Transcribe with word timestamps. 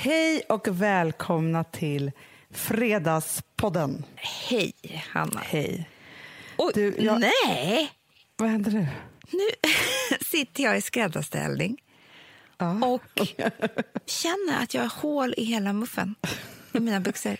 Hej 0.00 0.42
och 0.48 0.68
välkomna 0.68 1.64
till 1.64 2.12
Fredagspodden. 2.50 4.04
Hej, 4.16 4.72
Hanna. 5.12 5.40
Hej. 5.44 5.90
Oj, 6.58 6.72
Du, 6.74 6.94
jag- 6.98 7.20
Nej, 7.20 7.90
Vad 8.36 8.48
händer 8.48 8.70
nu? 8.70 8.86
nu 9.32 9.48
sitter 10.26 10.62
jag 10.62 10.78
i 10.78 10.80
skräddarställning 10.80 11.82
Ja. 12.58 12.86
och 12.86 13.02
känner 14.06 14.62
att 14.62 14.74
jag 14.74 14.82
har 14.82 15.00
hål 15.02 15.34
i 15.36 15.44
hela 15.44 15.72
muffen 15.72 16.14
i 16.72 16.80
mina 16.80 17.00
byxor. 17.00 17.36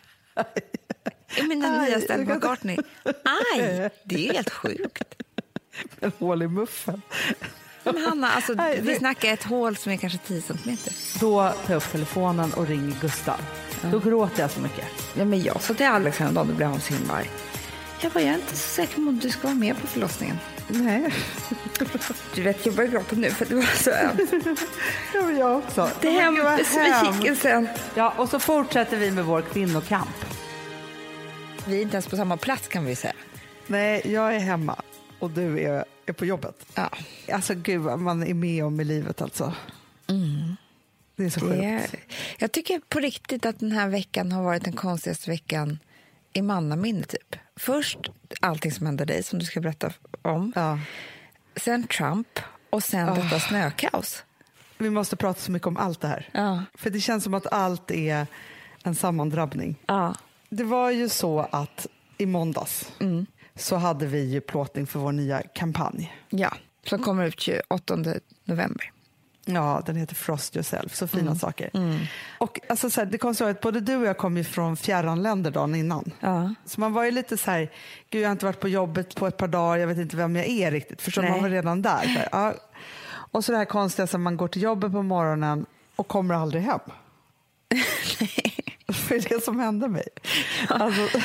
I 1.36 1.42
mina 1.42 1.80
Aj, 1.80 1.88
nya 1.90 2.00
Stella 2.00 2.34
McCartney. 2.34 2.76
Aj, 3.04 3.90
det 4.04 4.28
är 4.28 4.32
helt 4.34 4.50
sjukt. 4.50 5.14
Hål 6.18 6.42
i 6.42 6.48
muffen. 6.48 7.02
Men 7.94 8.04
Hanna, 8.04 8.30
alltså, 8.32 8.54
vi 8.80 8.94
snackar 8.94 9.32
ett 9.32 9.42
hål 9.44 9.76
som 9.76 9.92
är 9.92 9.96
kanske 9.96 10.18
10 10.18 10.42
centimeter. 10.42 10.92
Då 11.20 11.40
tar 11.40 11.74
jag 11.74 11.76
upp 11.76 11.92
telefonen 11.92 12.52
och 12.52 12.66
ringer 12.66 12.96
Gustav. 13.00 13.40
Då 13.92 13.98
gråter 13.98 14.42
jag 14.42 14.50
så 14.50 14.60
mycket. 14.60 14.84
Ja, 15.14 15.24
men 15.24 15.42
jag 15.42 15.62
sa 15.62 15.74
till 15.74 15.86
Alex 15.86 16.18
häromdagen, 16.18 16.48
då 16.48 16.54
blev 16.54 16.68
han 16.68 16.80
så 16.80 16.94
himla 16.94 17.14
arg. 17.14 17.30
Jag 18.00 18.12
bara, 18.12 18.20
jag 18.20 18.30
är 18.30 18.34
inte 18.34 18.56
så 18.56 18.68
säker 18.68 18.94
på 18.94 19.00
om 19.00 19.18
du 19.18 19.30
ska 19.30 19.42
vara 19.42 19.54
med 19.54 19.80
på 19.80 19.86
förlossningen. 19.86 20.38
Nej, 20.68 21.14
Du 22.34 22.42
vet, 22.42 22.66
jag 22.66 22.74
börjar 22.74 22.90
gråta 22.90 23.16
nu 23.16 23.30
för 23.30 23.44
det 23.44 23.54
var 23.54 23.62
så 23.82 23.90
ömt. 23.90 24.30
det 25.12 25.20
var 25.20 25.30
jag 25.30 25.56
också. 25.58 25.90
Det 26.00 26.12
Men 26.12 26.36
hemskt. 26.36 26.74
besvikelsen. 26.74 27.68
Ja, 27.94 28.14
och 28.16 28.28
så 28.28 28.38
fortsätter 28.38 28.96
vi 28.96 29.10
med 29.10 29.24
vår 29.24 29.42
kvinnokamp. 29.42 30.24
Vi 31.66 31.78
är 31.78 31.82
inte 31.82 31.94
ens 31.94 32.06
på 32.06 32.16
samma 32.16 32.36
plats 32.36 32.68
kan 32.68 32.84
vi 32.84 32.96
säga. 32.96 33.12
Nej, 33.66 34.02
jag 34.04 34.34
är 34.34 34.38
hemma 34.38 34.76
och 35.18 35.30
du 35.30 35.60
är, 35.60 35.84
är 36.08 36.12
på 36.12 36.26
jobbet. 36.26 36.66
Ja, 36.74 36.90
Alltså 37.32 37.54
gud 37.54 37.80
vad 37.80 37.98
man 37.98 38.22
är 38.22 38.34
med 38.34 38.64
om 38.64 38.80
i 38.80 38.84
livet 38.84 39.22
alltså. 39.22 39.54
Det 41.16 41.24
är 41.24 41.30
så 41.30 41.46
är, 41.52 41.80
sjukt. 41.80 41.94
jag 42.38 42.52
tycker 42.52 42.80
på 42.88 42.98
riktigt 43.00 43.46
att 43.46 43.58
den 43.60 43.72
här 43.72 43.88
veckan 43.88 44.32
har 44.32 44.42
varit 44.42 44.64
den 44.64 44.72
konstigaste 44.72 45.30
veckan 45.30 45.78
i 46.32 46.42
mannaminne 46.42 47.02
typ. 47.02 47.36
Först 47.56 47.98
allting 48.40 48.72
som 48.72 48.86
hände 48.86 49.04
dig 49.04 49.22
som 49.22 49.38
du 49.38 49.44
ska 49.44 49.60
berätta 49.60 49.92
om. 50.22 50.52
Ja. 50.56 50.78
Sen 51.56 51.86
Trump 51.86 52.40
och 52.70 52.82
sen 52.82 53.14
detta 53.14 53.40
snökaos. 53.40 54.24
Vi 54.78 54.90
måste 54.90 55.16
prata 55.16 55.40
så 55.40 55.52
mycket 55.52 55.66
om 55.68 55.76
allt 55.76 56.00
det 56.00 56.08
här. 56.08 56.28
Ja. 56.32 56.64
För 56.74 56.90
det 56.90 57.00
känns 57.00 57.24
som 57.24 57.34
att 57.34 57.46
allt 57.52 57.90
är 57.90 58.26
en 58.84 58.94
sammandrabbning. 58.94 59.76
Ja. 59.86 60.14
Det 60.48 60.64
var 60.64 60.90
ju 60.90 61.08
så 61.08 61.40
att 61.40 61.86
i 62.18 62.26
måndags 62.26 62.90
så 63.58 63.76
hade 63.76 64.06
vi 64.06 64.24
ju 64.24 64.40
plåtning 64.40 64.86
för 64.86 64.98
vår 64.98 65.12
nya 65.12 65.42
kampanj. 65.42 66.14
ja, 66.30 66.54
som 66.86 67.02
kommer 67.02 67.24
ut 67.24 67.40
28 67.40 67.96
november. 68.44 68.92
Ja, 69.44 69.82
den 69.86 69.96
heter 69.96 70.14
Frost 70.14 70.56
yourself, 70.56 70.94
så 70.94 71.06
fina 71.08 71.34
saker. 71.34 71.70
Och 72.38 72.60
alltså, 72.68 72.90
så 72.90 73.00
här, 73.00 73.06
det 73.06 73.18
kom 73.18 73.34
så 73.34 73.44
att 73.44 73.60
både 73.60 73.80
du 73.80 73.96
och 73.96 74.06
jag 74.06 74.18
kom 74.18 74.36
ju 74.36 74.44
från 74.44 74.76
fjärran 74.76 75.22
länder 75.22 75.50
dagen 75.50 75.74
innan. 75.74 76.10
Ja. 76.20 76.54
Så 76.64 76.80
man 76.80 76.92
var 76.92 77.04
ju 77.04 77.10
lite 77.10 77.36
så 77.36 77.50
här, 77.50 77.70
gud 78.10 78.22
jag 78.22 78.28
har 78.28 78.32
inte 78.32 78.44
varit 78.46 78.60
på 78.60 78.68
jobbet 78.68 79.14
på 79.14 79.26
ett 79.26 79.36
par 79.36 79.48
dagar, 79.48 79.76
jag 79.76 79.86
vet 79.86 79.98
inte 79.98 80.16
vem 80.16 80.36
jag 80.36 80.46
är 80.46 80.70
riktigt. 80.70 81.02
Förstår? 81.02 81.22
Nej. 81.22 81.30
man 81.30 81.42
var 81.42 81.48
redan 81.48 81.82
där. 81.82 82.02
Så 82.02 82.08
här, 82.08 82.28
ja. 82.32 82.54
Och 83.30 83.44
så 83.44 83.52
det 83.52 83.58
här 83.58 83.64
konstiga 83.64 84.06
som 84.06 84.22
man 84.22 84.36
går 84.36 84.48
till 84.48 84.62
jobbet 84.62 84.92
på 84.92 85.02
morgonen 85.02 85.66
och 85.96 86.08
kommer 86.08 86.34
aldrig 86.34 86.62
hem. 86.62 86.80
För 88.18 88.26
det 89.08 89.14
är 89.14 89.28
det 89.28 89.44
som 89.44 89.60
hände 89.60 89.88
mig. 89.88 90.08
Alltså, 90.68 91.02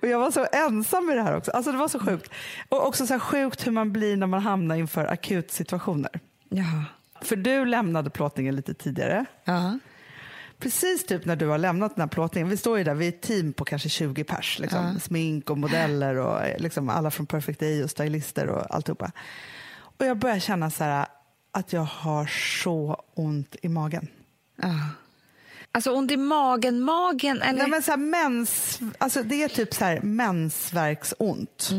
och 0.00 0.08
jag 0.08 0.18
var 0.18 0.30
så 0.30 0.46
ensam 0.52 1.06
med 1.06 1.16
det 1.16 1.22
här 1.22 1.36
också. 1.36 1.50
Alltså 1.50 1.72
det 1.72 1.78
var 1.78 1.88
så 1.88 1.98
sjukt. 1.98 2.30
Och 2.68 2.86
också 2.86 3.06
så 3.06 3.18
sjukt 3.18 3.66
hur 3.66 3.72
man 3.72 3.92
blir 3.92 4.16
när 4.16 4.26
man 4.26 4.40
hamnar 4.40 4.76
inför 4.76 5.04
akutsituationer. 5.04 6.20
Ja. 6.48 6.84
För 7.20 7.36
du 7.36 7.64
lämnade 7.64 8.10
plåtningen 8.10 8.56
lite 8.56 8.74
tidigare. 8.74 9.24
Ja. 9.44 9.78
Precis 10.58 11.06
typ 11.06 11.24
när 11.24 11.36
du 11.36 11.46
har 11.46 11.58
lämnat 11.58 11.94
den 11.96 12.02
här 12.02 12.08
plåtningen, 12.08 12.48
vi 12.48 12.56
står 12.56 12.78
ju 12.78 12.84
där, 12.84 12.94
vi 12.94 13.04
är 13.04 13.08
ett 13.08 13.22
team 13.22 13.52
på 13.52 13.64
kanske 13.64 13.88
20 13.88 14.24
pers, 14.24 14.58
liksom, 14.58 15.00
smink 15.00 15.50
och 15.50 15.58
modeller 15.58 16.16
och 16.16 16.40
liksom 16.58 16.88
alla 16.88 17.10
från 17.10 17.26
Perfect 17.26 17.60
Day 17.60 17.84
och 17.84 17.90
stylister 17.90 18.46
och 18.48 18.74
alltihopa. 18.74 19.12
Och 19.76 20.06
jag 20.06 20.18
börjar 20.18 20.38
känna 20.38 20.70
så 20.70 20.84
här 20.84 21.06
att 21.52 21.72
jag 21.72 21.84
har 21.84 22.26
så 22.62 23.04
ont 23.14 23.56
i 23.62 23.68
magen. 23.68 24.08
ja. 24.62 24.68
Alltså 25.72 25.90
ont 25.90 26.10
i 26.10 26.16
magen, 26.16 26.80
magen 26.80 27.42
eller? 27.42 27.58
Nej, 27.58 27.70
men 27.70 27.82
så 27.82 27.90
här, 27.90 27.98
mens, 27.98 28.80
alltså 28.98 29.22
det 29.22 29.42
är 29.42 29.48
typ 29.48 29.74
så 29.74 29.84
här 29.84 30.00
mensvärksont. 30.00 31.70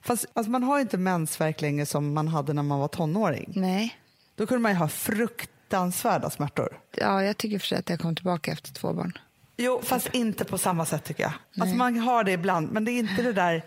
Fast 0.00 0.26
alltså 0.32 0.50
man 0.50 0.62
har 0.62 0.76
ju 0.76 0.82
inte 0.82 0.98
mensvärk 0.98 1.60
längre 1.60 1.86
som 1.86 2.14
man 2.14 2.28
hade 2.28 2.52
när 2.52 2.62
man 2.62 2.78
var 2.80 2.88
tonåring. 2.88 3.52
Nej. 3.56 3.98
Då 4.36 4.46
kunde 4.46 4.62
man 4.62 4.72
ju 4.72 4.78
ha 4.78 4.88
fruktansvärda 4.88 6.30
smärtor. 6.30 6.80
Ja, 6.96 7.22
jag 7.22 7.36
tycker 7.36 7.58
för 7.58 7.66
sig 7.66 7.78
att 7.78 7.90
jag 7.90 8.00
kom 8.00 8.16
tillbaka 8.16 8.52
efter 8.52 8.72
två 8.72 8.92
barn. 8.92 9.18
Jo, 9.56 9.80
fast 9.84 10.14
inte 10.14 10.44
på 10.44 10.58
samma 10.58 10.86
sätt 10.86 11.04
tycker 11.04 11.22
jag. 11.22 11.32
Alltså 11.60 11.76
man 11.76 11.98
har 11.98 12.24
det 12.24 12.32
ibland, 12.32 12.72
men 12.72 12.84
det 12.84 12.90
är 12.92 12.98
inte 12.98 13.22
det 13.22 13.32
där 13.32 13.64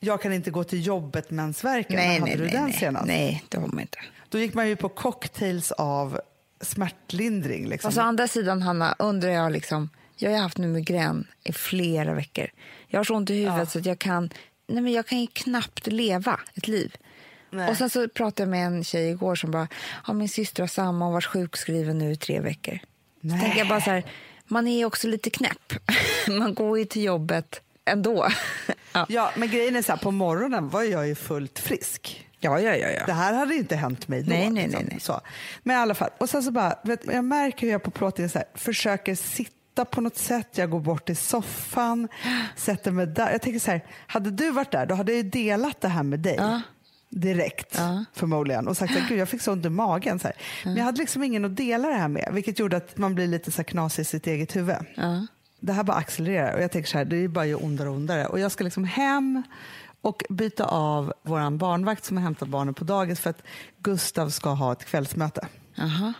jag 0.00 0.22
kan 0.22 0.32
inte 0.32 0.50
gå 0.50 0.64
till 0.64 0.86
jobbet 0.86 1.30
mensvärken. 1.30 1.96
Nej, 1.96 2.18
hade 2.18 2.24
nej, 2.24 2.36
du 2.36 2.42
nej, 2.42 2.52
den 2.52 2.64
nej. 2.64 2.72
senast? 2.72 3.06
nej, 3.06 3.44
det 3.48 3.58
har 3.58 3.66
man 3.66 3.80
inte. 3.80 3.98
Då 4.28 4.38
gick 4.38 4.54
man 4.54 4.68
ju 4.68 4.76
på 4.76 4.88
cocktails 4.88 5.72
av 5.72 6.20
smärtlindring. 6.60 7.68
Liksom. 7.68 7.88
Alltså, 7.88 8.00
å 8.00 8.04
andra 8.04 8.28
sidan, 8.28 8.62
Hanna, 8.62 8.94
undrar 8.98 9.30
jag 9.30 9.52
liksom... 9.52 9.90
Jag 10.18 10.30
har 10.30 10.38
haft 10.38 10.58
nu 10.58 10.68
migrän 10.68 11.26
i 11.44 11.52
flera 11.52 12.14
veckor. 12.14 12.46
Jag 12.88 12.98
har 12.98 13.04
så 13.04 13.14
ont 13.14 13.30
i 13.30 13.34
huvudet 13.34 13.70
så 13.70 13.78
att 13.78 13.86
jag 13.86 13.98
kan... 13.98 14.30
Nej, 14.66 14.82
men 14.82 14.92
jag 14.92 15.06
kan 15.06 15.20
ju 15.20 15.26
knappt 15.26 15.86
leva 15.86 16.40
ett 16.54 16.68
liv. 16.68 16.96
Nej. 17.50 17.70
Och 17.70 17.76
sen 17.76 17.90
så 17.90 18.08
pratade 18.08 18.42
jag 18.42 18.48
med 18.48 18.66
en 18.66 18.84
tjej 18.84 19.10
igår 19.10 19.34
som 19.34 19.50
bara, 19.50 19.68
ja, 20.06 20.12
min 20.12 20.28
syster 20.28 20.62
har 20.62 20.68
samma 20.68 21.06
och 21.06 21.12
varit 21.12 21.24
sjukskriven 21.24 21.98
nu 21.98 22.12
i 22.12 22.16
tre 22.16 22.40
veckor. 22.40 22.78
Så 23.20 23.26
Nej. 23.26 23.40
tänker 23.40 23.58
jag 23.58 23.68
bara 23.68 23.80
så 23.80 23.90
här, 23.90 24.04
man 24.44 24.66
är 24.66 24.84
också 24.84 25.08
lite 25.08 25.30
knäpp. 25.30 25.72
man 26.28 26.54
går 26.54 26.78
ju 26.78 26.84
till 26.84 27.02
jobbet 27.02 27.60
ändå. 27.84 28.28
ja. 28.92 29.06
Ja, 29.08 29.32
men 29.36 29.50
grejen 29.50 29.76
är 29.76 29.82
så 29.82 29.92
här, 29.92 29.98
på 29.98 30.10
morgonen 30.10 30.68
var 30.68 30.82
jag 30.82 31.08
ju 31.08 31.14
fullt 31.14 31.58
frisk. 31.58 32.26
Ja, 32.46 32.60
ja, 32.60 32.76
ja. 32.76 32.86
Det 32.88 33.04
ja. 33.08 33.14
här 33.14 33.34
hade 33.34 33.54
inte 33.54 33.76
hänt 33.76 34.08
mig 34.08 34.22
då. 34.22 34.28
Nej, 34.30 34.50
nej, 34.50 34.62
liksom. 34.62 34.80
nej, 34.82 34.88
nej. 34.90 35.00
Så. 35.00 35.20
Men 35.62 35.76
i 35.76 35.78
alla 35.78 35.94
fall, 35.94 36.10
och 36.18 36.30
sen 36.30 36.42
så 36.42 36.50
bara, 36.50 36.78
vet, 36.84 37.00
jag 37.04 37.24
märker 37.24 37.66
hur 37.66 37.72
jag 37.72 37.82
på 37.82 37.90
plåtningen 37.90 38.30
så 38.30 38.38
här, 38.38 38.48
försöker 38.54 39.14
sitta 39.14 39.84
på 39.84 40.00
något 40.00 40.16
sätt, 40.16 40.48
jag 40.52 40.70
går 40.70 40.80
bort 40.80 41.06
till 41.06 41.16
soffan, 41.16 42.08
sätter 42.56 42.90
mig 42.90 43.06
där. 43.06 43.30
Jag 43.32 43.42
tänker 43.42 43.60
så 43.60 43.70
här, 43.70 43.84
hade 44.06 44.30
du 44.30 44.50
varit 44.50 44.70
där, 44.70 44.86
då 44.86 44.94
hade 44.94 45.12
jag 45.14 45.26
delat 45.26 45.80
det 45.80 45.88
här 45.88 46.02
med 46.02 46.20
dig. 46.20 46.36
Ja. 46.38 46.60
Direkt, 47.10 47.74
Ja. 47.78 48.04
förmodligen. 48.14 48.68
Och 48.68 48.76
sagt 48.76 48.96
att 48.96 49.16
jag 49.16 49.28
fick 49.28 49.42
så 49.42 49.52
ont 49.52 49.66
i 49.66 49.68
magen. 49.68 50.18
Så 50.18 50.28
här. 50.28 50.36
Men 50.64 50.76
jag 50.76 50.84
hade 50.84 50.98
liksom 50.98 51.22
ingen 51.22 51.44
att 51.44 51.56
dela 51.56 51.88
det 51.88 51.94
här 51.94 52.08
med, 52.08 52.28
vilket 52.32 52.58
gjorde 52.58 52.76
att 52.76 52.98
man 52.98 53.14
blir 53.14 53.26
lite 53.26 53.52
så 53.52 53.64
knasig 53.64 54.02
i 54.02 54.04
sitt 54.04 54.26
eget 54.26 54.56
huvud. 54.56 54.76
Ja. 54.94 55.26
Det 55.60 55.72
här 55.72 55.82
bara 55.82 55.96
accelererar 55.96 56.54
och 56.54 56.62
jag 56.62 56.70
tänker 56.70 56.90
så 56.90 56.98
här, 56.98 57.04
det 57.04 57.16
är 57.16 57.28
bara 57.28 57.46
ju 57.46 57.54
ondare 57.54 57.88
och 57.88 57.94
ondare. 57.96 58.26
Och 58.26 58.40
jag 58.40 58.52
ska 58.52 58.64
liksom 58.64 58.84
hem 58.84 59.42
och 60.06 60.24
byta 60.28 60.64
av 60.64 61.12
vår 61.22 61.50
barnvakt 61.50 62.04
som 62.04 62.16
har 62.16 62.24
hämtat 62.24 62.48
barnen 62.48 62.74
på 62.74 62.84
dagis 62.84 63.20
för 63.20 63.30
att 63.30 63.42
Gustav 63.78 64.28
ska 64.30 64.50
ha 64.50 64.72
ett 64.72 64.84
kvällsmöte. 64.84 65.48
Aha. 65.78 66.12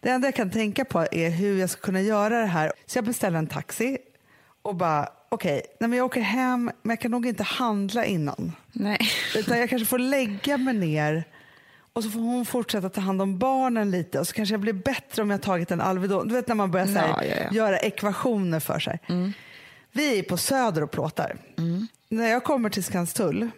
Det 0.00 0.10
enda 0.10 0.26
jag 0.26 0.34
kan 0.34 0.50
tänka 0.50 0.84
på 0.84 1.06
är 1.12 1.30
hur 1.30 1.60
jag 1.60 1.70
ska 1.70 1.80
kunna 1.80 2.00
göra 2.00 2.40
det 2.40 2.46
här. 2.46 2.72
Så 2.86 2.98
jag 2.98 3.04
beställer 3.04 3.38
en 3.38 3.46
taxi 3.46 3.98
och 4.62 4.74
bara, 4.74 5.08
okej, 5.28 5.62
okay, 5.80 5.96
jag 5.96 6.06
åker 6.06 6.20
hem 6.20 6.70
men 6.82 6.90
jag 6.90 7.00
kan 7.00 7.10
nog 7.10 7.26
inte 7.26 7.42
handla 7.42 8.04
innan. 8.04 8.52
Nej. 8.72 8.98
Utan 9.36 9.58
jag 9.58 9.70
kanske 9.70 9.86
får 9.86 9.98
lägga 9.98 10.56
mig 10.56 10.74
ner 10.74 11.24
och 11.92 12.04
så 12.04 12.10
får 12.10 12.20
hon 12.20 12.46
fortsätta 12.46 12.88
ta 12.88 13.00
hand 13.00 13.22
om 13.22 13.38
barnen 13.38 13.90
lite 13.90 14.20
och 14.20 14.26
så 14.26 14.32
kanske 14.32 14.52
jag 14.52 14.60
blir 14.60 14.72
bättre 14.72 15.22
om 15.22 15.30
jag 15.30 15.42
tagit 15.42 15.70
en 15.70 15.80
Alvedon. 15.80 16.28
Du 16.28 16.34
vet 16.34 16.48
när 16.48 16.54
man 16.54 16.70
börjar 16.70 16.86
så 16.86 16.92
här, 16.92 17.08
Ja, 17.08 17.24
ja, 17.24 17.36
ja. 17.44 17.56
göra 17.56 17.78
ekvationer 17.78 18.60
för 18.60 18.78
sig. 18.78 19.00
Vi 19.92 20.18
är 20.18 20.22
på 20.22 20.36
Söder 20.36 20.82
och 20.82 20.90
plåtar. 20.90 21.36
När 22.08 22.26
jag 22.28 22.44
kommer 22.44 22.70
till 22.70 22.84
Skanstull 22.84 23.50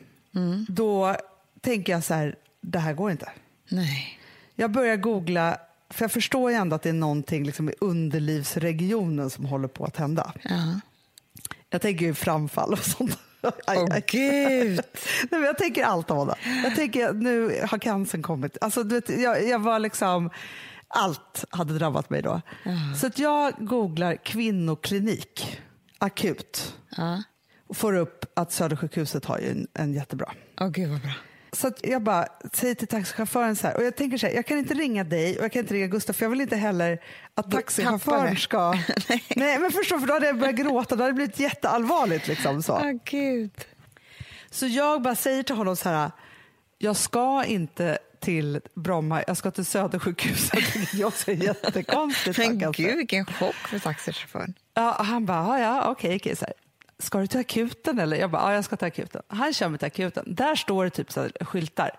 då 0.69 1.17
tänker 1.61 1.93
jag 1.93 2.05
så 2.05 2.15
här, 2.15 2.37
det 2.61 2.79
här 2.79 2.93
går 2.93 3.11
inte. 3.11 3.29
Nej. 3.69 4.19
Jag 4.55 4.71
börjar 4.71 4.97
googla, 4.97 5.57
för 5.91 6.05
jag 6.05 6.13
förstår 6.13 6.51
ju 6.51 6.57
ändå 6.57 6.77
att 6.77 6.83
det 6.83 6.89
är 6.89 6.93
någonting 6.93 7.45
liksom 7.45 7.69
i 7.69 7.75
underlivsregionen 7.81 9.31
som 9.31 9.45
håller 9.45 9.69
på 9.69 9.85
att 9.85 9.97
hända. 9.97 10.33
Ja. 10.43 10.81
Jag 11.71 11.81
tänker 11.83 12.07
ju 12.07 12.15
framfall 12.15 12.73
och 12.73 12.79
sånt. 12.79 13.19
Aj, 13.67 13.79
Åh, 13.79 13.89
aj. 13.93 14.05
gud. 14.07 14.81
Nej, 15.31 15.41
men 15.41 15.43
jag 15.43 15.59
tänker 15.59 15.85
allt 15.85 16.11
om 16.11 16.27
det. 16.27 16.35
Jag 16.65 16.75
tänker 16.77 17.13
nu 17.13 17.61
har 17.71 17.79
cancern 17.79 18.23
kommit. 18.23 18.59
Alltså, 18.61 18.83
du 18.83 18.95
vet, 18.95 19.09
jag, 19.21 19.49
jag 19.49 19.59
var 19.59 19.79
liksom, 19.79 20.31
allt 20.89 21.45
hade 21.51 21.79
drabbat 21.79 22.11
mig 22.11 22.23
då. 22.23 22.41
Så 23.01 23.07
att 23.07 23.19
jag 23.19 23.53
googlar 23.59 24.17
kvinnoklinik 24.17 25.61
akut 26.03 26.75
Ja. 26.97 27.23
och 27.69 27.77
får 27.77 27.93
upp 27.97 28.25
att 28.35 28.53
Södersjukhuset 28.53 29.25
har 29.25 29.39
ju 29.39 29.51
en, 29.51 29.67
en 29.75 29.95
jättebra. 29.95 30.33
Åh, 30.61 30.69
gud 30.69 30.91
vad 30.91 31.01
bra. 31.01 31.13
Så 31.53 31.73
jag 31.83 32.03
bara 32.03 32.27
säger 32.53 32.75
till 32.75 32.89
taxichauffören 32.89 33.57
så 33.57 33.67
här, 33.67 33.77
och 33.77 33.85
jag 33.85 33.97
tänker 33.97 34.19
så 34.19 34.27
här, 34.27 34.35
jag 34.35 34.47
kan 34.47 34.59
inte 34.59 34.75
ringa 34.75 35.05
dig 35.05 35.39
och 35.39 35.45
jag 35.45 35.53
kan 35.53 35.61
inte 35.61 35.75
ringa 35.75 35.87
Gustav 35.87 36.13
för 36.13 36.25
jag 36.25 36.31
vill 36.31 36.41
inte 36.41 36.57
heller 36.57 37.03
att 37.35 37.51
taxichauffören 37.51 38.37
ska... 38.37 38.71
Nej. 39.37 39.59
men 39.59 39.71
förstå, 39.71 39.99
för 39.99 40.07
då 40.07 40.13
hade 40.13 40.27
jag 40.27 40.39
börjat 40.39 40.57
gråta, 40.57 40.97
då 40.97 41.03
hade 41.03 41.13
det 41.13 41.15
blivit 41.15 41.39
jätteallvarligt 41.39 42.29
liksom 42.29 42.63
så. 42.63 42.73
Åh, 42.73 42.93
gud. 43.05 43.53
Så 44.51 44.67
jag 44.67 45.03
bara 45.03 45.15
säger 45.15 45.43
till 45.43 45.57
honom 45.57 45.77
så 45.77 45.89
här, 45.89 46.11
jag 46.79 46.97
ska 46.97 47.45
inte 47.45 47.99
till 48.21 48.61
Bromma, 48.75 49.25
jag 49.27 49.37
ska 49.37 49.51
till 49.51 49.65
Södersjukhuset. 49.65 50.59
jag 50.93 51.13
ser 51.13 51.33
jättekonstigt. 51.33 52.39
Men 52.39 52.65
alltså. 52.65 52.83
gud, 52.83 52.97
vilken 52.97 53.25
chock 53.27 53.55
för 53.55 53.79
taxichauffören. 53.79 54.55
Ja, 54.75 54.97
han 55.03 55.27
bara, 55.27 55.61
"Ja, 55.61 55.91
okej, 55.91 56.17
okej. 56.17 56.37
Så 56.37 56.45
här, 56.45 56.55
ska 56.99 57.19
du 57.19 57.27
till 57.27 57.41
akuten 57.41 57.99
eller? 57.99 58.17
Jag 58.17 58.31
bara, 58.31 58.43
ja 58.43 58.55
jag 58.55 58.65
ska 58.65 58.77
till 58.77 58.87
akuten. 58.87 59.23
Han 59.29 59.53
kör 59.53 59.69
mig 59.69 59.79
till 59.79 59.87
akuten. 59.87 60.25
Där 60.35 60.55
står 60.55 60.85
det 60.85 60.91
typ 60.91 61.13
så 61.13 61.21
här, 61.21 61.33
skyltar. 61.45 61.91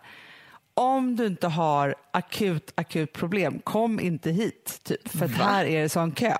Om 0.73 1.15
du 1.15 1.25
inte 1.25 1.47
har 1.47 1.95
akut, 2.11 2.71
akut 2.75 3.13
problem, 3.13 3.59
kom 3.63 3.99
inte 3.99 4.31
hit. 4.31 4.79
Typ, 4.83 5.09
för 5.09 5.27
här 5.27 5.65
är 5.65 5.81
det 5.81 5.89
sån 5.89 6.11
kö. 6.11 6.35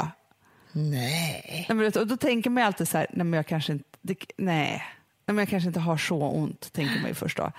Nej. 0.72 1.66
Nej, 1.70 1.78
men, 1.78 1.92
och 2.02 2.08
då 2.08 2.18
tänker 2.18 2.50
man 2.50 2.64
alltid 2.64 2.88
så 2.88 2.98
här, 2.98 3.08
nej 3.14 3.26
men 3.26 3.38
jag 3.38 3.48
kanske 3.48 3.74
inte, 3.74 3.86
det, 4.02 4.16
nej. 4.38 4.84
Nej, 5.26 5.36
men 5.36 5.38
jag 5.38 5.50
kanske 5.50 5.68
inte 5.68 5.80
har 5.80 5.98
så 5.98 6.22
ont, 6.24 6.74
tänker 6.74 7.00
man 7.00 7.08
ju 7.10 7.14
först 7.14 7.38
då. 7.38 7.52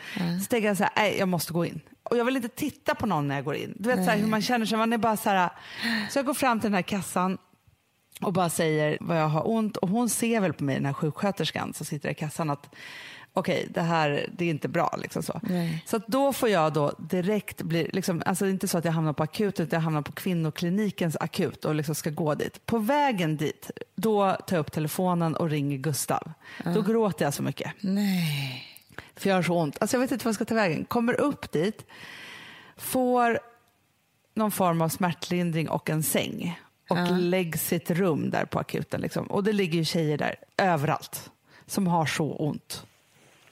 Så 0.43 0.47
tänker 0.51 0.69
jag 0.69 0.77
så 0.77 0.83
här, 0.83 0.93
nej 0.97 1.19
jag 1.19 1.29
måste 1.29 1.53
gå 1.53 1.67
in. 1.67 1.81
Och 2.03 2.17
jag 2.17 2.25
vill 2.25 2.37
inte 2.37 2.49
titta 2.49 2.95
på 2.95 3.07
någon 3.07 3.29
när 3.29 3.35
jag 3.35 3.45
går 3.45 3.55
in. 3.57 3.75
Du 3.79 3.89
vet 3.89 4.05
så 4.05 4.11
här, 4.11 4.19
hur 4.19 4.27
man 4.27 4.43
känner 4.43 4.67
sig, 4.67 4.79
man 4.79 4.93
är 4.93 4.99
bara 4.99 5.17
så 5.17 5.31
här, 5.31 5.51
så 6.11 6.19
jag 6.19 6.27
går 6.27 6.35
fram 6.35 6.61
till 6.61 6.67
den 6.71 6.75
här 6.75 6.83
kassan 6.83 7.39
och 8.21 8.33
bara 8.33 8.51
säger 8.51 8.99
vad 9.01 9.21
jag 9.21 9.29
har 9.29 9.49
ont 9.49 9.77
och 9.77 9.89
hon 9.89 10.09
ser 10.09 10.41
väl 10.41 10.53
på 10.53 10.65
mig, 10.65 10.75
den 10.75 10.87
här 10.87 10.93
sjuksköterskan 10.93 11.75
som 11.75 11.87
sitter 11.87 12.09
i 12.09 12.15
kassan 12.15 12.51
att 12.51 12.75
okej, 13.35 13.69
det 13.71 13.81
här 13.81 14.27
det 14.33 14.45
är 14.45 14.51
inte 14.51 14.69
bra. 14.69 14.99
Liksom 15.03 15.23
så 15.23 15.41
Nej. 15.43 15.85
så 15.87 16.01
då 16.07 16.33
får 16.33 16.49
jag 16.49 16.73
då 16.73 16.93
direkt 16.99 17.63
bli, 17.63 17.91
liksom, 17.93 18.23
alltså 18.27 18.45
det 18.45 18.51
är 18.51 18.53
inte 18.53 18.69
så 18.69 18.79
att 18.79 18.85
jag 18.85 18.93
hamnar 18.93 19.13
på 19.13 19.23
akuten, 19.23 19.67
utan 19.67 19.77
jag 19.77 19.85
hamnar 19.85 20.03
på 20.03 20.13
kvinnoklinikens 20.13 21.17
akut 21.21 21.65
och 21.65 21.75
liksom 21.75 21.95
ska 21.95 22.11
gå 22.11 22.35
dit. 22.35 22.67
På 22.67 22.79
vägen 22.79 23.37
dit, 23.37 23.71
då 23.95 24.33
tar 24.33 24.57
jag 24.57 24.61
upp 24.61 24.73
telefonen 24.73 25.37
och 25.37 25.51
ringer 25.51 25.79
Gustav. 25.79 26.33
Då 26.75 26.83
gråter 26.83 27.25
jag 27.25 27.35
så 27.35 27.43
mycket. 27.43 27.73
Nej. 27.81 28.65
För 29.17 29.29
jag 29.29 29.37
har 29.37 29.43
så 29.43 29.61
ont. 29.61 29.77
Alltså 29.81 29.97
jag 29.97 30.01
vet 30.01 30.13
inte 30.13 30.25
vad 30.25 30.31
jag 30.31 30.35
ska 30.35 30.45
ta 30.45 30.55
vägen. 30.55 30.85
Kommer 30.85 31.21
upp 31.21 31.53
dit, 31.53 31.87
får 32.77 33.39
någon 34.35 34.51
form 34.51 34.83
av 34.83 34.89
smärtlindring 34.89 35.69
och 35.69 35.91
en 35.91 36.03
säng. 36.03 36.61
Och 36.89 37.13
läggs 37.19 37.73
i 37.73 37.77
ett 37.77 37.91
rum 37.91 38.31
där 38.31 38.45
på 38.45 38.59
akuten. 38.59 39.01
Liksom. 39.01 39.27
Och 39.27 39.45
det 39.45 39.53
ligger 39.53 39.79
ju 39.79 39.85
tjejer 39.85 40.19
där 40.19 40.35
överallt 40.57 41.31
som 41.67 41.87
har 41.87 42.07
så 42.07 42.33
ont. 42.33 42.87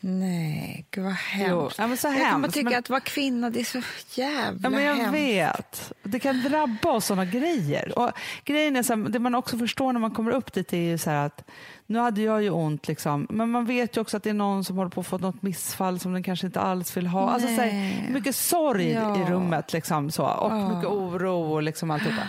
Nej, 0.04 0.86
gud 0.90 1.04
vad 1.04 1.12
hemskt. 1.12 1.50
Jo, 1.50 1.70
ja, 1.78 1.86
men 1.86 1.96
så 1.96 2.06
jag 2.06 2.14
kommer 2.16 2.30
hemskt, 2.30 2.54
tycka 2.54 2.70
men- 2.70 2.78
att 2.78 2.90
vara 2.90 3.00
kvinna, 3.00 3.50
det 3.50 3.60
är 3.60 3.64
så 3.64 3.80
jävla 4.20 4.60
Ja, 4.62 4.70
men 4.70 4.84
jag 4.84 4.94
hemskt. 4.94 5.14
vet. 5.14 5.92
Det 6.02 6.18
kan 6.18 6.42
drabba 6.42 6.90
oss 6.92 7.06
sådana 7.06 7.24
grejer. 7.24 7.98
Och 7.98 8.10
grejen 8.44 8.76
är 8.76 8.82
så 8.82 8.96
här, 8.96 9.08
det 9.08 9.18
man 9.18 9.34
också 9.34 9.58
förstår 9.58 9.92
när 9.92 10.00
man 10.00 10.10
kommer 10.10 10.30
upp 10.30 10.52
dit 10.52 10.72
är 10.72 10.76
ju 10.78 10.98
så 10.98 11.10
här 11.10 11.26
att 11.26 11.44
nu 11.86 11.98
hade 11.98 12.22
jag 12.22 12.42
ju 12.42 12.50
ont, 12.50 12.88
liksom, 12.88 13.26
men 13.30 13.50
man 13.50 13.64
vet 13.66 13.96
ju 13.96 14.00
också 14.00 14.16
att 14.16 14.22
det 14.22 14.30
är 14.30 14.34
någon 14.34 14.64
som 14.64 14.76
håller 14.76 14.90
på 14.90 15.00
att 15.00 15.06
få 15.06 15.18
något 15.18 15.42
missfall 15.42 16.00
som 16.00 16.12
den 16.12 16.22
kanske 16.22 16.46
inte 16.46 16.60
alls 16.60 16.96
vill 16.96 17.06
ha. 17.06 17.30
Alltså, 17.30 17.48
så 17.48 17.62
här, 17.62 18.06
mycket 18.10 18.36
sorg 18.36 18.90
Ja. 18.92 19.18
i 19.20 19.24
rummet 19.30 19.72
liksom, 19.72 20.10
så, 20.10 20.24
och 20.26 20.52
Ja. 20.52 20.68
mycket 20.68 20.90
oro 20.90 21.52
och 21.52 21.62
liksom 21.62 21.90
alltihopa. 21.90 22.22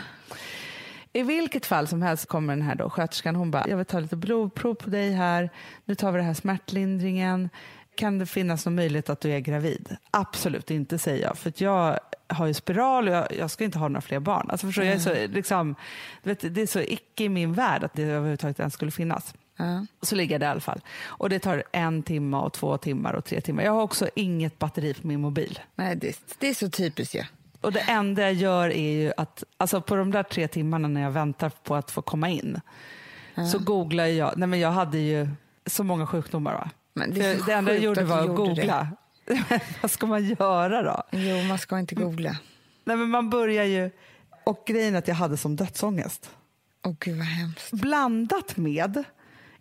I 1.13 1.23
vilket 1.23 1.65
fall 1.65 1.87
som 1.87 2.01
helst 2.01 2.25
kommer 2.25 2.55
den 2.55 2.65
här 2.65 2.75
då, 2.75 2.89
sköterskan, 2.89 3.35
hon 3.35 3.51
bara, 3.51 3.67
jag 3.67 3.77
vill 3.77 3.85
ta 3.85 3.99
lite 3.99 4.15
blodprov 4.15 4.75
på 4.75 4.89
dig 4.89 5.11
här, 5.11 5.49
nu 5.85 5.95
tar 5.95 6.11
vi 6.11 6.17
det 6.17 6.23
här 6.23 6.33
smärtlindringen. 6.33 7.49
Kan 7.95 8.19
det 8.19 8.25
finnas 8.25 8.65
någon 8.65 8.75
möjlighet 8.75 9.09
att 9.09 9.21
du 9.21 9.31
är 9.31 9.39
gravid? 9.39 9.95
Absolut 10.11 10.71
inte, 10.71 10.97
säger 10.97 11.23
jag. 11.23 11.37
För 11.37 11.53
jag 11.55 11.99
har 12.27 12.47
ju 12.47 12.53
spiral 12.53 13.07
och 13.07 13.13
jag, 13.13 13.27
jag 13.39 13.51
ska 13.51 13.63
inte 13.63 13.79
ha 13.79 13.87
några 13.87 14.01
fler 14.01 14.19
barn. 14.19 14.49
Alltså 14.49 14.67
förstår, 14.67 14.85
jag 14.85 14.93
är 14.93 14.99
så, 14.99 15.13
liksom, 15.27 15.75
vet, 16.23 16.55
det 16.55 16.61
är 16.61 16.67
så 16.67 16.79
icke 16.79 17.23
i 17.23 17.29
min 17.29 17.53
värld 17.53 17.83
att 17.83 17.93
det 17.93 18.03
överhuvudtaget 18.03 18.59
ens 18.59 18.73
skulle 18.73 18.91
finnas. 18.91 19.33
Ja. 19.57 19.85
Så 20.01 20.15
ligger 20.15 20.33
jag 20.33 20.41
där 20.41 20.47
i 20.47 20.51
alla 20.51 20.61
fall. 20.61 20.81
Och 21.05 21.29
det 21.29 21.39
tar 21.39 21.63
en 21.71 22.03
timme 22.03 22.37
och 22.37 22.53
två 22.53 22.77
timmar 22.77 23.13
och 23.13 23.25
tre 23.25 23.41
timmar. 23.41 23.63
Jag 23.63 23.71
har 23.71 23.81
också 23.81 24.09
inget 24.15 24.59
batteri 24.59 24.93
på 24.93 25.07
min 25.07 25.21
mobil. 25.21 25.59
Nej, 25.75 25.95
det, 25.95 26.19
det 26.39 26.49
är 26.49 26.53
så 26.53 26.69
typiskt 26.69 27.15
ju. 27.15 27.23
Och 27.63 27.71
det 27.71 27.79
enda 27.79 28.21
jag 28.21 28.33
gör 28.33 28.69
är 28.69 28.91
ju 28.91 29.11
att, 29.17 29.43
alltså 29.57 29.81
på 29.81 29.95
de 29.95 30.11
där 30.11 30.23
tre 30.23 30.47
timmarna 30.47 30.87
när 30.87 31.01
jag 31.01 31.11
väntar 31.11 31.49
på 31.49 31.75
att 31.75 31.91
få 31.91 32.01
komma 32.01 32.29
in, 32.29 32.59
så 33.51 33.59
googlar 33.59 34.05
jag, 34.05 34.33
nej 34.37 34.47
men 34.47 34.59
jag 34.59 34.71
hade 34.71 34.97
ju 34.97 35.29
så 35.65 35.83
många 35.83 36.07
sjukdomar 36.07 36.53
va. 36.53 36.69
Men 36.93 37.13
det 37.13 37.45
det 37.45 37.53
enda 37.53 37.73
jag 37.73 37.83
gjorde 37.83 38.03
var 38.03 38.19
att 38.19 38.35
googla. 38.35 38.87
Vad 39.81 39.91
ska 39.91 40.05
man 40.05 40.25
göra 40.25 40.81
då? 40.81 41.03
Jo, 41.11 41.43
man 41.43 41.57
ska 41.57 41.79
inte 41.79 41.95
googla. 41.95 42.37
Nej 42.85 42.97
men 42.97 43.09
man 43.09 43.29
börjar 43.29 43.63
ju, 43.63 43.91
och 44.43 44.63
grejen 44.67 44.95
är 44.95 44.99
att 44.99 45.07
jag 45.07 45.15
hade 45.15 45.37
som 45.37 45.55
dödsångest. 45.55 46.29
Åh 46.85 46.93
gud 46.99 47.17
vad 47.17 47.27
hemskt. 47.27 47.71
Blandat 47.71 48.57
med, 48.57 49.03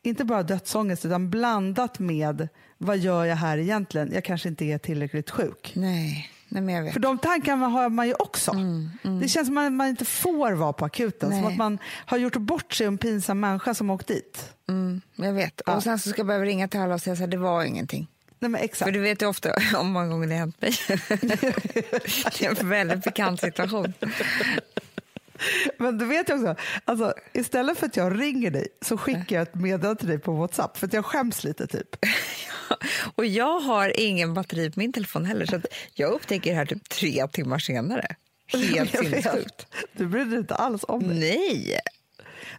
inte 0.02 0.24
bara 0.24 0.42
dödsångest, 0.42 1.04
utan 1.04 1.30
blandat 1.30 1.98
med 1.98 2.48
vad 2.78 2.98
gör 2.98 3.24
jag 3.24 3.36
här 3.36 3.58
egentligen? 3.58 4.10
Jag 4.12 4.24
kanske 4.24 4.48
inte 4.48 4.64
är 4.64 4.78
tillräckligt 4.78 5.30
sjuk. 5.30 5.72
Nej, 5.76 6.30
nej. 6.60 6.92
För 6.92 7.00
de 7.00 7.18
tankarna 7.18 7.66
har 7.66 7.88
man 7.88 8.06
ju 8.06 8.14
också. 8.14 8.52
Det 9.20 9.28
känns 9.28 9.48
som 9.48 9.58
att 9.58 9.72
man 9.72 9.88
inte 9.88 10.04
får 10.04 10.52
vara 10.52 10.72
på 10.72 10.84
akuten. 10.84 11.30
Som 11.30 11.40
Nej. 11.40 11.52
att 11.52 11.58
man 11.58 11.78
har 12.06 12.18
gjort 12.18 12.36
bort 12.36 12.72
sig 12.72 12.86
en 12.86 12.98
pinsam 12.98 13.40
människa 13.40 13.74
som 13.74 13.90
åkt 13.90 14.06
dit. 14.06 14.52
Mm, 14.68 15.00
jag 15.16 15.32
vet. 15.32 15.62
Ja. 15.66 15.76
Och 15.76 15.82
sen 15.82 15.98
så 15.98 16.10
ska 16.10 16.20
jag 16.20 16.26
behöva 16.26 16.44
ringa 16.44 16.68
till 16.68 16.80
alla 16.80 16.94
och 16.94 17.00
säga 17.00 17.16
här, 17.16 17.26
det 17.26 17.36
var 17.36 17.64
ingenting. 17.64 18.08
Nej. 18.38 18.70
För 18.74 18.90
du 18.90 19.00
vet 19.00 19.22
ju 19.22 19.26
ofta 19.26 19.54
om 19.76 19.92
många 19.92 20.08
gånger 20.08 20.26
det 20.26 20.34
har 20.34 20.38
hänt 20.38 20.62
mig. 20.62 20.72
det 22.38 22.44
är 22.46 22.60
en 22.60 22.68
väldigt 22.68 23.04
pikant 23.04 23.40
situation. 23.40 23.92
Men 25.78 25.98
du 25.98 26.04
vet 26.04 26.28
ju 26.28 26.34
också, 26.34 26.62
alltså, 26.84 27.14
istället 27.32 27.78
för 27.78 27.86
att 27.86 27.96
jag 27.96 28.20
ringer 28.20 28.50
dig 28.50 28.68
så 28.82 28.96
skickar 28.96 29.36
jag 29.36 29.42
ett 29.42 29.54
meddelande 29.54 30.00
till 30.00 30.08
dig 30.08 30.18
på 30.18 30.32
Whatsapp 30.32 30.78
för 30.78 30.86
att 30.86 30.92
jag 30.92 31.04
skäms 31.04 31.44
lite 31.44 31.66
typ. 31.66 31.96
Och 33.14 33.26
jag 33.26 33.60
har 33.60 34.00
ingen 34.00 34.34
batteri 34.34 34.70
på 34.70 34.80
min 34.80 34.92
telefon 34.92 35.24
heller 35.24 35.46
så 35.46 35.60
jag 35.94 36.12
upptäcker 36.12 36.50
det 36.50 36.56
här 36.56 36.66
typ 36.66 36.88
tre 36.88 37.26
timmar 37.26 37.58
senare. 37.58 38.16
Helt 38.46 38.90
sinnessjukt. 38.98 39.66
Du 39.92 40.06
brydde 40.06 40.30
dig 40.30 40.38
inte 40.38 40.54
alls 40.54 40.84
om 40.88 41.02
mig. 41.06 41.18
Nej! 41.18 41.80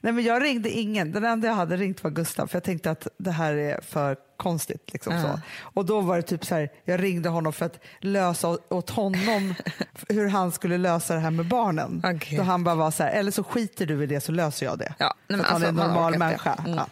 Nej, 0.01 0.13
men 0.13 0.23
jag 0.23 0.43
ringde 0.43 0.69
ingen. 0.69 1.11
Den 1.11 1.23
enda 1.25 1.47
jag 1.47 1.55
hade 1.55 1.77
ringt 1.77 2.03
var 2.03 2.11
Gustav 2.11 2.47
för 2.47 2.55
jag 2.55 2.63
tänkte 2.63 2.91
att 2.91 3.07
det 3.17 3.31
här 3.31 3.53
är 3.53 3.81
för 3.81 4.17
konstigt. 4.37 4.93
Liksom 4.93 5.13
Ja. 5.15 5.21
så. 5.21 5.39
Och 5.61 5.85
då 5.85 6.01
var 6.01 6.15
det 6.15 6.21
typ 6.21 6.45
så 6.45 6.55
här, 6.55 6.69
jag 6.85 7.03
ringde 7.03 7.29
honom 7.29 7.53
för 7.53 7.65
att 7.65 7.79
lösa 7.99 8.57
åt 8.69 8.89
honom 8.89 9.53
hur 10.09 10.27
han 10.29 10.51
skulle 10.51 10.77
lösa 10.77 11.13
det 11.13 11.19
här 11.19 11.31
med 11.31 11.47
barnen. 11.47 12.01
Okej. 12.15 12.37
Då 12.37 12.43
han 12.43 12.63
bara 12.63 12.75
var 12.75 12.91
så 12.91 13.03
här, 13.03 13.11
eller 13.11 13.31
så 13.31 13.43
skiter 13.43 13.85
du 13.85 14.03
i 14.03 14.05
det 14.05 14.21
så 14.21 14.31
löser 14.31 14.65
jag 14.65 14.79
det. 14.79 14.93
Ja, 14.99 15.13
nej, 15.27 15.37
för 15.39 15.45
att 15.45 15.51
han 15.51 15.63
är 15.63 15.67
en 15.67 15.79
alltså, 15.79 15.87
man 15.87 15.95
normal 15.95 16.17
människa. 16.19 16.53
Mm. 16.53 16.73
Ja. 16.77 16.87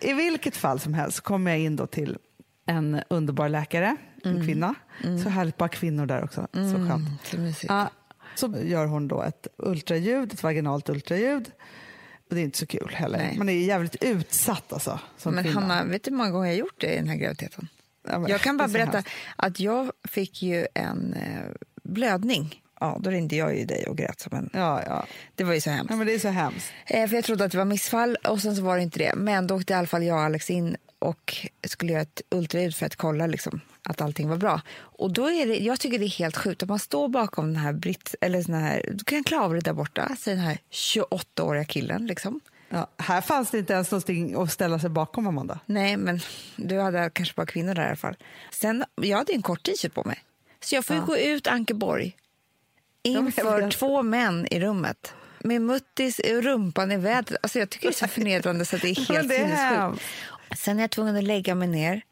I 0.00 0.12
vilket 0.12 0.56
fall 0.56 0.80
som 0.80 0.94
helst 0.94 1.20
kommer 1.20 1.50
jag 1.50 1.60
in 1.60 1.76
då 1.76 1.86
till 1.86 2.18
en 2.66 3.02
underbar 3.08 3.48
läkare, 3.48 3.96
en 4.24 4.30
Mm. 4.32 4.46
kvinna. 4.46 4.74
Så 5.22 5.28
härligt, 5.28 5.56
bara 5.56 5.68
kvinnor 5.68 6.06
där 6.06 6.24
också. 6.24 6.46
Så 6.52 6.88
skönt. 6.88 7.56
Så. 7.56 7.66
Ja, 7.68 7.90
så 8.34 8.54
gör 8.62 8.86
hon 8.86 9.08
då 9.08 9.22
ett 9.22 9.46
ultraljud, 9.58 10.32
ett 10.32 10.42
vaginalt 10.42 10.88
ultraljud. 10.88 11.50
Och 12.28 12.34
det 12.34 12.40
är 12.40 12.44
inte 12.44 12.58
så 12.58 12.66
kul 12.66 12.90
heller. 12.94 13.18
Nej. 13.18 13.38
Man 13.38 13.48
är 13.48 13.52
jävligt 13.52 13.96
utsatt 14.02 14.72
alltså, 14.72 15.00
som 15.18 15.34
Men 15.34 15.44
kvinna. 15.44 15.60
Hanna, 15.60 15.84
vet 15.84 16.04
du 16.04 16.10
hur 16.10 16.16
många 16.16 16.30
gånger 16.30 16.46
jag 16.46 16.54
har 16.54 16.58
gjort 16.58 16.80
det 16.80 16.92
i 16.92 16.96
den 16.96 17.08
här 17.08 17.16
graviditeten? 17.16 17.68
Ja, 18.08 18.18
men 18.18 18.30
Jag 18.30 18.40
kan 18.40 18.56
bara 18.56 18.68
berätta 18.68 18.92
hemskt. 18.92 19.10
att 19.36 19.60
jag 19.60 19.90
fick 20.08 20.42
ju 20.42 20.66
en 20.74 21.14
eh, 21.14 21.50
blödning. 21.82 22.60
Ja, 22.80 22.98
då 23.00 23.10
ringde 23.10 23.36
jag 23.36 23.56
ju 23.58 23.64
dig 23.64 23.86
och 23.86 23.96
grät 23.96 24.20
som 24.20 24.36
en... 24.38 24.50
Ja, 24.52 24.82
ja. 24.86 25.06
Det 25.34 25.44
var 25.44 25.54
ju 25.54 25.60
så 25.60 25.70
hemskt. 25.70 25.90
ja, 25.90 25.96
men 25.96 26.06
det 26.06 26.14
är 26.14 26.18
så 26.18 26.28
hemskt. 26.28 26.72
Eh, 26.86 27.08
för 27.08 27.16
jag 27.16 27.24
trodde 27.24 27.44
att 27.44 27.52
det 27.52 27.58
var 27.58 27.64
missfall 27.64 28.16
och 28.16 28.40
sen 28.40 28.56
så 28.56 28.62
var 28.62 28.76
det 28.76 28.82
inte 28.82 28.98
det. 28.98 29.14
Men 29.16 29.46
då 29.46 29.54
åkte 29.56 29.72
i 29.72 29.76
alla 29.76 29.86
fall 29.86 30.02
jag 30.04 30.16
och 30.16 30.22
Alex 30.22 30.50
in 30.50 30.76
och 31.04 31.46
skulle 31.66 31.92
göra 31.92 32.02
ett 32.02 32.22
ultraljud 32.30 32.76
för 32.76 32.86
att 32.86 32.96
kolla 32.96 33.26
liksom, 33.26 33.60
att 33.82 34.00
allting 34.00 34.28
var 34.28 34.36
bra. 34.36 34.60
Och 34.76 35.12
då 35.12 35.30
är 35.30 35.46
det, 35.46 35.56
jag 35.56 35.80
tycker 35.80 35.98
det 35.98 36.04
är 36.04 36.18
helt 36.18 36.36
sjukt 36.36 36.62
att 36.62 36.68
man 36.68 36.78
står 36.78 37.08
bakom 37.08 37.46
den 37.46 37.62
här 37.62 37.72
britt, 37.72 38.14
eller 38.20 38.42
sån 38.42 38.54
här, 38.54 38.90
du 38.92 39.04
kan 39.04 39.24
klara 39.24 39.48
dig 39.48 39.62
där 39.62 39.72
borta, 39.72 40.16
säger 40.18 40.36
den 40.36 40.46
här 40.46 40.58
28-åriga 40.70 41.64
killen 41.64 42.06
liksom. 42.06 42.40
Ja, 42.68 42.90
här 42.98 43.20
fanns 43.20 43.50
det 43.50 43.58
inte 43.58 43.72
ens 43.72 43.90
någonting 43.90 44.34
att 44.42 44.52
ställa 44.52 44.78
sig 44.78 44.90
bakom, 44.90 45.26
Amanda. 45.26 45.60
Nej, 45.66 45.96
men 45.96 46.20
du 46.56 46.80
hade 46.80 47.10
kanske 47.10 47.34
bara 47.34 47.46
kvinnor 47.46 47.74
där 47.74 47.82
i 47.82 47.86
alla 47.86 47.96
fall. 47.96 48.16
Sen, 48.50 48.84
jag 48.94 49.18
hade 49.18 49.32
en 49.32 49.42
kort 49.42 49.62
t-shirt 49.62 49.94
på 49.94 50.04
mig. 50.04 50.24
Så 50.60 50.74
jag 50.74 50.84
får 50.84 50.96
ju 50.96 51.02
gå 51.02 51.18
ut 51.18 51.46
Ankeborg 51.46 52.16
inför 53.02 53.70
två 53.70 54.02
män 54.02 54.46
i 54.50 54.60
rummet. 54.60 55.14
Med 55.38 55.62
muttis 55.62 56.18
och 56.18 56.42
rumpan 56.42 56.92
i 56.92 56.96
vädret. 56.96 57.38
Alltså 57.42 57.58
jag 57.58 57.70
tycker 57.70 57.88
det 57.88 57.92
är 57.92 58.06
så 58.06 58.08
förnedrande 58.14 58.64
så 58.64 58.76
det 58.76 58.88
är 58.88 58.94
helt 58.94 59.32
sinnessjukt. 59.32 60.02
Sen 60.56 60.78
är 60.78 60.82
jag 60.82 60.90
tvungen 60.90 61.16
att 61.16 61.24
lägga 61.24 61.54
mig 61.54 61.68
ner. 61.68 62.02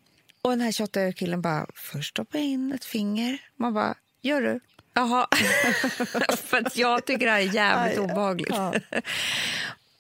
Och 0.42 0.50
den 0.50 0.60
här 0.60 0.72
28 0.72 1.12
killen 1.12 1.42
bara, 1.42 1.66
först 1.74 2.10
stoppa 2.10 2.38
in 2.38 2.72
ett 2.72 2.84
finger. 2.84 3.38
Man 3.56 3.74
bara, 3.74 3.94
gör 4.22 4.42
du? 4.42 4.60
Jaha. 4.94 5.26
För 6.36 6.66
att 6.66 6.76
jag 6.76 7.06
tycker 7.06 7.26
det 7.26 7.32
här 7.32 7.40
är 7.40 7.54
jävligt 7.54 7.98
Aj, 7.98 8.04
obehagligt. 8.04 8.48
ja. 8.50 8.74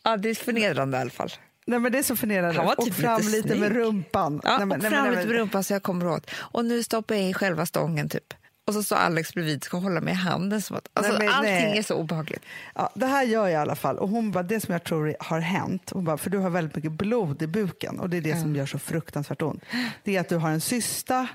Ja, 0.04 0.16
det 0.16 0.30
är 0.30 0.34
förnedrande 0.34 0.98
i 0.98 1.00
alla 1.00 1.10
fall. 1.10 1.30
Nej, 1.66 1.78
men 1.78 1.92
det 1.92 1.98
är 1.98 2.02
så 2.02 2.16
förnedrande. 2.16 2.56
Han 2.56 2.66
var 2.66 2.78
och 2.78 2.84
typ 2.84 2.94
fram 2.94 3.20
lite 3.20 3.36
lite, 3.36 3.54
med 3.54 3.72
rumpan. 3.72 4.40
Ja, 4.44 4.56
nej, 4.58 4.66
men, 4.66 4.76
och 4.76 4.82
nej, 4.82 4.90
fram 4.90 5.02
men, 5.02 5.10
lite 5.10 5.24
nej, 5.24 5.26
med 5.26 5.36
rumpan 5.36 5.64
så 5.64 5.72
jag 5.72 5.82
kommer 5.82 6.06
åt. 6.06 6.30
Och 6.34 6.64
nu 6.64 6.82
stoppar 6.82 7.14
jag 7.14 7.24
in 7.24 7.34
själva 7.34 7.66
stången 7.66 8.08
typ. 8.08 8.34
Och 8.64 8.74
så 8.74 8.82
står 8.82 8.96
Alex 8.96 9.34
bredvid 9.34 9.64
ska 9.64 9.76
hålla 9.76 10.00
mig 10.00 10.12
i 10.12 10.16
handen. 10.16 10.62
Som 10.62 10.76
att, 10.76 10.88
alltså, 10.92 11.12
Nej, 11.12 11.26
men 11.26 11.34
allting 11.34 11.52
nej. 11.52 11.78
är 11.78 11.82
så 11.82 11.94
obehagligt. 11.94 12.42
Ja, 12.74 12.90
det 12.94 13.06
här 13.06 13.22
gör 13.22 13.42
jag 13.42 13.52
i 13.52 13.56
alla 13.56 13.76
fall. 13.76 13.98
Och 13.98 14.08
hon 14.08 14.30
bara, 14.30 14.42
det 14.42 14.60
som 14.60 14.72
jag 14.72 14.84
tror 14.84 15.16
har 15.20 15.40
hänt, 15.40 15.90
hon 15.94 16.04
bara, 16.04 16.16
för 16.16 16.30
du 16.30 16.38
har 16.38 16.50
väldigt 16.50 16.76
mycket 16.76 16.92
blod 16.92 17.42
i 17.42 17.46
buken 17.46 17.98
och 17.98 18.10
det 18.10 18.16
är 18.16 18.20
det 18.20 18.40
som 18.40 18.56
gör 18.56 18.66
så 18.66 18.78
fruktansvärt 18.78 19.42
ont. 19.42 19.64
Det 20.04 20.16
är 20.16 20.20
att 20.20 20.28
du 20.28 20.36
har 20.36 20.50
en 20.50 20.60
cysta 20.60 21.28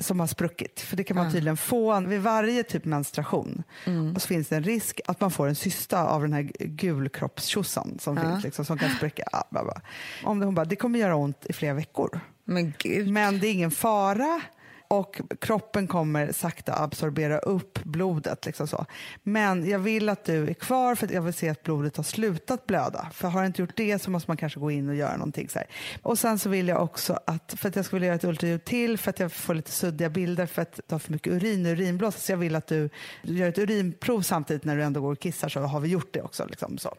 som 0.00 0.20
har 0.20 0.26
spruckit. 0.26 0.80
För 0.80 0.96
det 0.96 1.04
kan 1.04 1.16
man 1.16 1.32
tydligen 1.32 1.56
få 1.56 2.00
vid 2.00 2.20
varje 2.20 2.62
typ 2.62 2.84
menstruation. 2.84 3.62
Mm. 3.84 4.14
Och 4.14 4.22
så 4.22 4.28
finns 4.28 4.48
det 4.48 4.56
en 4.56 4.62
risk 4.62 5.00
att 5.06 5.20
man 5.20 5.30
får 5.30 5.48
en 5.48 5.54
cysta 5.54 6.06
av 6.06 6.22
den 6.22 6.32
här 6.32 6.50
gulkroppstjosan 6.58 7.98
som 8.00 8.16
finns, 8.16 8.44
liksom, 8.44 8.64
som 8.64 8.78
kan 8.78 8.90
spricka. 8.90 9.22
Ja, 9.32 9.48
bla, 9.50 9.64
bla. 9.64 9.80
Om 10.24 10.38
det, 10.38 10.44
hon 10.44 10.54
bara, 10.54 10.64
det 10.64 10.76
kommer 10.76 10.98
göra 10.98 11.16
ont 11.16 11.46
i 11.46 11.52
flera 11.52 11.74
veckor. 11.74 12.20
Men. 12.44 12.72
Men 13.06 13.40
det 13.40 13.46
är 13.46 13.52
ingen 13.52 13.70
fara 13.70 14.40
och 14.88 15.20
kroppen 15.40 15.86
kommer 15.86 16.32
sakta 16.32 16.74
absorbera 16.82 17.38
upp 17.38 17.84
blodet. 17.84 18.46
Liksom 18.46 18.68
så. 18.68 18.86
Men 19.22 19.70
jag 19.70 19.78
vill 19.78 20.08
att 20.08 20.24
du 20.24 20.48
är 20.48 20.54
kvar 20.54 20.94
för 20.94 21.06
att 21.06 21.12
jag 21.12 21.22
vill 21.22 21.34
se 21.34 21.48
att 21.48 21.62
blodet 21.62 21.96
har 21.96 22.04
slutat 22.04 22.66
blöda. 22.66 23.08
För 23.12 23.28
har 23.28 23.40
det 23.40 23.46
inte 23.46 23.62
gjort 23.62 23.76
det 23.76 23.98
så 23.98 24.10
måste 24.10 24.30
man 24.30 24.36
kanske 24.36 24.60
gå 24.60 24.70
in 24.70 24.88
och 24.88 24.94
göra 24.94 25.16
någonting. 25.16 25.48
Så 25.48 25.58
här. 25.58 25.68
Och 26.02 26.18
sen 26.18 26.38
så 26.38 26.48
vill 26.48 26.68
jag 26.68 26.82
också 26.82 27.18
att, 27.26 27.54
för 27.56 27.68
att 27.68 27.76
jag 27.76 27.84
skulle 27.84 28.00
vilja 28.00 28.08
göra 28.08 28.16
ett 28.16 28.24
ultraljud 28.24 28.64
till 28.64 28.98
för 28.98 29.10
att 29.10 29.20
jag 29.20 29.32
får 29.32 29.54
lite 29.54 29.70
suddiga 29.70 30.10
bilder 30.10 30.46
för 30.46 30.62
att 30.62 30.80
du 30.86 30.94
har 30.94 30.98
för 30.98 31.12
mycket 31.12 31.32
urin 31.32 31.66
och 31.66 31.72
urinblåsa. 31.72 32.18
Så 32.18 32.32
jag 32.32 32.36
vill 32.36 32.56
att 32.56 32.66
du 32.66 32.90
gör 33.22 33.48
ett 33.48 33.58
urinprov 33.58 34.22
samtidigt 34.22 34.64
när 34.64 34.76
du 34.76 34.82
ändå 34.82 35.00
går 35.00 35.12
och 35.12 35.20
kissar 35.20 35.48
så 35.48 35.60
har 35.60 35.80
vi 35.80 35.88
gjort 35.88 36.12
det 36.12 36.22
också. 36.22 36.46
Liksom, 36.46 36.78
så. 36.78 36.94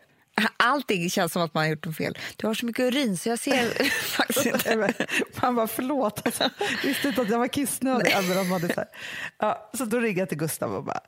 Allting 0.58 1.10
känns 1.10 1.34
som 1.34 1.42
att 1.42 1.54
man 1.54 1.64
har 1.64 1.70
gjort 1.70 1.86
något 1.86 1.98
fel. 1.98 2.18
Du 2.36 2.48
har 2.48 2.54
så 2.54 2.66
mycket 2.66 2.94
urin 2.94 3.18
så 3.18 3.30
jag 3.30 3.40
ser 3.40 3.84
faktiskt 4.04 4.46
inte. 4.46 4.94
Man 5.42 5.56
bara, 5.56 5.68
förlåt. 5.68 6.22
Alltså, 6.26 6.50
visste 6.84 7.08
inte 7.08 7.22
att 7.22 7.30
jag 7.30 7.40
var 7.40 7.48
kissnödig. 7.48 8.12
Även 8.12 8.38
om 8.38 8.50
man 8.50 8.62
hade 8.62 8.74
så, 8.74 8.80
här. 8.80 8.90
ja, 9.38 9.70
så 9.74 9.86
då 9.86 10.00
ringde 10.00 10.20
jag 10.20 10.30
till 10.30 10.38
Gustav 10.38 10.76
och 10.76 10.84
bara, 10.84 11.00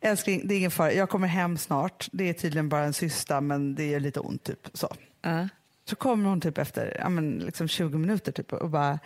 älskling, 0.00 0.48
det 0.48 0.54
är 0.54 0.58
ingen 0.58 0.70
fara. 0.70 0.92
Jag 0.92 1.10
kommer 1.10 1.28
hem 1.28 1.58
snart. 1.58 2.08
Det 2.12 2.28
är 2.28 2.32
tydligen 2.32 2.68
bara 2.68 2.84
en 2.84 2.92
cysta, 2.92 3.40
men 3.40 3.74
det 3.74 3.86
gör 3.86 4.00
lite 4.00 4.20
ont. 4.20 4.44
Typ. 4.44 4.68
Så. 4.72 4.96
Ja. 5.22 5.48
så 5.88 5.96
kommer 5.96 6.28
hon 6.28 6.40
typ 6.40 6.58
efter 6.58 6.96
ja, 7.00 7.08
men 7.08 7.38
liksom 7.38 7.68
20 7.68 7.98
minuter 7.98 8.32
typ, 8.32 8.52
och 8.52 8.70
bara, 8.70 8.98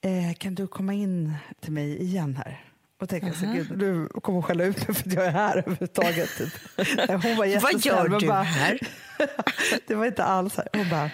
eh, 0.00 0.34
kan 0.38 0.54
du 0.54 0.66
komma 0.66 0.92
in 0.92 1.34
till 1.60 1.72
mig 1.72 2.02
igen 2.02 2.36
här? 2.36 2.67
Och 3.00 3.08
tänker 3.08 3.32
så, 3.32 3.46
gud, 3.46 3.78
du 3.78 4.08
kommer 4.20 4.42
skälla 4.42 4.64
ut 4.64 4.88
mig 4.88 4.96
för 4.96 5.08
att 5.08 5.14
jag 5.14 5.26
är 5.26 5.30
här 5.30 5.56
överhuvudtaget. 5.58 6.30
Typ. 6.38 6.52
Hon 7.08 7.36
var 7.36 7.60
Vad 7.62 7.84
gör 7.86 8.08
men 8.08 8.18
du 8.18 8.26
bara- 8.26 8.42
här? 8.42 8.78
det 9.86 9.94
var 9.94 10.06
inte 10.06 10.24
alls 10.24 10.56
här. 10.56 10.68
Hon 10.72 10.88
bara, 10.90 11.10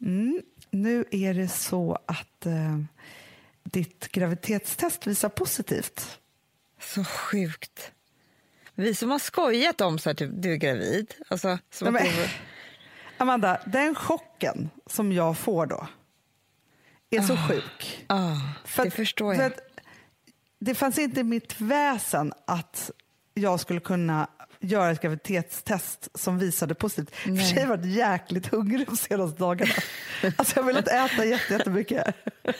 mm, 0.00 0.42
nu 0.70 1.04
är 1.10 1.34
det 1.34 1.48
så 1.48 1.98
att 2.06 2.46
eh, 2.46 2.78
ditt 3.64 4.08
graviditetstest 4.12 5.06
visar 5.06 5.28
positivt. 5.28 6.18
Så 6.80 7.04
sjukt. 7.04 7.90
Vi 8.74 8.94
som 8.94 9.10
har 9.10 9.18
skojat 9.18 9.80
om 9.80 9.98
så 9.98 10.08
här, 10.10 10.14
typ, 10.14 10.30
du 10.32 10.52
är 10.52 10.56
gravid. 10.56 11.14
Alltså, 11.28 11.48
Nej, 11.48 11.58
men- 11.80 11.92
var- 11.92 12.32
Amanda, 13.18 13.60
den 13.66 13.94
chocken 13.94 14.70
som 14.86 15.12
jag 15.12 15.38
får 15.38 15.66
då 15.66 15.88
är 17.10 17.20
så 17.22 17.36
sjuk. 17.36 18.04
Ah, 18.06 18.36
För 18.64 18.82
det 18.82 18.88
att- 18.88 18.94
förstår 18.94 19.34
för 19.34 19.42
jag. 19.42 19.52
att 19.52 19.58
Det 20.64 20.74
fanns 20.74 20.98
inte 20.98 21.20
i 21.20 21.24
mitt 21.24 21.60
väsen 21.60 22.32
att 22.46 22.90
jag 23.34 23.60
skulle 23.60 23.80
kunna 23.80 24.26
göra 24.60 24.90
ett 24.90 25.00
graviditetstest 25.00 26.08
som 26.14 26.38
visade 26.38 26.74
positivt. 26.74 27.08
Och 27.08 27.14
För 27.16 27.30
Nej. 27.30 27.44
sig 27.44 27.54
har 27.54 27.60
jag 27.70 27.76
varit 27.76 27.86
jäkligt 27.86 28.46
hungrig 28.46 28.86
de 28.86 28.96
senaste 28.96 29.38
dagarna. 29.38 29.72
Alltså 30.36 30.56
jag 30.56 30.62
har 30.62 30.66
velat 30.72 30.88
äta 30.88 31.24
jätte- 31.24 31.52
jättemycket. 31.54 32.14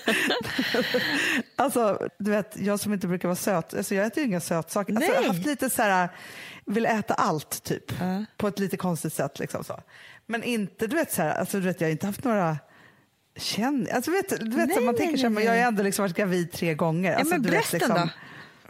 Alltså, 1.57 2.09
du 2.19 2.31
vet, 2.31 2.57
jag 2.61 2.81
som 2.81 2.93
inte 2.93 3.07
brukar 3.07 3.29
vara 3.29 3.37
söt, 3.37 3.75
alltså 3.75 3.95
jag 3.95 4.07
äter 4.07 4.23
ju 4.23 4.29
inga 4.29 4.41
sötsaker. 4.41 4.95
Alltså, 4.97 5.11
jag 5.11 5.17
har 5.17 5.21
Nej. 5.29 5.37
haft 5.37 5.47
lite 5.47 5.71
så 5.71 5.83
här, 5.83 6.09
vill 6.67 6.87
äta 6.87 7.15
allt 7.15 7.63
typ, 7.63 7.93
Ja. 8.01 8.25
på 8.37 8.49
ett 8.49 8.59
lite 8.59 8.77
konstigt 8.77 9.13
sätt. 9.13 9.39
Liksom 9.39 9.65
så. 9.65 9.81
Men 10.27 10.43
inte, 10.43 10.87
du 10.87 10.97
vet, 10.97 11.13
så 11.13 11.23
här, 11.23 11.35
alltså, 11.35 11.57
du 11.61 11.67
vet, 11.67 11.81
jag 11.81 11.89
har 11.89 11.93
inte 11.93 12.07
haft 12.07 12.25
några 12.25 12.59
Känn, 13.37 13.89
alltså 13.93 14.11
vet, 14.11 14.29
du 14.29 14.37
vet 14.37 14.69
Nej, 14.69 14.77
så 14.77 14.81
man 14.81 14.95
nej, 14.95 15.07
tänker 15.07 15.23
nej, 15.23 15.31
men 15.31 15.45
jag 15.45 15.51
har 15.51 15.57
nej. 15.57 15.65
ändå 15.67 15.83
liksom 15.83 16.03
varit 16.03 16.17
gravid 16.17 16.53
tre 16.53 16.75
gånger. 16.75 17.11
Ja, 17.13 17.19
Alltså, 17.19 17.35
men 17.35 17.43
du 17.43 17.51
vet, 17.51 17.59
brösten 17.59 17.79
liksom, 17.79 18.11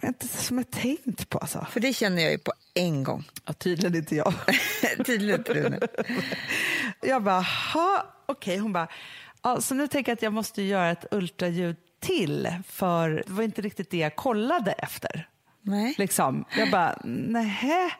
då? 0.01 0.07
Inte 0.09 0.29
som 0.29 0.59
jag 0.59 0.71
tänkt 0.71 1.29
på 1.29 1.39
alltså. 1.39 1.67
För 1.71 1.81
det 1.81 1.93
känner 1.93 2.23
jag 2.23 2.33
ju 2.33 2.39
på 2.39 2.53
en 2.75 3.05
gång. 3.05 3.25
Ja, 3.45 3.53
tydligen 3.53 3.97
inte 3.97 4.17
jag. 4.17 4.35
Tydligen 5.07 5.41
inte 5.41 5.55
du. 5.55 5.79
Jag 7.09 7.23
bara, 7.23 7.41
ha, 7.41 8.05
okej. 8.27 8.59
Hon 8.59 8.73
bara, 8.73 8.89
ja, 9.43 9.61
så 9.61 9.75
nu 9.75 9.89
tänker 9.89 10.13
jag 10.13 10.17
att 10.17 10.23
jag 10.23 10.33
måste 10.33 10.63
göra 10.63 10.91
ett 10.91 11.05
ultraljud 11.11 11.77
till 12.01 12.49
för 12.69 13.11
det 13.27 13.33
var 13.33 13.43
inte 13.43 13.63
riktigt 13.63 13.91
det 13.91 13.97
jag 13.99 14.17
kollade 14.17 14.73
efter. 14.73 15.29
Nej. 15.63 15.95
Liksom. 15.99 16.45
Jag 16.57 16.71
bara, 16.71 16.99
nähä. 17.05 17.91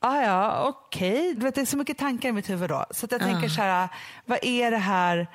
Ah, 0.00 0.22
ja, 0.22 0.68
okej. 0.68 1.34
Du 1.34 1.40
vet, 1.40 1.54
Det 1.54 1.60
är 1.60 1.64
så 1.64 1.76
mycket 1.76 1.98
tankar 1.98 2.28
i 2.28 2.32
mitt 2.32 2.50
huvud 2.50 2.68
då. 2.70 2.86
Så 2.90 3.06
jag 3.10 3.20
tänker 3.20 3.48
så 3.48 3.62
här, 3.62 3.88
vad 4.24 4.38
är 4.42 4.70
det 4.70 4.76
här? 4.78 5.26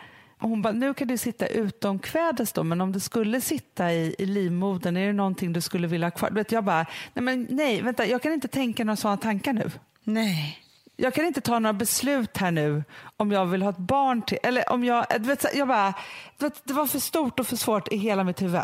Hon 0.43 0.61
bara, 0.61 0.73
nu 0.73 0.93
kan 0.93 1.07
du 1.07 1.17
sitta 1.17 1.47
utomkvädes 1.47 2.53
då, 2.53 2.63
men 2.63 2.81
om 2.81 2.91
du 2.91 2.99
skulle 2.99 3.41
sitta 3.41 3.91
i, 3.93 4.15
i 4.19 4.25
livmodern, 4.25 4.97
är 4.97 5.07
det 5.07 5.13
någonting 5.13 5.53
du 5.53 5.61
skulle 5.61 5.87
vilja 5.87 6.07
ha 6.07 6.11
kvar? 6.11 6.29
Du 6.29 6.35
vet, 6.35 6.51
jag 6.51 6.63
bara, 6.63 6.85
nej, 7.13 7.23
men 7.23 7.47
nej, 7.49 7.81
vänta, 7.81 8.05
jag 8.05 8.21
kan 8.21 8.33
inte 8.33 8.47
tänka 8.47 8.83
några 8.83 8.95
sådana 8.95 9.17
tankar 9.17 9.53
nu. 9.53 9.71
Nej. 10.03 10.59
Jag 10.95 11.13
kan 11.13 11.25
inte 11.25 11.41
ta 11.41 11.59
några 11.59 11.73
beslut 11.73 12.37
här 12.37 12.51
nu 12.51 12.83
om 13.17 13.31
jag 13.31 13.45
vill 13.45 13.61
ha 13.61 13.69
ett 13.69 13.77
barn 13.77 14.21
till, 14.21 14.37
eller 14.43 14.71
om 14.71 14.83
jag, 14.83 15.05
du 15.19 15.27
vet, 15.27 15.45
jag 15.55 15.67
bara, 15.67 15.93
vet, 16.39 16.61
det 16.67 16.73
var 16.73 16.85
för 16.85 16.99
stort 16.99 17.39
och 17.39 17.47
för 17.47 17.55
svårt 17.55 17.87
i 17.93 17.97
hela 17.97 18.23
mitt 18.23 18.41
huvud. 18.41 18.61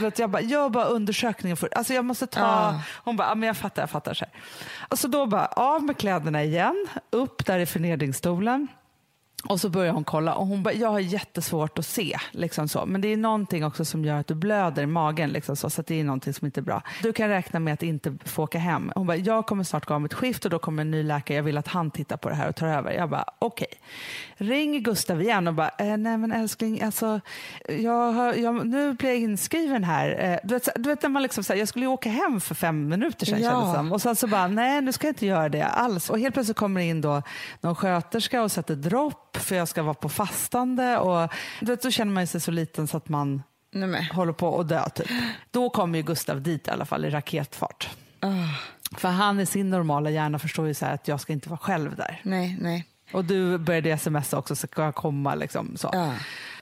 Vet, 0.00 0.18
jag 0.18 0.30
bara, 0.30 0.42
gör 0.42 0.68
bara 0.68 0.84
undersökningen 0.84 1.56
för, 1.56 1.68
alltså 1.76 1.94
jag 1.94 2.04
måste 2.04 2.26
ta, 2.26 2.44
Ah. 2.44 2.80
hon 3.04 3.16
bara, 3.16 3.28
ja, 3.28 3.34
men 3.34 3.46
jag 3.46 3.56
fattar, 3.56 3.82
jag 3.82 3.90
fattar. 3.90 4.14
Så 4.14 4.24
här. 4.24 4.96
Så 4.96 5.08
då 5.08 5.26
bara, 5.26 5.46
av 5.46 5.82
med 5.82 5.96
kläderna 5.96 6.44
igen, 6.44 6.86
upp 7.10 7.46
där 7.46 7.58
i 7.58 7.66
förnedringsstolen. 7.66 8.68
Och 9.44 9.60
så 9.60 9.68
börjar 9.68 9.92
hon 9.92 10.04
kolla 10.04 10.34
och 10.34 10.46
hon 10.46 10.62
bara, 10.62 10.74
jag 10.74 10.88
har 10.88 10.98
jättesvårt 10.98 11.78
att 11.78 11.86
se. 11.86 12.16
Liksom 12.30 12.68
så. 12.68 12.86
Men 12.86 13.00
det 13.00 13.08
är 13.08 13.16
någonting 13.16 13.64
också 13.64 13.84
som 13.84 14.04
gör 14.04 14.16
att 14.20 14.26
du 14.26 14.34
blöder 14.34 14.82
i 14.82 14.86
magen. 14.86 15.30
Liksom 15.30 15.56
så, 15.56 15.70
så 15.70 15.80
att 15.80 15.86
det 15.86 16.00
är 16.00 16.04
någonting 16.04 16.34
som 16.34 16.46
inte 16.46 16.60
är 16.60 16.62
bra. 16.62 16.82
Du 17.02 17.12
kan 17.12 17.28
räkna 17.28 17.60
med 17.60 17.74
att 17.74 17.82
inte 17.82 18.16
få 18.24 18.42
åka 18.42 18.58
hem. 18.58 18.92
Hon 18.94 19.06
bara, 19.06 19.16
jag 19.16 19.46
kommer 19.46 19.64
snart 19.64 19.86
gå 19.86 19.94
om 19.94 20.04
ett 20.04 20.14
skift 20.14 20.44
och 20.44 20.50
då 20.50 20.58
kommer 20.58 20.80
en 20.80 20.90
ny 20.90 21.02
läkare. 21.02 21.36
Jag 21.36 21.42
vill 21.42 21.58
att 21.58 21.68
han 21.68 21.90
tittar 21.90 22.16
på 22.16 22.28
det 22.28 22.34
här 22.34 22.48
och 22.48 22.56
tar 22.56 22.66
över. 22.66 22.92
Jag 22.92 23.10
bara, 23.10 23.24
okej. 23.38 23.66
Ring 24.36 24.82
Gustav 24.82 25.22
igen 25.22 25.48
och 25.48 25.54
bara, 25.54 25.70
eh, 25.78 25.96
nej 25.96 26.18
men 26.18 26.32
älskling, 26.32 26.82
alltså, 26.82 27.20
jag 27.68 28.12
har, 28.12 28.34
jag, 28.34 28.66
nu 28.66 28.92
blir 28.92 29.08
jag 29.10 29.18
inskriven 29.18 29.84
här. 29.84 30.24
Eh, 30.32 30.48
du, 30.48 30.54
vet, 30.54 30.68
du 30.76 30.88
vet 30.88 31.02
när 31.02 31.08
man 31.10 31.22
liksom, 31.22 31.44
så 31.44 31.52
här, 31.52 31.58
jag 31.60 31.68
skulle 31.68 31.84
ju 31.84 31.90
åka 31.90 32.10
hem 32.10 32.40
för 32.40 32.54
fem 32.54 32.88
minuter 32.88 33.26
sedan 33.26 33.40
Ja. 33.42 33.50
kändes 33.50 33.74
som. 33.74 33.92
Och 33.92 34.02
sen 34.02 34.16
så 34.16 34.26
bara, 34.26 34.46
nej 34.46 34.80
nu 34.80 34.92
ska 34.92 35.06
jag 35.06 35.12
inte 35.12 35.26
göra 35.26 35.48
det 35.48 35.62
alls. 35.64 36.10
Och 36.10 36.18
helt 36.18 36.34
plötsligt 36.34 36.56
kommer 36.56 36.80
det 36.80 36.86
in 36.86 37.00
då 37.00 37.22
någon 37.60 37.74
sköterska 37.74 38.42
och 38.42 38.52
sätter 38.52 38.74
dropp 38.74 39.37
för 39.38 39.56
jag 39.56 39.68
ska 39.68 39.82
vara 39.82 39.94
på 39.94 40.08
fastande. 40.08 40.98
Och 40.98 41.30
vet, 41.60 41.82
då 41.82 41.90
känner 41.90 42.12
man 42.12 42.26
sig 42.26 42.40
så 42.40 42.50
liten 42.50 42.86
så 42.88 42.96
att 42.96 43.08
man 43.08 43.42
Nej, 43.70 44.10
håller 44.12 44.32
på 44.32 44.60
att 44.60 44.68
dö 44.68 44.88
typ. 44.88 45.06
Då 45.50 45.70
kommer 45.70 45.98
ju 45.98 46.04
Gustav 46.04 46.42
dit 46.42 46.68
i 46.68 46.70
alla 46.70 46.84
fall 46.84 47.04
i 47.04 47.10
raketfart. 47.10 47.88
Ah, 48.20 48.28
För 48.96 49.08
han 49.08 49.40
i 49.40 49.46
sin 49.46 49.70
normala 49.70 50.10
hjärna 50.10 50.38
förstår 50.38 50.66
ju 50.66 50.74
så 50.74 50.86
att 50.86 51.08
jag 51.08 51.20
ska 51.20 51.32
inte 51.32 51.48
vara 51.48 51.58
själv 51.58 51.96
där. 51.96 52.20
nej, 52.22 52.56
nej. 52.60 52.84
Och 53.12 53.24
du 53.24 53.58
började 53.58 53.98
smsa 53.98 54.38
också, 54.38 54.56
så 54.56 54.66
ska 54.66 54.82
jag 54.82 54.94
komma 54.94 55.34
liksom 55.34 55.76
så. 55.76 55.90
Ja. 55.92 56.12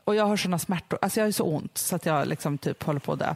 Och 0.04 0.14
jag 0.14 0.26
har 0.26 0.36
såna 0.36 0.58
smärtor, 0.58 0.98
alltså 1.02 1.20
jag 1.20 1.26
har 1.26 1.32
så 1.32 1.44
ont 1.44 1.78
så 1.78 1.96
att 1.96 2.06
jag 2.06 2.28
liksom 2.28 2.58
typ 2.58 2.82
håller 2.82 3.00
på 3.00 3.12
att 3.12 3.18
dö. 3.18 3.34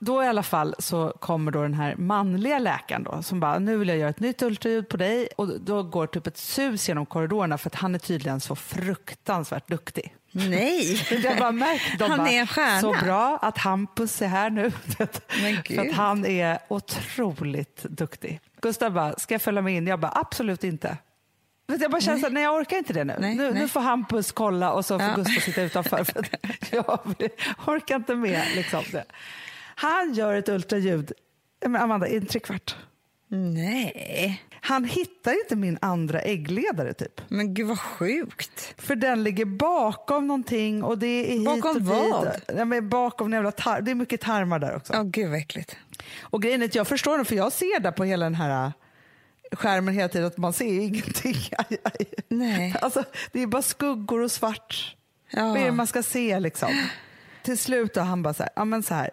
Då 0.00 0.24
i 0.24 0.26
alla 0.26 0.42
fall 0.42 0.74
så 0.78 1.12
kommer 1.20 1.52
då 1.52 1.62
den 1.62 1.74
här 1.74 1.96
manliga 1.96 2.58
läkaren 2.58 3.02
då 3.02 3.22
som 3.22 3.40
bara, 3.40 3.58
nu 3.58 3.76
vill 3.76 3.88
jag 3.88 3.98
göra 3.98 4.10
ett 4.10 4.20
nytt 4.20 4.42
ultraljud 4.42 4.88
på 4.88 4.96
dig 4.96 5.28
och 5.36 5.60
då 5.60 5.82
går 5.82 6.06
typ 6.06 6.26
ett 6.26 6.36
sus 6.38 6.88
genom 6.88 7.06
korridorerna 7.06 7.58
för 7.58 7.70
att 7.70 7.74
han 7.74 7.94
är 7.94 7.98
tydligen 7.98 8.40
så 8.40 8.56
fruktansvärt 8.56 9.68
duktig. 9.68 10.14
Nej. 10.32 11.00
Jag 11.24 11.38
bara 11.38 11.52
märkt, 11.52 11.98
de 11.98 12.10
Han 12.10 12.18
bara, 12.18 12.28
är 12.28 12.40
en 12.40 12.46
stjärna. 12.46 12.80
Så 12.80 13.04
bra 13.04 13.38
att 13.42 13.58
Hampus 13.58 14.22
är 14.22 14.26
här 14.26 14.50
nu. 14.50 14.70
För 14.96 15.04
att 15.88 15.94
han 15.94 16.26
är 16.26 16.58
otroligt 16.68 17.82
duktig. 17.82 18.40
Gustav 18.60 18.92
bara, 18.92 19.14
ska 19.18 19.34
jag 19.34 19.42
följa 19.42 19.62
med 19.62 19.76
in? 19.76 19.86
Jag 19.86 20.00
bara, 20.00 20.12
absolut 20.14 20.64
inte. 20.64 20.96
Jag 21.80 21.90
bara 21.90 22.00
känner 22.00 22.22
här, 22.22 22.30
nej 22.30 22.42
jag 22.42 22.54
orkar 22.54 22.76
inte 22.76 22.92
det 22.92 23.04
nu. 23.04 23.16
Nej, 23.18 23.34
nu, 23.34 23.50
nej. 23.50 23.60
nu 23.62 23.68
får 23.68 23.80
Hampus 23.80 24.32
kolla 24.32 24.72
och 24.72 24.84
så 24.84 24.98
får 24.98 25.08
Ja. 25.08 25.14
Gustav 25.14 25.40
sitta 25.40 25.62
utanför. 25.62 26.04
För 26.04 26.20
att 26.20 26.72
jag 26.72 27.00
orkar 27.66 27.96
inte 27.96 28.14
med 28.14 28.42
liksom 28.54 28.84
det. 28.92 29.04
Han 29.80 30.14
gör 30.14 30.34
ett 30.34 30.48
ultraljud, 30.48 31.12
men 31.66 31.76
Amanda, 31.76 32.08
i 32.08 32.16
en 32.16 32.26
trekvart. 32.26 32.76
Nej. 33.28 34.42
Han 34.60 34.84
hittar 34.84 35.32
inte 35.32 35.56
min 35.56 35.78
andra 35.80 36.20
äggledare 36.20 36.94
typ. 36.94 37.20
Men 37.28 37.54
gud 37.54 37.66
vad 37.66 37.80
sjukt. 37.80 38.74
För 38.78 38.96
den 38.96 39.22
ligger 39.24 39.44
bakom 39.44 40.26
någonting 40.26 40.82
och 40.84 40.98
det 40.98 41.06
är 41.06 41.32
hit 41.32 41.44
Bakom 41.44 41.76
och 41.76 41.82
vad? 41.82 42.30
Ja, 42.56 42.64
men 42.64 42.88
bakom 42.88 43.32
jävla 43.32 43.52
tar- 43.52 43.80
det 43.80 43.90
är 43.90 43.94
mycket 43.94 44.20
tarmar 44.20 44.58
där 44.58 44.76
också. 44.76 44.92
Ja, 44.92 45.02
gud 45.02 45.30
vad 45.30 45.38
äckligt. 45.38 45.76
Och 46.20 46.42
grejen 46.42 46.62
är 46.62 46.66
att 46.66 46.74
jag 46.74 46.88
förstår 46.88 47.18
det 47.18 47.24
för 47.24 47.34
jag 47.36 47.52
ser 47.52 47.80
där 47.80 47.92
på 47.92 48.04
hela 48.04 48.26
den 48.26 48.34
här 48.34 48.64
äh, 48.66 48.72
skärmen 49.56 49.94
hela 49.94 50.08
tiden 50.08 50.26
att 50.26 50.36
man 50.36 50.52
ser 50.52 50.80
ingenting. 50.80 51.34
Aj, 51.58 51.78
aj. 51.82 52.06
Nej. 52.28 52.74
Alltså, 52.80 53.04
det 53.32 53.42
är 53.42 53.46
bara 53.46 53.62
skuggor 53.62 54.20
och 54.20 54.30
svart. 54.30 54.96
Ja. 55.30 55.48
Vad 55.48 55.56
är 55.60 55.64
det 55.64 55.72
man 55.72 55.86
ska 55.86 56.02
se 56.02 56.40
liksom? 56.40 56.68
Till 57.42 57.58
slut 57.58 57.96
har 57.96 58.04
han 58.04 58.22
bara 58.22 58.34
så 58.34 58.42
här, 58.42 58.52
ja 58.56 58.64
men 58.64 58.82
så 58.82 58.94
här. 58.94 59.10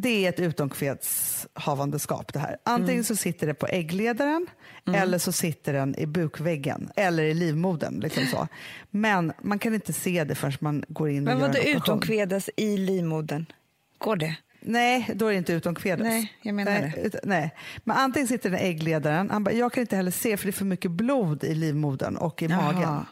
Det 0.00 0.24
är 0.24 0.28
ett 0.28 0.40
utomkvedshavandeskap 0.40 2.32
det 2.32 2.38
här. 2.38 2.56
Antingen 2.62 2.90
Mm. 2.92 3.04
så 3.04 3.16
sitter 3.16 3.46
det 3.46 3.54
på 3.54 3.66
äggledaren 3.66 4.46
eller 4.94 5.18
så 5.18 5.32
sitter 5.32 5.72
den 5.72 5.98
i 5.98 6.06
bukväggen 6.06 6.90
eller 6.96 7.22
i 7.24 7.34
livmodern. 7.34 8.00
Liksom 8.00 8.26
så. 8.26 8.48
Men 8.90 9.32
man 9.42 9.58
kan 9.58 9.74
inte 9.74 9.92
se 9.92 10.24
det 10.24 10.34
förrän 10.34 10.52
man 10.60 10.84
går 10.88 11.08
in 11.10 11.18
och 11.18 11.24
Men 11.24 11.32
gör 11.40 11.46
vad 11.46 11.56
en 11.56 11.60
operation. 11.62 11.82
utomkvedas 11.82 12.50
i 12.56 12.76
livmodern? 12.76 13.46
Går 13.98 14.16
det? 14.16 14.36
Nej, 14.60 15.10
då 15.14 15.26
är 15.26 15.30
det 15.30 15.38
inte 15.38 15.52
utom 15.52 15.74
kvedes. 15.74 16.04
Nej, 16.04 16.32
jag 16.42 16.54
menar 16.54 16.72
nej, 16.72 16.92
det. 16.96 17.00
Utan, 17.00 17.20
nej. 17.24 17.54
Men 17.84 17.96
antingen 17.96 18.28
sitter 18.28 18.50
den 18.50 18.60
äggledaren, 18.60 19.30
han 19.30 19.44
bara, 19.44 19.54
jag 19.54 19.72
kan 19.72 19.80
inte 19.80 19.96
heller 19.96 20.10
se 20.10 20.36
för 20.36 20.46
det 20.46 20.50
är 20.50 20.52
för 20.52 20.64
mycket 20.64 20.90
blod 20.90 21.44
i 21.44 21.54
livmodern 21.54 22.16
och 22.16 22.42
i 22.42 22.46
Jaha. 22.46 22.72
magen. 22.72 23.06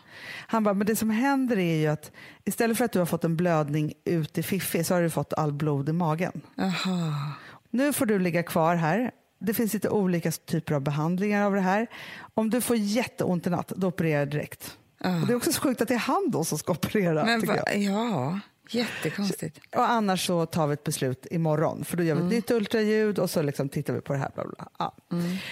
Han 0.46 0.64
bara, 0.64 0.74
men 0.74 0.86
det 0.86 0.96
som 0.96 1.10
händer 1.10 1.58
är 1.58 1.76
ju 1.76 1.86
att 1.86 2.12
istället 2.44 2.78
för 2.78 2.84
att 2.84 2.92
du 2.92 2.98
har 2.98 3.06
fått 3.06 3.24
en 3.24 3.36
blödning 3.36 3.92
ut 4.04 4.38
i 4.38 4.42
fiffi 4.42 4.84
så 4.84 4.94
har 4.94 5.02
du 5.02 5.10
fått 5.10 5.32
all 5.32 5.52
blod 5.52 5.88
i 5.88 5.92
magen. 5.92 6.40
Jaha. 6.54 7.32
Nu 7.70 7.92
får 7.92 8.06
du 8.06 8.18
ligga 8.18 8.42
kvar 8.42 8.74
här. 8.74 9.10
Det 9.38 9.54
finns 9.54 9.74
lite 9.74 9.88
olika 9.88 10.30
typer 10.30 10.74
av 10.74 10.80
behandlingar 10.80 11.46
av 11.46 11.54
det 11.54 11.60
här. 11.60 11.86
Om 12.34 12.50
du 12.50 12.60
får 12.60 12.76
jätteont 12.76 13.46
i 13.46 13.50
natt, 13.50 13.72
då 13.76 13.86
opererar 13.86 14.18
jag 14.18 14.30
direkt. 14.30 14.78
Ah. 15.00 15.10
Det 15.10 15.32
är 15.32 15.36
också 15.36 15.52
så 15.52 15.60
sjukt 15.60 15.80
att 15.80 15.88
det 15.88 15.94
är 15.94 15.98
han 15.98 16.30
då 16.30 16.44
som 16.44 16.58
ska 16.58 16.72
operera. 16.72 17.24
Men 17.24 17.40
va, 17.40 17.72
ja, 17.74 18.40
jättekonstigt. 18.70 19.58
Och 19.76 19.90
annars 19.90 20.26
så 20.26 20.46
tar 20.46 20.66
vi 20.66 20.72
ett 20.72 20.84
beslut 20.84 21.26
imorgon, 21.30 21.84
för 21.84 21.96
då 21.96 22.02
gör 22.02 22.14
vi 22.14 22.20
Mm. 22.20 22.28
ett 22.28 22.34
nytt 22.36 22.50
ultraljud 22.50 23.18
och 23.18 23.30
så 23.30 23.42
liksom 23.42 23.68
tittar 23.68 23.94
vi 23.94 24.00
på 24.00 24.12
det 24.12 24.18
här. 24.18 24.30
Bla 24.34 24.44
bla. 24.44 24.68
Ja. 24.78 24.94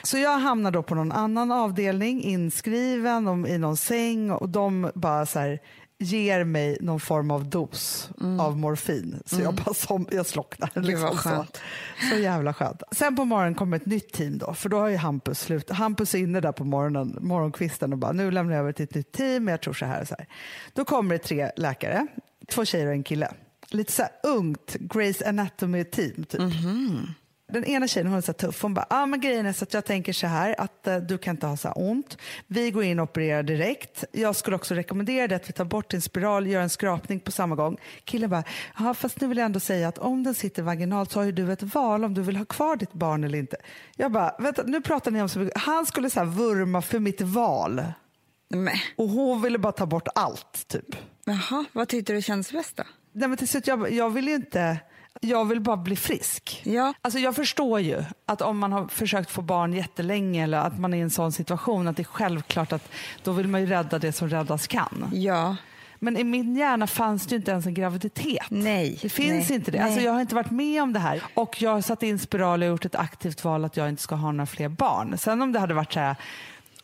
Så 0.03 0.19
jag 0.19 0.39
hamnar 0.39 0.71
då 0.71 0.83
på 0.83 0.95
någon 0.95 1.13
annan 1.13 1.53
avdelning, 1.53 2.23
inskriven 2.23 3.47
i 3.47 3.59
någon 3.59 3.77
säng 3.77 4.31
och 4.31 4.49
de 4.49 4.91
bara 4.95 5.27
så 5.27 5.39
här, 5.39 5.59
ger 5.99 6.45
mig 6.45 6.79
någon 6.81 7.01
form 7.01 7.31
av 7.31 7.45
dos 7.51 8.11
av 8.41 8.59
morfin. 8.59 9.23
Så 9.27 9.41
jag 9.41 9.55
bara 9.55 9.75
som, 9.75 10.07
jag 10.11 10.27
slocknar. 10.27 10.71
Mm. 10.75 10.89
Liksom 10.89 11.19
så. 11.19 11.47
så 12.11 12.17
jävla 12.19 12.55
skönt. 12.55 12.83
Sen 12.93 13.17
på 13.17 13.25
morgonen 13.25 13.55
kommer 13.55 13.77
ett 13.77 13.87
nytt 13.87 14.13
team 14.13 14.39
då, 14.39 14.55
för 14.55 14.69
då 14.69 14.79
har 14.79 14.89
ju 14.89 14.97
Hampus 14.97 15.41
slut. 15.41 15.71
Hampus 15.71 16.15
är 16.15 16.19
inne 16.19 16.41
där 16.41 16.53
på 16.53 16.65
morgonen, 16.65 17.19
morgonkvisten 17.21 17.93
och 17.93 17.99
bara 17.99 18.13
nu 18.13 18.31
lämnar 18.31 18.53
jag 18.55 18.61
över 18.61 18.73
till 18.73 18.85
ett 18.85 18.95
nytt 18.95 19.13
team, 19.13 19.49
jag 19.49 19.61
tror 19.61 19.75
så 19.75 19.87
här 19.87 20.01
och 20.01 20.09
så 20.09 20.15
här. 20.19 20.27
Då 20.73 20.85
kommer 20.85 21.15
det 21.15 21.19
tre 21.25 21.51
läkare, 21.57 22.07
två 22.47 22.65
tjejer 22.65 22.87
och 22.87 22.93
en 22.93 23.03
kille. 23.03 23.33
Lite 23.71 23.93
så 23.93 24.03
här 24.03 24.13
ungt 24.23 24.75
Grace 24.75 25.29
Anatomy-team 25.29 26.25
typ. 26.25 26.41
Den 27.53 27.65
ena 27.65 27.89
tjejen 27.89 28.07
hon 28.07 28.19
är 28.19 28.21
så 28.21 28.33
tuff. 28.33 28.63
Hon 28.63 28.75
bara, 28.75 28.87
ah, 28.91 29.07
men 29.07 29.21
grejen 29.21 29.47
är 29.47 29.53
så 29.53 29.65
att 29.65 29.75
jag 29.75 29.85
tänker 29.85 30.13
så 30.13 30.27
här 30.27 30.61
att 30.61 30.87
eh, 30.87 30.97
du 30.97 31.19
kan 31.19 31.35
inte 31.35 31.47
ha 31.47 31.57
så 31.57 31.69
här 31.69 31.79
ont. 31.79 32.19
Vi 32.47 32.71
går 32.71 32.85
in 32.85 32.99
och 32.99 33.11
opererar 33.11 33.43
direkt. 33.43 34.05
Jag 34.13 34.37
skulle 34.37 34.57
också 34.57 34.75
rekommendera 34.75 35.29
dig 35.29 35.37
att 35.37 35.49
vi 35.49 35.53
tar 35.53 35.65
bort 35.65 35.91
din 35.91 36.03
spiral, 36.03 36.47
gör 36.47 36.61
en 36.61 36.71
skrapning 36.71 37.21
på 37.21 37.31
samma 37.31 37.55
gång. 37.55 37.77
Killen 38.05 38.31
bara, 38.31 38.45
ja 38.79 38.95
fast 38.95 39.21
nu 39.21 39.27
vill 39.27 39.39
jag 39.39 39.45
ändå 39.45 39.61
säga 39.61 39.89
att 39.89 39.99
om 39.99 40.23
den 40.23 40.35
sitter 40.35 40.63
vaginalt 40.63 41.11
så 41.11 41.19
har 41.19 41.25
ju 41.25 41.33
du 41.33 41.53
ett 41.53 41.63
val 41.63 42.05
om 42.05 42.15
du 42.15 42.23
vill 42.23 42.37
ha 42.37 42.45
kvar 42.45 42.77
ditt 42.77 42.93
barn 42.93 43.25
eller 43.25 43.39
inte. 43.39 43.57
Jag 43.97 44.13
bara, 44.13 44.35
vänta 44.39 44.63
nu 44.63 44.81
pratar 44.81 45.11
ni 45.11 45.23
om 45.23 45.29
så. 45.29 45.51
Han 45.55 45.87
skulle 45.87 46.11
så 46.11 46.21
här 46.21 46.27
vurma 46.27 46.83
för 46.83 46.99
mitt 46.99 47.21
val 47.21 47.83
Men, 48.55 48.75
och 48.97 49.09
hon 49.09 49.43
ville 49.43 49.59
bara 49.59 49.73
ta 49.73 49.87
bort 49.87 50.09
allt 50.15 50.69
typ. 50.69 50.97
jaha, 51.25 51.65
vad 51.73 51.89
tyckte 51.89 52.13
du 52.13 52.23
kändes 52.23 52.53
bäst 52.53 52.77
då? 52.77 52.83
Nej, 53.13 53.29
men 53.29 53.39
till 53.39 53.49
slut, 53.49 53.67
jag, 53.67 53.93
jag 53.93 54.11
vill 54.11 54.29
ju 54.29 54.35
inte... 54.35 54.79
Jag 55.21 55.45
vill 55.45 55.61
bara 55.61 55.77
bli 55.77 55.97
frisk. 55.97 56.63
Ja. 56.65 56.95
Alltså 57.03 57.19
jag 57.19 57.37
förstår 57.37 57.81
ju 57.81 58.05
att 58.27 58.43
om 58.43 58.59
man 58.59 58.73
har 58.73 58.89
försökt 58.89 59.31
få 59.31 59.43
barn 59.43 59.73
jättelänge 59.73 60.45
eller 60.45 60.59
att 60.59 60.79
man 60.79 60.95
är 60.95 60.99
i 60.99 61.01
en 61.01 61.11
sån 61.11 61.33
situation 61.33 61.89
att 61.89 61.97
det 61.97 62.03
är 62.03 62.05
självklart 62.05 62.73
att 62.73 62.89
då 63.23 63.33
vill 63.33 63.49
man 63.49 63.61
ju 63.61 63.67
rädda 63.67 63.99
det 63.99 64.13
som 64.13 64.29
räddas 64.29 64.67
kan. 64.67 65.09
Ja, 65.13 65.57
Men 65.99 66.17
i 66.17 66.25
min 66.25 66.57
hjärna 66.57 66.87
fanns 66.87 67.27
det 67.27 67.31
ju 67.31 67.37
inte 67.37 67.51
ens 67.51 67.67
en 67.67 67.75
graviditet. 67.75 68.47
Nej, 68.49 68.99
Det 69.03 69.09
finns 69.09 69.49
nej, 69.49 69.59
inte 69.59 69.71
det. 69.71 69.79
nej. 69.79 69.87
Alltså 69.87 70.01
jag 70.01 70.13
har 70.13 70.21
inte 70.21 70.35
varit 70.35 70.51
med 70.51 70.83
om 70.83 70.93
det 70.93 71.01
här. 71.01 71.23
Och 71.35 71.63
jag 71.63 71.71
har 71.71 71.81
satt 71.81 72.03
in 72.03 72.19
spiral 72.19 72.63
och 72.63 72.69
gjort 72.69 72.85
ett 72.85 72.95
aktivt 72.97 73.45
val 73.45 73.65
att 73.65 73.77
jag 73.77 73.89
inte 73.89 74.03
ska 74.03 74.15
ha 74.15 74.33
några 74.33 74.47
fler 74.47 74.69
barn. 74.69 75.19
Sen 75.19 75.43
om 75.43 75.53
det 75.53 75.59
hade 75.59 75.75
varit 75.75 75.93
så 75.93 76.01
här, 76.01 76.17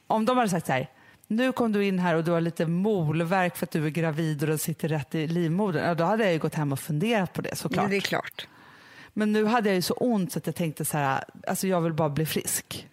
om 0.07 0.25
de 0.25 0.37
hade 0.37 0.51
sagt 0.51 0.67
så 0.67 0.73
här, 0.73 0.89
nu 1.31 1.53
kom 1.53 1.73
du 1.73 1.85
in 1.85 1.99
här 1.99 2.15
och 2.15 2.25
du 2.25 2.31
har 2.31 2.41
lite 2.41 2.67
molverk 2.67 3.57
för 3.57 3.67
att 3.67 3.71
du 3.71 3.87
är 3.87 3.91
gravid 3.91 4.43
och 4.43 4.49
den 4.49 4.59
sitter 4.59 4.89
rätt 4.89 5.15
i 5.15 5.27
livmodern. 5.27 5.85
Ja, 5.85 5.95
då 5.95 6.05
hade 6.05 6.25
jag 6.25 6.33
ju 6.33 6.39
gått 6.39 6.55
hem 6.55 6.73
och 6.73 6.81
funderat 6.81 7.33
på 7.33 7.43
det 7.43 7.57
såklart. 7.57 7.83
men 7.83 7.91
det 7.91 7.97
är 7.97 8.01
klart. 8.01 8.47
Men 9.13 9.33
nu 9.33 9.45
hade 9.45 9.69
jag 9.69 9.77
ju 9.77 9.83
så 9.83 9.95
ont 9.95 10.33
så 10.33 10.39
att 10.39 10.47
jag 10.47 10.55
tänkte 10.55 10.85
så 10.85 10.99
här, 10.99 11.25
alltså 11.47 11.67
jag 11.67 11.81
vill 11.81 11.93
bara 11.93 12.09
bli 12.09 12.27
frisk. 12.27 12.89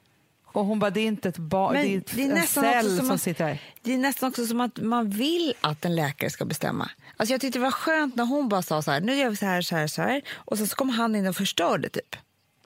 Och 0.46 0.66
hon 0.66 0.80
bara, 0.80 0.90
det 0.90 1.00
är 1.00 1.06
inte 1.06 1.30
ett 1.30 1.38
barn, 1.38 1.74
det 1.74 1.80
är, 1.80 1.98
ett, 1.98 2.16
det 2.16 2.24
är 2.24 2.36
en 2.36 2.48
cell 2.48 2.98
som 2.98 3.08
som 3.08 3.18
sitter 3.18 3.46
här. 3.46 3.62
Det 3.82 3.94
är 3.94 3.98
nästan 3.98 4.30
också 4.30 4.48
som 4.48 4.62
att 4.62 4.78
man 4.78 5.10
vill 5.10 5.54
att 5.62 5.86
en 5.86 5.96
läkare 5.96 6.30
ska 6.30 6.46
bestämma. 6.46 6.90
Alltså 7.18 7.34
jag 7.34 7.42
tyckte 7.42 7.60
det 7.60 7.64
var 7.64 7.72
skönt 7.72 8.16
när 8.16 8.26
hon 8.26 8.50
bara 8.50 8.62
sa 8.62 8.82
så 8.82 8.92
här, 8.92 9.02
nu 9.02 9.16
gör 9.16 9.30
vi 9.30 9.36
så 9.36 9.46
här, 9.46 9.62
så 9.62 9.76
här, 9.76 9.88
så 9.88 10.02
här. 10.02 10.22
Och 10.34 10.58
sen 10.58 10.68
så 10.68 10.76
kom 10.76 10.90
han 10.90 11.16
in 11.16 11.28
och 11.28 11.36
förstörde 11.36 11.90
typ. 11.90 12.16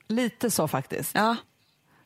Lite 0.08 0.50
så 0.50 0.68
faktiskt. 0.68 1.14
Ja, 1.14 1.36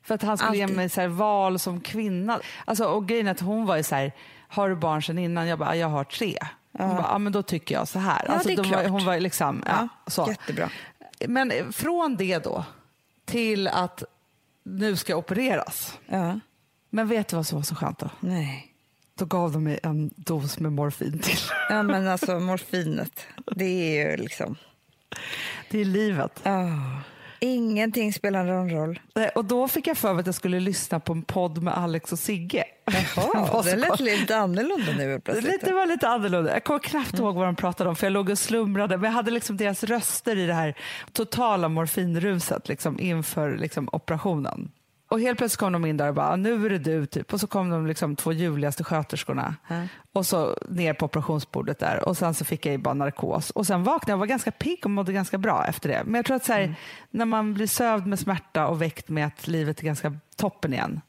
För 0.06 0.14
att 0.14 0.22
han 0.22 0.38
skulle 0.38 0.56
ge 0.56 0.62
Alltid. 0.62 0.76
mig 0.76 0.88
så 0.88 1.00
här 1.00 1.08
val 1.08 1.58
som 1.58 1.80
kvinna. 1.80 2.40
Alltså, 2.64 2.84
och 2.84 3.08
grejen 3.08 3.26
är 3.26 3.30
att 3.30 3.40
hon 3.40 3.66
var 3.66 3.76
ju 3.76 3.82
så 3.82 3.94
här, 3.94 4.12
har 4.48 4.68
du 4.68 4.76
barn 4.76 5.02
sedan 5.02 5.18
innan? 5.18 5.48
Jag 5.48 5.58
bara, 5.58 5.76
jag 5.76 5.88
har 5.88 6.04
tre. 6.04 6.38
Hon 6.78 6.96
bara, 6.96 7.06
ja 7.10 7.18
men 7.18 7.32
då 7.32 7.42
tycker 7.42 7.74
jag 7.74 7.88
så 7.88 7.98
här. 7.98 8.24
Ja, 8.28 8.32
alltså, 8.32 8.48
det 8.48 8.54
är 8.54 8.56
då 8.56 8.62
var, 8.62 8.68
klart. 8.70 8.86
hon 8.88 9.04
var 9.04 9.20
liksom, 9.20 9.62
ja, 9.66 9.88
så. 10.06 10.26
jättebra. 10.28 10.70
Men 11.28 11.72
från 11.72 12.16
det 12.16 12.38
då 12.38 12.64
till 13.24 13.68
att 13.68 14.02
nu 14.62 14.96
ska 14.96 15.12
jag 15.12 15.18
opereras. 15.18 15.98
Ja, 16.06 16.40
Men 16.90 17.08
vet 17.08 17.28
du 17.28 17.36
vad 17.36 17.46
som 17.46 17.58
var 17.58 17.62
så 17.62 17.74
skönt 17.74 17.98
då? 17.98 18.10
nej. 18.20 18.72
Då 19.18 19.24
gav 19.24 19.52
de 19.52 19.64
mig 19.64 19.78
en 19.82 20.10
dos 20.16 20.58
med 20.58 20.72
morfin 20.72 21.18
till. 21.18 21.38
Ja, 21.68 21.82
men 21.82 22.08
alltså 22.08 22.38
morfinet, 22.40 23.26
det 23.56 23.64
är 23.64 24.10
ju 24.10 24.16
liksom... 24.16 24.56
Det 25.70 25.80
är 25.80 25.84
livet. 25.84 26.40
ah, 26.44 27.00
ingenting 27.40 28.12
spelar 28.12 28.44
någon 28.44 28.70
roll. 28.70 29.00
Och 29.34 29.44
då 29.44 29.68
fick 29.68 29.86
jag 29.86 29.96
för 29.98 30.12
mig 30.14 30.20
att 30.20 30.26
jag 30.26 30.34
skulle 30.34 30.60
lyssna 30.60 31.00
på 31.00 31.12
en 31.12 31.22
podd 31.22 31.62
med 31.62 31.78
Alex 31.78 32.12
och 32.12 32.18
Sigge. 32.18 32.64
Det 32.84 33.06
Jaha, 33.16 33.62
det 33.62 33.76
lät 33.76 34.00
lite 34.00 34.36
annorlunda 34.36 34.92
nu 34.98 35.12
Det 35.12 35.20
plötsligt. 35.20 35.52
lite 35.52 35.72
var 35.72 35.86
lite 35.86 36.08
annorlunda. 36.08 36.52
Jag 36.52 36.64
kommer 36.64 36.80
knappt 36.80 37.12
Mm. 37.12 37.24
ihåg 37.24 37.34
vad 37.36 37.46
de 37.48 37.56
pratade 37.56 37.90
om 37.90 37.96
för 37.96 38.06
jag 38.06 38.12
låg 38.12 38.30
och 38.30 38.38
slumrade. 38.38 38.96
Men 38.96 39.04
jag 39.04 39.12
hade 39.12 39.30
liksom 39.30 39.56
deras 39.56 39.84
röster 39.84 40.36
i 40.38 40.46
det 40.46 40.54
här 40.54 40.74
totala 41.12 41.68
morfinruset 41.68 42.68
liksom, 42.68 43.00
inför 43.00 43.56
liksom, 43.56 43.88
operationen. 43.92 44.70
Och 45.08 45.20
helt 45.20 45.38
plötsligt 45.38 45.60
kom 45.60 45.72
de 45.72 45.84
in 45.86 45.96
där 45.96 46.08
och 46.08 46.14
bara, 46.14 46.36
nu 46.36 46.66
är 46.66 46.70
det 46.70 46.78
du 46.78 47.06
typ. 47.06 47.32
Och 47.32 47.40
så 47.40 47.46
kom 47.46 47.70
de 47.70 47.86
liksom 47.86 48.16
två 48.16 48.32
ljuvligaste 48.32 48.84
sköterskorna. 48.84 49.56
Ja. 49.68 49.82
Och 50.12 50.26
så 50.26 50.56
ner 50.68 50.94
på 50.94 51.04
operationsbordet 51.06 51.78
där. 51.78 52.08
Och 52.08 52.16
sen 52.16 52.34
så 52.34 52.44
fick 52.44 52.66
jag 52.66 52.72
ju 52.72 52.78
bara 52.78 52.94
narkos. 52.94 53.50
Och 53.50 53.66
sen 53.66 53.84
vaknade 53.84 54.12
jag 54.12 54.16
och 54.16 54.20
var 54.20 54.26
ganska 54.26 54.50
pigg 54.50 54.80
och 54.84 54.90
mådde 54.90 55.12
ganska 55.12 55.38
bra 55.38 55.66
efter 55.66 55.88
det. 55.88 56.02
Men 56.04 56.14
jag 56.14 56.24
tror 56.24 56.36
att 56.36 56.44
så 56.44 56.52
Mm. 56.52 56.68
här, 56.68 56.76
när 57.10 57.24
man 57.24 57.54
blir 57.54 57.66
sövd 57.66 58.06
med 58.06 58.18
smärta 58.18 58.66
och 58.66 58.82
väckt 58.82 59.08
med 59.08 59.26
att 59.26 59.46
livet 59.48 59.80
är 59.80 59.84
ganska 59.84 60.16
toppen 60.36 60.72
igen. 60.72 61.00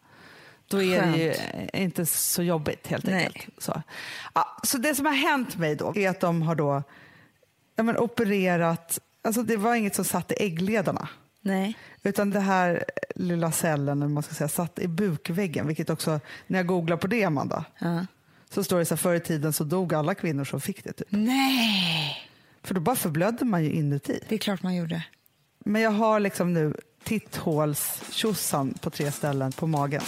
Då 0.67 0.83
är 0.83 1.01
det 1.01 1.17
ju 1.17 1.33
inte 1.83 2.05
så 2.05 2.43
jobbigt 2.43 2.88
helt 2.88 3.05
Nej. 3.05 3.25
enkelt. 3.25 3.62
Så. 3.62 3.81
Ja, 4.33 4.57
så 4.63 4.77
det 4.77 4.95
som 4.95 5.05
har 5.05 5.13
hänt 5.13 5.57
mig 5.57 5.75
då 5.75 5.93
är 5.95 6.10
att 6.10 6.19
de 6.19 6.41
har 6.41 6.55
då 6.55 6.83
ja, 7.75 7.83
men 7.83 7.97
opererat, 7.97 8.99
alltså 9.21 9.43
det 9.43 9.57
var 9.57 9.75
inget 9.75 9.95
som 9.95 10.05
satt 10.05 10.31
i 10.31 10.36
äggledarna. 10.39 11.07
Nej. 11.47 11.77
Utan 12.03 12.29
det 12.29 12.39
här 12.39 12.86
lilla 13.15 13.51
cellen, 13.51 14.01
eller 14.01 14.10
man 14.13 14.23
ska 14.23 14.33
säga, 14.36 14.47
satt 14.47 14.79
i 14.79 14.88
bukväggen. 14.88 15.67
Vilket 15.67 15.89
också, 15.89 16.19
när 16.47 16.60
jag 16.60 16.67
googlar 16.67 16.97
på 16.97 17.07
det 17.07 17.23
Amanda, 17.23 17.65
Ja. 17.79 18.05
så 18.49 18.63
står 18.63 18.79
det 18.79 18.86
så 18.86 18.95
här, 18.95 18.97
förr 18.97 19.15
i 19.15 19.19
tiden 19.19 19.53
så 19.53 19.63
dog 19.63 19.93
alla 19.93 20.15
kvinnor 20.15 20.43
som 20.43 20.62
fick 20.62 20.83
det. 20.83 20.93
Typ. 20.93 21.07
Nej, 21.10 22.29
För 22.63 22.73
då 22.75 22.81
bara 22.81 22.95
förblödde 22.95 23.45
man 23.45 23.63
ju 23.63 23.71
inuti. 23.71 24.19
det 24.29 24.36
är 24.36 24.39
klart 24.39 24.63
man 24.63 24.75
gjorde. 24.75 25.03
Men 25.65 25.81
jag 25.81 25.91
har 25.91 26.19
liksom 26.19 26.53
nu 26.53 26.73
titthåls 27.03 28.01
på 28.81 28.89
tre 28.89 29.12
ställen 29.12 29.51
på 29.51 29.67
magen. 29.67 30.01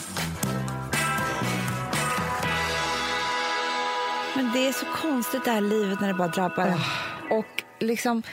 Men 4.35 4.51
det 4.53 4.67
är 4.67 4.71
så 4.73 4.85
konstigt 5.01 5.45
det 5.45 5.51
här 5.51 5.61
livet 5.61 6.01
när 6.01 6.07
det 6.07 6.13
bara 6.13 6.27
drabbar 6.27 6.65
en. 6.65 6.79
Och 7.37 7.63
liksom 7.79 8.23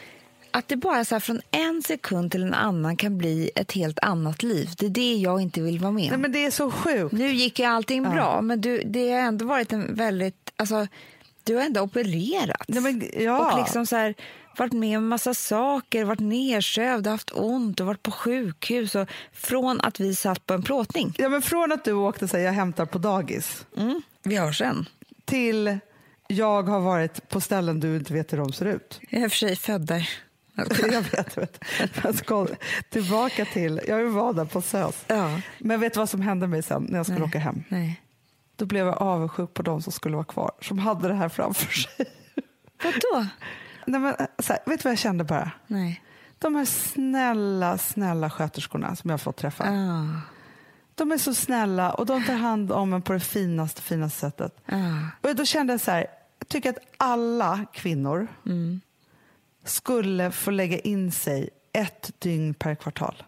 att 0.56 0.68
det 0.68 0.76
bara 0.76 1.04
så 1.04 1.14
här 1.14 1.20
från 1.20 1.40
en 1.50 1.82
sekund 1.82 2.32
till 2.32 2.42
en 2.42 2.54
annan 2.54 2.96
kan 2.96 3.18
bli 3.18 3.50
ett 3.54 3.72
helt 3.72 3.98
annat 3.98 4.42
liv. 4.42 4.70
Det 4.78 4.86
är 4.86 4.90
det 4.90 5.14
jag 5.14 5.40
inte 5.40 5.60
vill 5.60 5.78
vara 5.78 5.92
med 5.92 6.10
Nej, 6.10 6.18
men 6.18 6.32
det 6.32 6.44
är 6.46 6.50
så 6.50 6.70
sjukt. 6.70 7.12
Nu 7.12 7.32
gick 7.32 7.58
ju 7.58 7.64
allting 7.64 8.02
bra, 8.02 8.40
men 8.42 8.60
du, 8.60 8.82
det 8.84 9.10
har 9.10 9.18
ändå 9.18 9.44
varit 9.44 9.72
en 9.72 9.94
väldigt... 9.94 10.52
Alltså, 10.56 10.86
du 11.44 11.56
har 11.56 11.62
ändå 11.62 11.80
opererat. 11.80 12.64
Nej, 12.68 12.82
men, 12.82 13.02
ja. 13.24 13.52
Och 13.52 13.58
liksom 13.58 13.86
så 13.86 13.96
här, 13.96 14.14
varit 14.56 14.72
med 14.72 14.98
om 14.98 15.04
en 15.04 15.08
massa 15.08 15.34
saker, 15.34 16.04
varit 16.04 16.20
nersövd, 16.20 17.06
haft 17.06 17.30
ont 17.34 17.80
och 17.80 17.86
varit 17.86 18.02
på 18.02 18.10
sjukhus. 18.10 18.94
Och 18.94 19.08
från 19.32 19.80
att 19.80 20.00
vi 20.00 20.14
satt 20.14 20.46
på 20.46 20.54
en 20.54 20.62
plåtning. 20.62 21.14
ja, 21.18 21.28
men 21.28 21.42
från 21.42 21.72
att 21.72 21.84
du 21.84 21.92
åkte 21.92 22.28
säga 22.28 22.44
jag 22.44 22.52
hämtar 22.52 22.86
på 22.86 22.98
dagis 22.98 23.66
Mm. 23.76 24.02
Vi 24.22 24.36
hörs 24.36 24.58
sen. 24.58 24.88
till 25.24 25.78
jag 26.28 26.62
har 26.62 26.80
varit 26.80 27.28
på 27.28 27.40
ställen 27.40 27.80
du 27.80 27.96
inte 27.96 28.12
vet 28.12 28.32
hur 28.32 28.38
de 28.38 28.52
ser 28.52 28.66
ut. 28.66 29.00
Jag 29.10 29.20
är 29.20 29.24
i 29.24 29.26
och 29.26 29.32
för 29.32 29.38
sig 29.38 29.56
född 29.56 29.86
där. 29.86 30.08
Jag 30.56 31.02
vet, 31.02 31.38
vet. 31.38 31.64
Tillbaka 32.90 33.44
till, 33.44 33.80
jag 33.88 34.04
var 34.04 34.32
där 34.32 34.44
på 34.44 34.62
SÖS. 34.62 35.04
Ja. 35.06 35.40
Men 35.58 35.80
vet 35.80 35.94
du 35.94 36.00
vad 36.00 36.10
som 36.10 36.20
hände 36.20 36.46
mig 36.46 36.62
sen 36.62 36.86
när 36.88 36.96
jag 36.96 37.06
skulle 37.06 37.18
Nej. 37.18 37.28
åka 37.28 37.38
hem? 37.38 37.62
Nej. 37.68 38.02
Då 38.56 38.66
blev 38.66 38.86
jag 38.86 39.02
avundsjuk 39.02 39.54
på 39.54 39.62
de 39.62 39.82
som 39.82 39.92
skulle 39.92 40.16
vara 40.16 40.24
kvar, 40.24 40.50
som 40.60 40.78
hade 40.78 41.08
det 41.08 41.14
här 41.14 41.28
framför 41.28 41.72
sig. 41.72 42.06
Vadå? 42.84 43.26
Nej, 43.86 44.00
men, 44.00 44.14
så 44.38 44.52
här, 44.52 44.62
vet 44.66 44.80
du 44.80 44.84
vad 44.84 44.90
jag 44.92 44.98
kände 44.98 45.24
bara? 45.24 45.50
Nej. 45.66 46.02
De 46.38 46.54
här 46.54 46.64
snälla, 46.64 47.78
snälla 47.78 48.30
sköterskorna 48.30 48.96
som 48.96 49.10
jag 49.10 49.12
har 49.12 49.18
fått 49.18 49.36
träffa. 49.36 49.64
Ah. 49.64 50.20
De 50.94 51.12
är 51.12 51.18
så 51.18 51.34
snälla 51.34 51.92
och 51.92 52.06
de 52.06 52.24
tar 52.24 52.34
hand 52.34 52.72
om 52.72 52.92
en 52.92 53.02
på 53.02 53.12
det 53.12 53.20
finaste, 53.20 53.82
finaste 53.82 54.20
sättet. 54.20 54.56
Ah. 54.66 55.28
Och 55.28 55.36
då 55.36 55.44
kände 55.44 55.72
jag 55.72 55.80
så 55.80 55.90
här, 55.90 56.06
jag 56.38 56.48
tycker 56.48 56.70
att 56.70 56.78
alla 56.96 57.66
kvinnor 57.72 58.28
skulle 59.66 60.30
få 60.30 60.50
lägga 60.50 60.78
in 60.78 61.12
sig 61.12 61.48
ett 61.72 62.10
dygn 62.18 62.54
per 62.54 62.74
kvartal. 62.74 63.22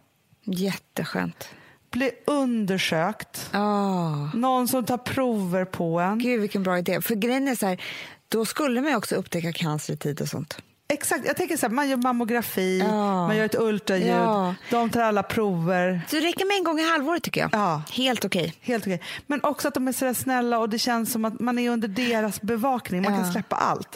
Jätteskönt. 0.44 1.48
Bli 1.90 2.10
undersökt. 2.26 3.50
Oh. 3.54 4.36
Någon 4.36 4.68
som 4.68 4.84
tar 4.84 4.98
prover 4.98 5.64
på 5.64 6.00
en. 6.00 6.18
Gud, 6.18 6.40
vilken 6.40 6.62
bra 6.62 6.78
idé. 6.78 7.00
För 7.00 7.14
grejen 7.14 7.48
är 7.48 7.54
så 7.54 7.66
här, 7.66 7.82
då 8.28 8.44
skulle 8.44 8.80
man 8.80 8.94
också 8.94 9.14
upptäcka 9.14 9.52
cancer 9.52 9.94
i 9.94 9.96
tid 9.96 10.20
och 10.20 10.28
sånt. 10.28 10.58
Exakt, 10.92 11.26
jag 11.26 11.36
tänker 11.36 11.56
så 11.56 11.66
här, 11.66 11.74
man 11.74 11.88
gör 11.88 11.96
mammografi, 11.96 12.78
ja. 12.78 13.26
man 13.26 13.36
gör 13.36 13.44
ett 13.44 13.54
ultraljud, 13.58 14.08
ja. 14.08 14.54
de 14.70 14.90
tar 14.90 15.00
alla 15.00 15.22
prover. 15.22 16.00
Så 16.08 16.16
det 16.16 16.22
räcker 16.22 16.44
med 16.46 16.56
en 16.56 16.64
gång 16.64 16.80
i 16.80 16.90
halvåret 16.90 17.22
tycker 17.22 17.40
jag. 17.40 17.50
Ja. 17.52 17.82
Helt 17.92 18.24
okej. 18.24 18.40
Okay. 18.40 18.52
Helt 18.60 18.86
okay. 18.86 18.98
Men 19.26 19.44
också 19.44 19.68
att 19.68 19.74
de 19.74 19.88
är 19.88 19.92
så 19.92 20.14
snälla 20.14 20.58
och 20.58 20.68
det 20.68 20.78
känns 20.78 21.12
som 21.12 21.24
att 21.24 21.40
man 21.40 21.58
är 21.58 21.70
under 21.70 21.88
deras 21.88 22.40
bevakning, 22.40 23.02
man 23.02 23.12
ja. 23.12 23.18
kan 23.18 23.32
släppa 23.32 23.56
allt. 23.56 23.94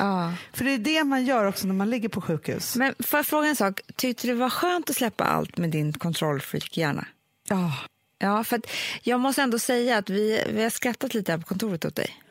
För 0.52 0.64
det 0.64 0.70
är 0.70 0.78
det 0.78 1.04
man 1.04 1.24
gör 1.24 1.44
också 1.44 1.66
när 1.66 1.74
man 1.74 1.90
ligger 1.90 2.08
på 2.08 2.20
sjukhus. 2.20 2.76
Men 2.76 2.94
får 2.98 3.18
jag 3.18 3.26
fråga 3.26 3.48
en 3.48 3.56
sak, 3.56 3.80
tyckte 3.96 4.26
du 4.26 4.32
det 4.32 4.40
var 4.40 4.50
skönt 4.50 4.90
att 4.90 4.96
släppa 4.96 5.24
allt 5.24 5.58
med 5.58 5.70
din 5.70 5.92
kontrollfreak-hjärna? 5.92 7.06
Ja. 7.48 7.72
Ja, 8.18 8.44
för 8.44 8.60
jag 9.02 9.20
måste 9.20 9.42
ändå 9.42 9.58
säga 9.58 9.98
att 9.98 10.10
vi, 10.10 10.44
vi 10.52 10.62
har 10.62 10.70
skrattat 10.70 11.14
lite 11.14 11.32
här 11.32 11.38
på 11.38 11.44
kontoret 11.44 11.84
åt 11.84 11.96
dig. 11.96 12.22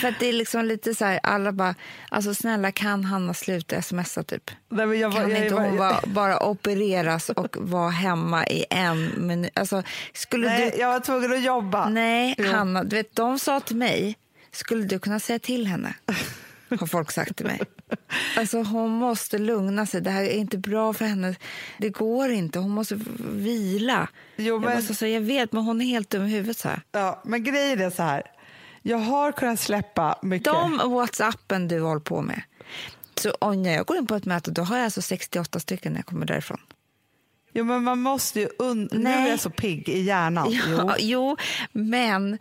För 0.00 0.14
det 0.18 0.26
är 0.26 0.32
liksom 0.32 0.64
lite 0.64 0.94
så 0.94 1.04
här, 1.04 1.20
alla 1.22 1.52
bara, 1.52 1.74
alltså 2.08 2.34
snälla 2.34 2.72
kan 2.72 3.04
Hanna 3.04 3.34
sluta 3.34 3.82
smsa 3.82 4.22
typ? 4.22 4.50
Nej, 4.68 4.86
men 4.86 4.98
jag, 4.98 5.12
kan 5.12 5.30
jag, 5.30 5.42
inte 5.42 5.54
hon 5.54 5.76
bara, 5.76 6.00
bara 6.06 6.42
opereras 6.46 7.30
och 7.30 7.56
vara 7.60 7.90
hemma 7.90 8.46
i 8.46 8.64
en 8.70 9.26
minut? 9.26 9.50
Alltså, 9.54 9.82
skulle 10.12 10.46
Nej, 10.46 10.70
du... 10.70 10.78
jag 10.78 10.88
var 10.88 11.00
tvungen 11.00 11.32
att 11.32 11.42
jobba. 11.42 11.88
Nej, 11.88 12.34
jo. 12.38 12.52
Hanna, 12.52 12.84
du 12.84 12.96
vet, 12.96 13.16
de 13.16 13.38
sa 13.38 13.60
till 13.60 13.76
mig, 13.76 14.16
skulle 14.52 14.84
du 14.84 14.98
kunna 14.98 15.20
säga 15.20 15.38
till 15.38 15.66
henne? 15.66 15.94
Har 16.80 16.86
folk 16.86 17.12
sagt 17.12 17.36
till 17.36 17.46
mig. 17.46 17.60
Alltså 18.36 18.62
hon 18.62 18.90
måste 18.90 19.38
lugna 19.38 19.86
sig, 19.86 20.00
det 20.00 20.10
här 20.10 20.22
är 20.22 20.36
inte 20.36 20.58
bra 20.58 20.92
för 20.92 21.04
henne. 21.04 21.34
Det 21.78 21.88
går 21.88 22.30
inte, 22.30 22.58
hon 22.58 22.70
måste 22.70 22.98
vila. 23.30 24.08
Jo, 24.36 24.58
men... 24.58 24.68
jag, 24.68 24.76
måste 24.76 24.94
säga, 24.94 25.14
jag 25.14 25.20
vet, 25.20 25.52
men 25.52 25.64
hon 25.64 25.80
är 25.80 25.84
helt 25.84 26.10
dum 26.10 26.26
i 26.26 26.30
huvudet. 26.30 26.58
Så 26.58 26.68
här. 26.68 26.80
Ja, 26.92 27.22
men 27.24 27.44
grejen 27.44 27.80
är 27.80 27.90
så 27.90 28.02
här, 28.02 28.22
jag 28.86 28.98
har 28.98 29.32
kunnat 29.32 29.60
släppa 29.60 30.18
mycket. 30.22 30.52
De 30.52 30.90
Whatsappen 30.90 31.68
du 31.68 31.80
håller 31.80 32.00
på 32.00 32.22
med. 32.22 32.42
Så 33.14 33.54
när 33.54 33.72
jag 33.72 33.86
går 33.86 33.96
in 33.96 34.06
på 34.06 34.14
ett 34.14 34.24
möte 34.24 34.50
då 34.50 34.62
har 34.62 34.76
jag 34.76 34.84
alltså 34.84 35.02
68 35.02 35.60
stycken 35.60 35.92
när 35.92 35.98
jag 35.98 36.06
kommer 36.06 36.26
därifrån. 36.26 36.60
Jo, 37.52 37.64
men 37.64 37.82
man 37.82 38.00
måste 38.00 38.40
ju... 38.40 38.48
Un... 38.58 38.88
Nu 38.92 39.10
är 39.10 39.28
jag 39.28 39.40
så 39.40 39.50
pigg 39.50 39.88
i 39.88 40.00
hjärnan. 40.00 40.52
Ja, 40.52 40.62
jo. 40.68 40.94
jo, 40.98 41.36
men 41.72 42.38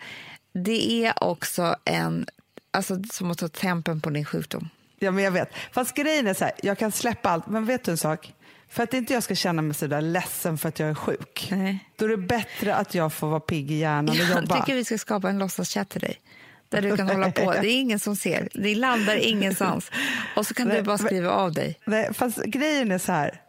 det 0.53 1.05
är 1.05 1.23
också 1.23 1.75
en... 1.85 2.25
Alltså, 2.71 3.03
som 3.11 3.31
att 3.31 3.37
ta 3.37 3.47
tempen 3.47 4.01
på 4.01 4.09
din 4.09 4.25
sjukdom. 4.25 4.69
Ja, 4.99 5.11
men 5.11 5.23
jag 5.23 5.31
vet. 5.31 5.49
Fast 5.71 5.95
grejen 5.95 6.27
är 6.27 6.33
så 6.33 6.43
här, 6.43 6.53
jag 6.63 6.77
kan 6.77 6.91
släppa 6.91 7.29
allt, 7.29 7.47
men 7.47 7.65
vet 7.65 7.83
du 7.83 7.91
en 7.91 7.97
sak? 7.97 8.33
För 8.69 8.83
att 8.83 8.93
inte 8.93 9.13
jag 9.13 9.23
ska 9.23 9.35
känna 9.35 9.61
mig 9.61 9.73
så 9.73 9.87
där 9.87 10.01
ledsen 10.01 10.57
för 10.57 10.69
att 10.69 10.79
jag 10.79 10.89
är 10.89 10.93
sjuk, 10.93 11.47
Nej. 11.51 11.89
då 11.95 12.05
är 12.05 12.09
det 12.09 12.17
bättre 12.17 12.75
att 12.75 12.95
jag 12.95 13.13
får 13.13 13.27
vara 13.27 13.39
pigg 13.39 13.71
i 13.71 13.75
hjärnan 13.75 14.09
och 14.09 14.15
jobba. 14.15 14.45
Jag 14.49 14.65
tycker 14.65 14.75
vi 14.75 14.85
ska 14.85 14.97
skapa 14.97 15.29
en 15.29 15.39
låtsaschatt 15.39 15.89
till 15.89 16.01
dig 16.01 16.19
där 16.69 16.81
du 16.81 16.97
kan 16.97 17.09
hålla 17.09 17.31
på. 17.31 17.51
Det 17.61 17.67
är 17.67 17.81
ingen 17.81 17.99
som 17.99 18.15
ser. 18.15 18.49
Det 18.53 18.75
landar 18.75 19.15
ingenstans. 19.15 19.91
Och 20.35 20.47
så 20.47 20.53
kan 20.53 20.67
Nej, 20.67 20.77
du 20.77 20.83
bara 20.83 20.97
skriva 20.97 21.31
av 21.31 21.53
dig. 21.53 21.79
Nej, 21.85 22.13
fast 22.13 22.43
grejen 22.43 22.91
är 22.91 22.97
så 22.97 23.11
här. 23.11 23.41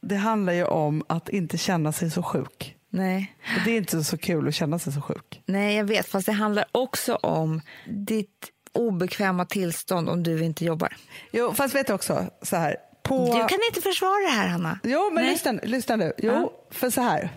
Det 0.00 0.16
handlar 0.16 0.52
ju 0.52 0.64
om 0.64 1.04
att 1.08 1.28
inte 1.28 1.58
känna 1.58 1.92
sig 1.92 2.10
så 2.10 2.22
sjuk. 2.22 2.74
Nej. 2.90 3.36
Och 3.56 3.62
det 3.64 3.70
är 3.70 3.76
inte 3.76 4.04
så 4.04 4.18
kul 4.18 4.48
att 4.48 4.54
känna 4.54 4.78
sig 4.78 4.92
så 4.92 5.00
sjuk. 5.00 5.42
Nej, 5.46 5.76
jag 5.76 5.84
vet. 5.84 6.08
Fast 6.08 6.26
det 6.26 6.32
handlar 6.32 6.64
också 6.72 7.14
om 7.14 7.60
ditt 7.86 8.48
obekväma 8.72 9.44
tillstånd 9.44 10.08
om 10.08 10.22
du 10.22 10.44
inte 10.44 10.64
jobbar. 10.64 10.96
Jo, 11.32 11.54
fast 11.54 11.74
vet 11.74 11.86
du 11.86 11.92
också 11.92 12.30
så 12.42 12.56
här. 12.56 12.76
På... 13.08 13.24
Du 13.26 13.32
kan 13.48 13.58
inte 13.68 13.80
försvara 13.80 14.20
det 14.20 14.30
här, 14.36 14.48
Hanna. 14.48 14.78
Jo, 14.82 15.10
men 15.12 15.26
lyssna, 15.26 15.52
lyssna 15.62 15.96
nu. 15.96 16.12
Jo, 16.18 16.32
ja. 16.32 16.52
för 16.70 16.90
så 16.90 17.00
här. 17.00 17.30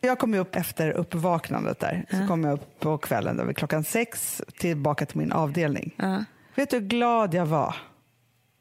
Jag 0.00 0.18
kom 0.18 0.34
upp 0.34 0.56
efter 0.56 0.90
uppvaknandet 0.90 1.80
där. 1.80 2.06
Så 2.10 2.26
kom 2.28 2.44
jag 2.44 2.52
upp 2.52 2.80
på 2.80 2.98
kvällen 2.98 3.36
där 3.36 3.52
klockan 3.52 3.84
sex 3.84 4.42
tillbaka 4.58 5.06
till 5.06 5.18
min 5.18 5.32
avdelning. 5.32 5.94
Ja. 5.96 6.24
Vet 6.54 6.70
du 6.70 6.76
hur 6.78 6.86
glad 6.86 7.34
jag 7.34 7.46
var 7.46 7.76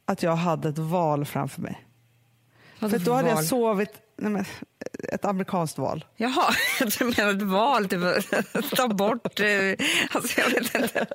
att 0.05 0.23
jag 0.23 0.35
hade 0.35 0.69
ett 0.69 0.77
val 0.77 1.25
framför 1.25 1.61
mig? 1.61 1.85
Vad 2.79 2.91
för 2.91 2.99
för 2.99 3.05
då 3.05 3.13
hade 3.13 3.27
val? 3.27 3.35
jag 3.37 3.45
sovit, 3.45 3.93
nej 4.17 4.31
men, 4.31 4.45
ett 5.09 5.25
amerikanskt 5.25 5.77
val. 5.77 6.05
Jaha, 6.15 6.53
du 6.99 7.05
menar 7.05 7.31
ett 7.31 7.41
val, 7.41 7.87
typ 7.87 8.01
ta 8.75 8.87
bort... 8.87 9.39
eh, 9.39 9.47
Alltså, 10.11 10.41
jag 10.41 10.49
vet 10.49 10.75
inte. 10.75 11.05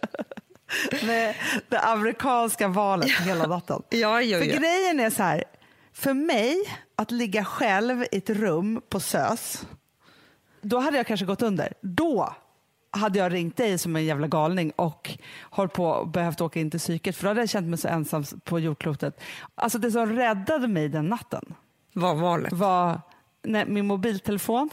Nej, 1.03 1.37
det 1.69 1.81
amerikanska 1.81 2.69
valet 2.69 3.11
hela 3.11 3.47
natten. 3.47 3.83
Ja, 3.91 4.21
jo, 4.23 4.39
För 4.39 4.47
ja. 4.47 4.59
grejen 4.59 5.01
är 5.01 5.11
så 5.11 5.23
här, 5.23 5.45
för 5.93 6.15
mig 6.15 6.57
att 6.97 7.11
ligga 7.11 7.45
själv 7.45 8.03
i 8.03 8.17
ett 8.17 8.31
rum 8.31 8.83
på 8.89 9.01
SÖS, 9.01 9.67
då 10.63 10.79
hade 10.79 10.97
jag 10.97 11.07
kanske 11.07 11.27
gått 11.27 11.43
under. 11.43 11.73
Då 11.81 12.35
hade 12.91 13.19
jag 13.19 13.33
ringt 13.33 13.57
dig 13.57 13.79
som 13.79 13.97
en 13.97 14.05
jävla 14.05 14.27
galning 14.27 14.71
och 14.77 15.11
hållit 15.43 15.73
på 15.73 15.87
och 15.87 16.09
behövt 16.09 16.41
åka 16.41 16.61
in 16.61 16.71
till 16.71 16.81
psyket 16.81 17.17
för 17.17 17.23
då 17.23 17.29
hade 17.31 17.41
jag 17.41 17.49
känt 17.49 17.67
mig 17.67 17.79
så 17.79 17.89
ensam 17.89 18.25
på 18.45 18.59
jordklotet. 18.61 19.21
Alltså 19.55 19.79
det 19.79 19.91
som 19.93 20.13
räddade 20.13 20.69
mig 20.69 20.89
den 20.89 21.09
natten 21.09 21.55
Vad 21.93 22.17
valet? 22.17 22.53
var 22.53 23.01
nej, 23.43 23.65
min 23.67 23.87
mobiltelefon, 23.87 24.71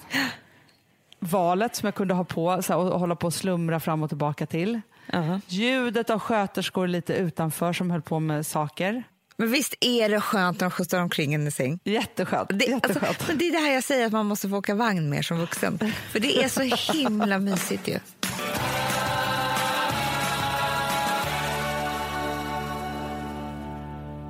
valet 1.20 1.76
som 1.76 1.88
jag 1.88 1.96
kunde 1.96 2.14
ha 2.14 2.24
på 2.24 2.62
så 2.62 2.74
här, 2.74 2.80
och 2.94 3.00
hålla 3.00 3.16
på 3.16 3.28
och 3.28 3.34
slumra 3.34 3.80
fram 3.80 4.04
och 4.04 4.10
tillbaka 4.10 4.46
till. 4.46 4.82
Ja. 5.12 5.40
Ljudet 5.48 6.10
av 6.10 6.20
sköterskor 6.20 6.88
lite 6.88 7.14
utanför 7.14 7.74
som 7.74 7.92
höll 7.92 8.02
på 8.02 8.20
med 8.20 8.46
saker. 8.46 9.04
Men 9.38 9.52
visst 9.52 9.76
är 9.82 10.10
det 10.10 10.22
skönt 10.22 10.60
när 10.60 10.66
de 10.66 10.72
skjutsar 10.72 11.02
omkring 11.02 11.34
en 11.34 11.48
i 11.48 11.52
säng? 11.52 11.80
Jätteskönt. 11.84 12.50
Det, 12.54 12.66
Jätteskönt. 12.66 13.04
alltså, 13.04 13.24
men 13.28 13.38
det 13.38 13.48
är 13.48 13.52
det 13.52 13.58
här 13.58 13.74
jag 13.74 13.84
säger 13.84 14.06
att 14.06 14.12
man 14.12 14.26
måste 14.26 14.50
få 14.50 14.58
åka 14.58 14.76
vagn 14.76 15.10
mer 15.10 15.22
som 15.22 15.38
vuxen. 15.38 15.80
För 16.12 16.20
det 16.20 16.44
är 16.44 16.50
så 16.50 16.94
himla 16.94 17.40
mysigt 17.40 17.88
ju. 17.88 18.00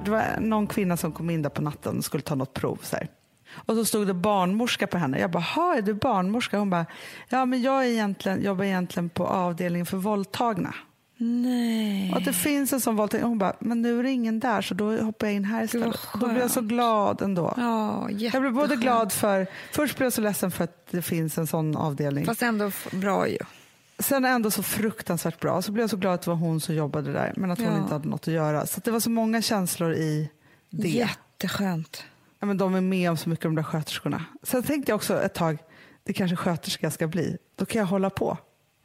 Det 0.05 0.11
var 0.11 0.39
någon 0.39 0.67
kvinna 0.67 0.97
som 0.97 1.11
kom 1.11 1.29
in 1.29 1.41
där 1.41 1.49
på 1.49 1.61
natten 1.61 1.97
och 1.97 2.05
skulle 2.05 2.23
ta 2.23 2.35
något 2.35 2.53
prov. 2.53 2.79
Så 2.81 2.95
här. 2.95 3.07
Och 3.55 3.75
så 3.75 3.85
stod 3.85 4.07
det 4.07 4.13
barnmorska 4.13 4.87
på 4.87 4.97
henne. 4.97 5.19
Jag 5.19 5.31
bara, 5.31 5.43
"Ha, 5.43 5.75
är 5.75 5.81
du 5.81 5.93
barnmorska? 5.93 6.57
Hon 6.57 6.69
bara, 6.69 6.85
ja 7.29 7.45
men 7.45 7.61
jag 7.61 7.85
är 7.85 7.89
egentligen, 7.89 8.43
jobbar 8.43 8.63
egentligen 8.65 9.09
på 9.09 9.27
avdelningen 9.27 9.85
för 9.85 9.97
våldtagna. 9.97 10.73
Nej. 11.17 12.11
Och 12.11 12.17
att 12.17 12.25
det 12.25 12.33
finns 12.33 12.73
en 12.73 12.81
sån 12.81 12.95
våldtäkt. 12.95 13.23
Hon 13.23 13.37
bara, 13.37 13.55
men 13.59 13.81
nu 13.81 13.99
är 13.99 14.03
det 14.03 14.11
ingen 14.11 14.39
där 14.39 14.61
så 14.61 14.73
då 14.73 14.97
hoppar 14.97 15.27
jag 15.27 15.33
in 15.35 15.45
här 15.45 15.63
istället. 15.63 15.99
Då 16.19 16.27
blir 16.27 16.39
jag 16.39 16.51
så 16.51 16.61
glad 16.61 17.21
ändå. 17.21 17.53
Ja, 17.57 18.09
Jag 18.11 18.41
blev 18.41 18.53
både 18.53 18.75
glad 18.75 19.11
för, 19.11 19.47
först 19.71 19.97
blev 19.97 20.05
jag 20.05 20.13
så 20.13 20.21
ledsen 20.21 20.51
för 20.51 20.63
att 20.63 20.87
det 20.91 21.01
finns 21.01 21.37
en 21.37 21.47
sån 21.47 21.75
avdelning. 21.77 22.25
Fast 22.25 22.41
ändå 22.41 22.71
bra 22.91 23.27
ju. 23.29 23.37
Sen 23.99 24.25
ändå 24.25 24.51
så 24.51 24.63
fruktansvärt 24.63 25.39
bra. 25.39 25.61
Så 25.61 25.71
blev 25.71 25.83
jag 25.83 25.89
så 25.89 25.97
glad 25.97 26.13
att 26.13 26.21
det 26.21 26.29
var 26.29 26.37
hon 26.37 26.61
som 26.61 26.75
jobbade 26.75 27.13
där, 27.13 27.33
men 27.35 27.51
att 27.51 27.59
hon 27.59 27.67
Ja. 27.67 27.77
inte 27.81 27.93
hade 27.93 28.07
något 28.09 28.27
att 28.27 28.33
göra. 28.33 28.65
Så 28.65 28.81
det 28.83 28.91
var 28.91 28.99
så 28.99 29.09
många 29.09 29.41
känslor 29.41 29.93
i 29.93 30.29
det. 30.69 30.87
Jätteskönt. 30.89 32.03
Ja, 32.45 32.47
men 32.47 32.57
de 32.57 32.75
är 32.75 32.81
med 32.81 33.09
om 33.09 33.17
så 33.17 33.29
mycket, 33.29 33.43
de 33.43 33.55
där 33.55 33.63
sköterskorna. 33.63 34.25
Sen 34.43 34.63
tänkte 34.63 34.91
jag 34.91 34.95
också 34.95 35.21
ett 35.21 35.33
tag, 35.33 35.57
det 36.03 36.13
kanske 36.13 36.35
sköterska 36.35 36.85
jag 36.85 36.93
ska 36.93 37.07
bli. 37.07 37.37
Då 37.55 37.65
kan 37.65 37.79
jag 37.79 37.85
hålla 37.85 38.09
på. 38.09 38.37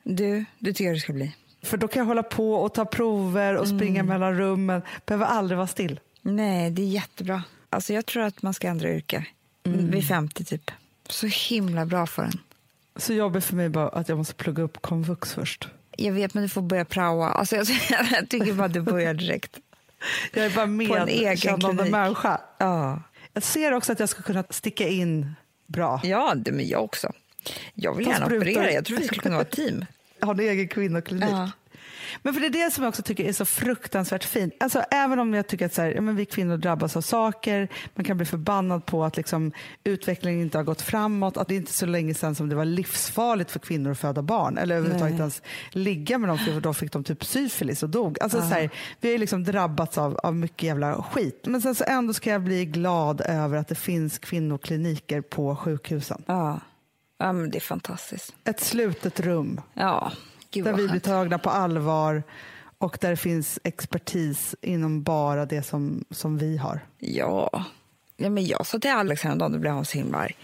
Du, 0.02 0.44
du 0.58 0.72
tycker 0.72 0.92
det 0.94 1.00
ska 1.00 1.12
bli? 1.12 1.36
För 1.62 1.76
då 1.76 1.88
kan 1.88 2.00
jag 2.00 2.06
hålla 2.06 2.22
på 2.22 2.54
och 2.54 2.74
ta 2.74 2.84
prover 2.84 3.56
och 3.56 3.68
springa 3.68 4.02
mellan 4.02 4.36
rummen. 4.36 4.82
Behöver 5.06 5.26
aldrig 5.26 5.56
vara 5.56 5.66
still. 5.66 6.00
Nej, 6.22 6.70
det 6.70 6.82
är 6.82 6.86
jättebra. 6.86 7.42
Alltså 7.70 7.92
jag 7.92 8.06
tror 8.06 8.22
att 8.22 8.42
man 8.42 8.54
ska 8.54 8.68
ändra 8.68 8.90
yrke. 8.94 9.26
Vid 9.62 10.08
50 10.08 10.44
typ. 10.44 10.70
Så 11.08 11.26
himla 11.26 11.86
bra 11.86 12.06
för 12.06 12.22
en. 12.22 12.38
Så 12.96 13.12
jobbigt 13.12 13.44
för 13.44 13.56
mig 13.56 13.68
bara 13.68 13.88
att 13.88 14.08
jag 14.08 14.18
måste 14.18 14.34
plugga 14.34 14.62
upp 14.62 14.82
komvux 14.82 15.34
först. 15.34 15.68
Jag 15.96 16.12
vet, 16.12 16.34
men 16.34 16.42
du 16.42 16.48
får 16.48 16.62
börja 16.62 16.84
praoa. 16.84 17.28
Alltså, 17.28 17.56
jag, 17.56 17.66
jag 18.10 18.28
tycker 18.28 18.52
bara 18.52 18.64
att 18.66 18.72
du 18.72 18.80
börjar 18.80 19.14
direkt. 19.14 19.58
Jag 20.32 20.44
är 20.44 20.50
bara 20.50 20.88
På 20.88 20.96
en 20.96 21.08
egen 21.08 21.36
klinik. 21.60 21.90
människa. 21.90 22.40
Ja, 22.58 23.02
Jag 23.40 23.44
ser 23.44 23.72
också 23.72 23.92
att 23.92 24.00
jag 24.00 24.08
ska 24.08 24.22
kunna 24.22 24.44
sticka 24.50 24.88
in 24.88 25.34
bra. 25.66 26.00
ja 26.04 26.34
det, 26.36 26.52
men 26.52 26.68
jag 26.68 26.84
också. 26.84 27.12
Jag 27.74 27.94
vill 27.94 28.06
Ta 28.06 28.12
gärna 28.12 28.26
sprutor. 28.26 28.42
operera. 28.50 28.72
Jag 28.72 28.84
tror 28.84 28.98
vi 28.98 29.06
skulle 29.06 29.20
kunna 29.22 29.34
vara 29.34 29.46
ett 29.46 29.50
team. 29.52 29.84
Har 30.20 30.34
en 30.34 30.40
egen 30.40 30.68
kvinnoklinik. 30.68 31.30
Ja. 31.30 31.50
Men 32.22 32.34
för 32.34 32.40
det 32.40 32.46
är 32.46 32.64
det 32.64 32.70
som 32.70 32.84
jag 32.84 32.88
också 32.88 33.02
tycker 33.02 33.24
är 33.24 33.32
så 33.32 33.44
fruktansvärt 33.44 34.24
fint. 34.24 34.54
Alltså, 34.60 34.80
även 34.90 35.18
om 35.18 35.34
jag 35.34 35.46
tycker 35.46 35.66
att 35.66 35.74
så 35.74 35.82
här, 35.82 35.90
ja, 35.90 36.00
men 36.00 36.16
vi 36.16 36.24
kvinnor 36.24 36.56
drabbas 36.56 36.96
av 36.96 37.00
saker, 37.00 37.68
man 37.94 38.04
kan 38.04 38.16
bli 38.16 38.26
förbannad 38.26 38.86
på 38.86 39.04
att 39.04 39.16
liksom, 39.16 39.52
utvecklingen 39.84 40.40
inte 40.40 40.58
har 40.58 40.64
gått 40.64 40.82
framåt, 40.82 41.36
att 41.36 41.48
det 41.48 41.54
inte 41.54 41.70
är 41.70 41.72
så 41.72 41.86
länge 41.86 42.14
sedan 42.14 42.34
som 42.34 42.48
det 42.48 42.56
var 42.56 42.64
livsfarligt 42.64 43.50
för 43.50 43.58
kvinnor 43.58 43.90
att 43.90 43.98
föda 43.98 44.22
barn 44.22 44.58
eller 44.58 44.76
överhuvudtaget 44.76 45.12
Nej. 45.12 45.20
ens 45.20 45.42
ligga 45.70 46.18
med 46.18 46.28
dem 46.28 46.38
för 46.38 46.60
då 46.60 46.74
fick 46.74 46.92
de 46.92 47.04
typ 47.04 47.24
syfilis 47.24 47.82
och 47.82 47.90
dog. 47.90 48.18
Alltså, 48.20 48.40
så 48.40 48.46
här, 48.46 48.70
vi 49.00 49.08
har 49.08 49.12
ju 49.12 49.18
liksom 49.18 49.44
drabbats 49.44 49.98
av, 49.98 50.16
av 50.16 50.36
mycket 50.36 50.62
jävla 50.62 51.02
skit. 51.02 51.44
Men 51.46 51.62
sen 51.62 51.74
så 51.74 51.84
ändå 51.84 52.12
ska 52.12 52.30
jag 52.30 52.42
bli 52.42 52.64
glad 52.66 53.20
över 53.20 53.56
att 53.56 53.68
det 53.68 53.74
finns 53.74 54.18
kvinnokliniker 54.18 55.20
på 55.20 55.56
sjukhusen. 55.56 56.22
Ja. 56.26 56.60
ja, 57.18 57.32
men 57.32 57.50
det 57.50 57.58
är 57.58 57.60
fantastiskt. 57.60 58.34
Ett 58.44 58.60
slutet 58.60 59.20
rum 59.20 59.60
Ja, 59.74 60.12
gud 60.50 60.64
där 60.64 60.72
vi 60.72 60.88
blir 60.88 61.00
tagna 61.00 61.38
på 61.38 61.50
allvar 61.50 62.22
och 62.78 62.98
där 63.00 63.10
det 63.10 63.16
finns 63.16 63.58
expertis 63.64 64.54
inom 64.60 65.02
bara 65.02 65.46
det 65.46 65.62
som, 65.62 66.04
som 66.10 66.38
vi 66.38 66.56
har. 66.56 66.80
Ja. 66.98 67.64
ja 68.16 68.30
men 68.30 68.46
jag 68.46 68.66
sa 68.66 68.78
till 68.78 68.90
Alex 68.90 69.22
häromdagen, 69.22 69.52
då 69.52 69.58
blev 69.58 69.72
han 69.72 69.84
så 69.84 69.98
himla 69.98 70.18
arg. 70.18 70.36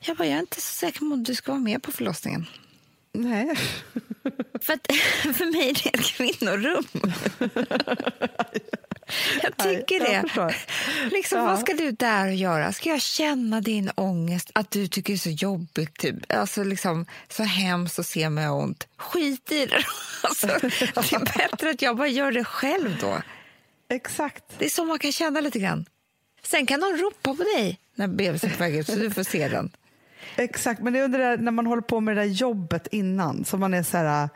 Jag 0.00 0.16
bara, 0.16 0.28
jag 0.28 0.36
är 0.36 0.40
inte 0.40 0.60
så 0.60 0.72
säker 0.72 0.98
på 0.98 1.04
om 1.04 1.24
du 1.24 1.34
ska 1.34 1.52
vara 1.52 1.62
med 1.62 1.82
på 1.82 1.92
förlossningen. 1.92 2.46
Nej. 3.12 3.56
För, 4.60 4.72
att, 4.72 4.86
för 5.36 5.52
mig 5.52 5.68
är 5.70 5.74
det 5.74 5.98
ett 5.98 6.04
kvinnorum. 6.04 6.84
Jag 9.42 9.56
tycker 9.56 10.00
Nej, 10.00 10.12
jag 10.36 10.48
det. 10.48 10.54
liksom, 11.10 11.38
Ja. 11.38 11.44
Vad 11.44 11.58
ska 11.58 11.74
du 11.74 11.90
där 11.90 12.26
och 12.28 12.34
göra? 12.34 12.72
Ska 12.72 12.88
jag 12.88 13.00
känna 13.00 13.60
din 13.60 13.90
ångest, 13.94 14.50
att 14.54 14.70
du 14.70 14.86
tycker 14.88 15.12
det 15.12 15.16
är 15.16 15.18
så 15.18 15.30
jobbigt, 15.30 15.98
typ. 15.98 16.32
alltså, 16.32 16.64
liksom, 16.64 17.06
så 17.28 17.42
hemskt 17.42 17.98
att 17.98 18.06
se 18.06 18.30
mig 18.30 18.48
ont? 18.48 18.88
Skit 18.96 19.52
i 19.52 19.66
det. 19.66 19.82
Alltså, 20.22 20.46
det 20.46 21.12
är 21.12 21.38
bättre 21.48 21.70
att 21.70 21.82
jag 21.82 21.96
bara 21.96 22.08
gör 22.08 22.32
det 22.32 22.44
själv 22.44 22.96
då. 23.00 23.22
Exakt. 23.90 24.44
Det 24.58 24.64
är 24.64 24.68
så 24.68 24.84
man 24.84 24.98
kan 24.98 25.12
känna 25.12 25.40
lite 25.40 25.58
grann. 25.58 25.84
Sen 26.42 26.66
kan 26.66 26.80
någon 26.80 26.96
ropa 26.98 27.34
på 27.34 27.42
dig 27.42 27.78
när 27.94 28.08
bebisen 28.08 28.50
är 28.50 28.54
på 28.54 28.58
väg 28.62 28.76
ut, 28.76 28.86
så 28.86 28.94
du 28.96 29.10
får 29.10 29.22
se 29.22 29.48
den. 29.48 29.70
Exakt, 30.36 30.80
men 30.82 30.92
det 30.92 30.98
är 30.98 31.04
under 31.04 31.18
det 31.18 31.24
där, 31.24 31.36
när 31.38 31.52
man 31.52 31.66
håller 31.66 31.82
på 31.82 32.00
med 32.00 32.16
det 32.16 32.22
där 32.22 32.28
jobbet 32.28 32.86
innan, 32.90 33.44
så 33.44 33.56
man 33.56 33.74
är 33.74 33.82
så 33.82 33.96
här, 33.96 34.28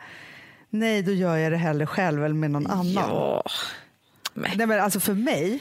nej 0.69 1.01
då 1.01 1.11
gör 1.11 1.37
jag 1.37 1.51
det 1.51 1.57
hellre 1.57 1.85
själv 1.87 2.25
eller 2.25 2.35
med 2.35 2.51
någon 2.51 2.67
annan. 2.67 2.93
Ja. 2.93 3.43
Men, 4.35 4.51
Nej, 4.57 4.67
men 4.67 4.79
alltså 4.79 4.99
för 4.99 5.13
mig, 5.13 5.59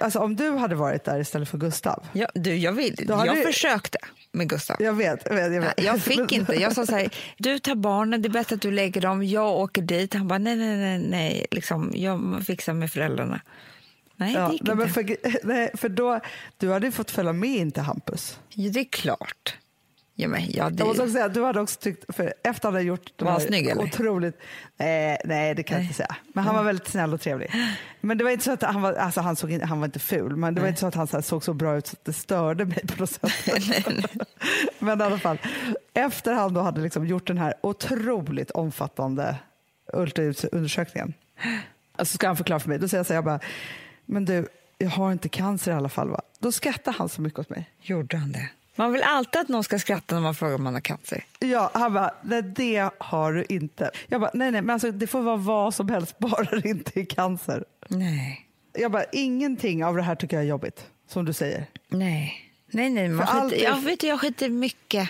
alltså 0.00 0.18
om 0.18 0.36
du 0.36 0.50
hade 0.50 0.74
varit 0.74 1.04
där 1.04 1.20
istället 1.20 1.48
för 1.48 1.58
Gustav, 1.58 2.06
ja, 2.12 2.28
du, 2.34 2.56
jag, 2.56 2.72
vill, 2.72 2.94
jag 3.08 3.36
du- 3.36 3.42
försökte 3.42 3.98
med 4.32 4.48
Gustav. 4.48 4.76
jag 4.80 4.92
vet, 4.92 5.20
jag 5.24 5.34
vet. 5.34 5.42
Jag, 5.54 5.60
vet. 5.60 5.76
Nej, 5.76 5.86
Jag 5.86 6.00
fick 6.02 6.32
inte. 6.32 6.52
Jag 6.54 6.72
sa 6.72 6.86
så 6.86 6.96
här, 6.96 7.08
du 7.38 7.58
tar 7.58 7.74
barnen, 7.74 8.22
det 8.22 8.28
är 8.28 8.30
bättre 8.30 8.54
att 8.54 8.62
du 8.62 8.70
lägger 8.70 9.00
dem, 9.00 9.22
jag 9.24 9.50
åker 9.56 9.82
dit. 9.82 10.14
Han 10.14 10.28
bara, 10.28 10.38
nej, 10.38 10.56
nej, 10.56 10.76
nej, 10.76 10.98
nej. 10.98 11.46
Liksom, 11.50 11.92
jag 11.94 12.42
fixar 12.46 12.72
med 12.72 12.92
föräldrarna. 12.92 13.40
Nej, 14.16 14.34
Ja, 14.34 14.46
det 14.46 14.52
gick 14.52 14.62
nej, 14.62 14.72
inte. 14.72 14.88
för, 14.88 15.16
nej, 15.46 15.70
för 15.74 15.88
då, 15.88 16.20
du 16.56 16.72
hade 16.72 16.86
ju 16.86 16.92
fått 16.92 17.10
följa 17.10 17.32
med 17.32 17.50
in 17.50 17.70
till 17.72 17.82
Hampus. 17.82 18.38
Ja, 18.48 18.70
det 18.70 18.80
är 18.80 18.84
klart. 18.84 19.56
Ja, 20.20 20.28
men, 20.28 20.42
ja, 20.50 20.70
det, 20.70 20.78
Jag 20.78 20.86
måste 20.88 21.02
också 21.02 21.12
säga 21.12 21.24
att 21.24 21.34
du 21.34 21.44
hade 21.44 21.60
också 21.60 21.80
tyckt, 21.80 22.14
för 22.16 22.24
efter 22.42 22.50
att 22.50 22.62
han 22.64 22.72
hade 22.72 22.84
gjort 22.84 23.12
det 23.16 23.24
Var 23.24 23.32
här 23.32 23.38
snygg, 23.40 23.66
eller? 23.66 23.82
otroligt, 23.82 24.38
nej, 24.76 25.18
nej 25.24 25.54
det 25.54 25.62
kan 25.62 25.76
jag 25.76 25.84
inte 25.84 25.94
säga, 25.94 26.16
men 26.32 26.44
han 26.44 26.54
var 26.54 26.62
väldigt 26.62 26.88
snäll 26.88 27.14
och 27.14 27.20
trevlig. 27.20 27.52
Men 28.00 28.18
det 28.18 28.24
var 28.24 28.30
inte 28.30 28.44
så 28.44 28.52
att 28.52 28.62
han 28.62 28.82
var, 28.82 28.92
alltså 28.92 29.20
han, 29.20 29.36
såg, 29.36 29.52
in- 29.52 29.62
han 29.62 29.78
var 29.80 29.84
inte 29.84 29.98
ful, 29.98 30.36
men 30.36 30.54
det 30.54 30.60
var 30.60 30.68
inte 30.68 30.80
så 30.80 30.86
att 30.86 30.94
han 30.94 31.06
så 31.06 31.16
här, 31.16 31.22
såg 31.22 31.44
så 31.44 31.54
bra 31.54 31.76
ut 31.76 31.86
så 31.86 31.92
att 31.92 32.04
det 32.04 32.12
störde 32.12 32.64
mig 32.64 32.86
på 32.86 33.00
något 33.00 33.10
sätt. 33.10 33.32
men 34.78 35.00
i 35.00 35.04
alla 35.04 35.18
fall, 35.18 35.38
efter 35.94 36.32
han 36.32 36.54
då 36.54 36.60
hade 36.60 36.80
liksom 36.80 37.06
gjort 37.06 37.26
den 37.26 37.38
här 37.38 37.54
otroligt 37.60 38.50
omfattande 38.50 39.36
ultraljudsundersökningen, 39.92 41.14
alltså 41.96 42.14
ska 42.14 42.26
han 42.26 42.36
förklara 42.36 42.60
för 42.60 42.68
mig, 42.68 42.78
då 42.78 42.88
säger 42.88 42.98
jag 42.98 43.06
så 43.06 43.12
här, 43.12 43.16
jag 43.18 43.24
bara, 43.24 43.40
men 44.06 44.24
du, 44.24 44.48
jag 44.78 44.90
har 44.90 45.12
inte 45.12 45.28
cancer 45.28 45.72
i 45.72 45.74
alla 45.74 45.88
fall 45.88 46.08
va? 46.10 46.20
Då 46.38 46.52
skrattar 46.52 46.92
han 46.92 47.08
så 47.08 47.20
mycket 47.22 47.38
åt 47.38 47.50
mig. 47.50 47.70
Gjorde 47.80 48.16
han 48.16 48.32
det? 48.32 48.48
Man 48.78 48.92
vill 48.92 49.02
alltid 49.02 49.40
att 49.40 49.48
någon 49.48 49.64
ska 49.64 49.78
skratta 49.78 50.14
när 50.14 50.22
man 50.22 50.34
frågar 50.34 50.54
om 50.54 50.62
man 50.62 50.74
har 50.74 50.80
cancer. 50.80 51.24
Ja, 51.38 51.70
han 51.74 51.92
bara, 51.94 52.14
nej 52.22 52.42
det 52.42 52.90
har 52.98 53.32
du 53.32 53.44
inte. 53.48 53.90
Jag 54.06 54.20
bara, 54.20 54.30
nej 54.34 54.50
nej, 54.50 54.62
men 54.62 54.70
alltså, 54.74 54.90
det 54.92 55.06
får 55.06 55.22
vara 55.22 55.36
vad 55.36 55.74
som 55.74 55.88
helst, 55.88 56.14
bara 56.18 56.44
det 56.60 56.68
inte 56.68 57.00
är 57.00 57.04
cancer. 57.04 57.64
Nej. 57.88 58.46
Jag 58.72 58.90
bara, 58.92 59.04
ingenting 59.12 59.84
av 59.84 59.96
det 59.96 60.02
här 60.02 60.14
tycker 60.14 60.36
jag 60.36 60.44
är 60.44 60.48
jobbigt, 60.48 60.84
som 61.08 61.24
du 61.24 61.32
säger. 61.32 61.66
Nej. 61.88 62.34
Nej, 62.70 62.90
nej. 62.90 63.08
Man 63.08 63.26
skiter, 63.26 63.40
allt- 63.40 63.56
jag, 63.62 63.80
vet, 63.80 64.02
jag 64.02 64.20
skiter 64.20 64.48
mycket. 64.48 65.08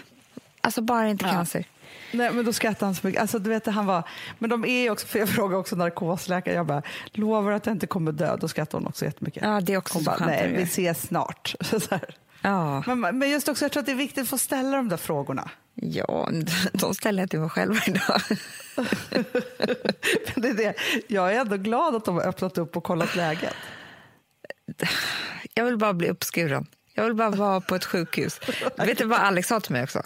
Alltså 0.60 0.82
bara 0.82 1.08
inte 1.08 1.24
Ja. 1.26 1.32
cancer. 1.32 1.64
Nej, 2.12 2.32
men 2.32 2.44
då 2.44 2.52
skrattade 2.52 2.84
han 2.84 2.94
så 2.94 3.06
mycket. 3.06 3.20
Alltså, 3.20 3.38
du 3.38 3.50
vet, 3.50 3.66
han 3.66 3.86
var, 3.86 4.02
men 4.38 4.50
de 4.50 4.64
är 4.64 4.90
också, 4.90 5.06
för 5.06 5.18
jag 5.18 5.28
frågade 5.28 5.56
också 5.60 5.76
narkosläkare, 5.76 6.54
jag 6.54 6.66
bara, 6.66 6.82
lovar 7.12 7.52
att 7.52 7.66
jag 7.66 7.74
inte 7.74 7.86
kommer 7.86 8.12
dö? 8.12 8.36
Då 8.36 8.48
skrattade 8.48 8.76
hon 8.82 8.86
också 8.88 9.04
jättemycket. 9.04 9.42
Ja, 9.42 9.60
det 9.60 9.72
är 9.72 9.76
också 9.76 9.94
hon 9.94 10.04
så 10.04 10.10
bara, 10.10 10.26
nej, 10.26 10.52
vi 10.56 10.62
ses 10.62 11.02
snart. 11.02 11.54
Så 11.60 11.78
här. 11.90 12.14
Ja. 12.42 12.82
Men, 12.86 13.18
men 13.18 13.30
just 13.30 13.48
också, 13.48 13.64
jag 13.64 13.72
tror 13.72 13.80
att 13.80 13.86
det 13.86 13.92
är 13.92 13.96
viktigt 13.96 14.22
att 14.22 14.28
få 14.28 14.38
ställa 14.38 14.76
de 14.76 14.88
där 14.88 14.96
frågorna. 14.96 15.50
ja, 15.74 16.30
de 16.72 16.94
ställer 16.94 17.22
jag 17.22 17.30
till 17.30 17.40
mig 17.40 17.48
själv 17.48 17.74
idag. 17.86 18.20
Det 20.36 20.48
är 20.48 20.54
det. 20.54 20.74
Jag 21.08 21.34
är 21.34 21.40
ändå 21.40 21.56
glad 21.56 21.94
att 21.94 22.04
de 22.04 22.14
har 22.14 22.22
öppnat 22.22 22.58
upp 22.58 22.76
och 22.76 22.84
kollat 22.84 23.16
läget. 23.16 23.54
Jag 25.54 25.64
vill 25.64 25.76
bara 25.76 25.92
bli 25.92 26.08
uppskuren. 26.08 26.66
Jag 26.94 27.04
vill 27.04 27.14
bara 27.14 27.30
vara 27.30 27.60
på 27.60 27.74
ett 27.74 27.84
sjukhus. 27.84 28.40
Vet 28.76 28.98
du 28.98 29.04
vad 29.04 29.18
Alex 29.18 29.48
sa 29.48 29.60
till 29.60 29.72
mig 29.72 29.82
också? 29.82 30.02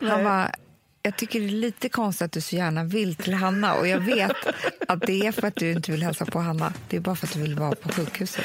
Han 0.00 0.24
bara, 0.24 0.50
jag 1.02 1.16
tycker 1.16 1.40
det 1.40 1.46
är 1.46 1.50
lite 1.50 1.88
konstigt 1.88 2.24
att 2.24 2.32
du 2.32 2.40
så 2.40 2.56
gärna 2.56 2.84
vill 2.84 3.14
till 3.14 3.34
Hanna 3.34 3.74
och 3.74 3.88
jag 3.88 4.00
vet 4.00 4.36
att 4.88 5.00
det 5.00 5.26
är 5.26 5.32
för 5.32 5.46
att 5.46 5.56
du 5.56 5.72
inte 5.72 5.92
vill 5.92 6.02
hälsa 6.02 6.26
på 6.26 6.38
Hanna. 6.38 6.72
Det 6.88 6.96
är 6.96 7.00
bara 7.00 7.16
för 7.16 7.26
att 7.26 7.32
du 7.32 7.40
vill 7.40 7.54
vara 7.54 7.74
på 7.74 7.88
sjukhuset. 7.88 8.44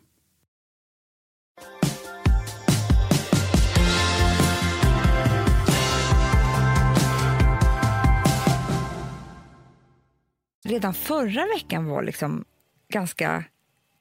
Redan 10.71 10.93
förra 10.93 11.45
veckan 11.45 11.85
var 11.85 12.03
liksom 12.03 12.45
ganska 12.89 13.43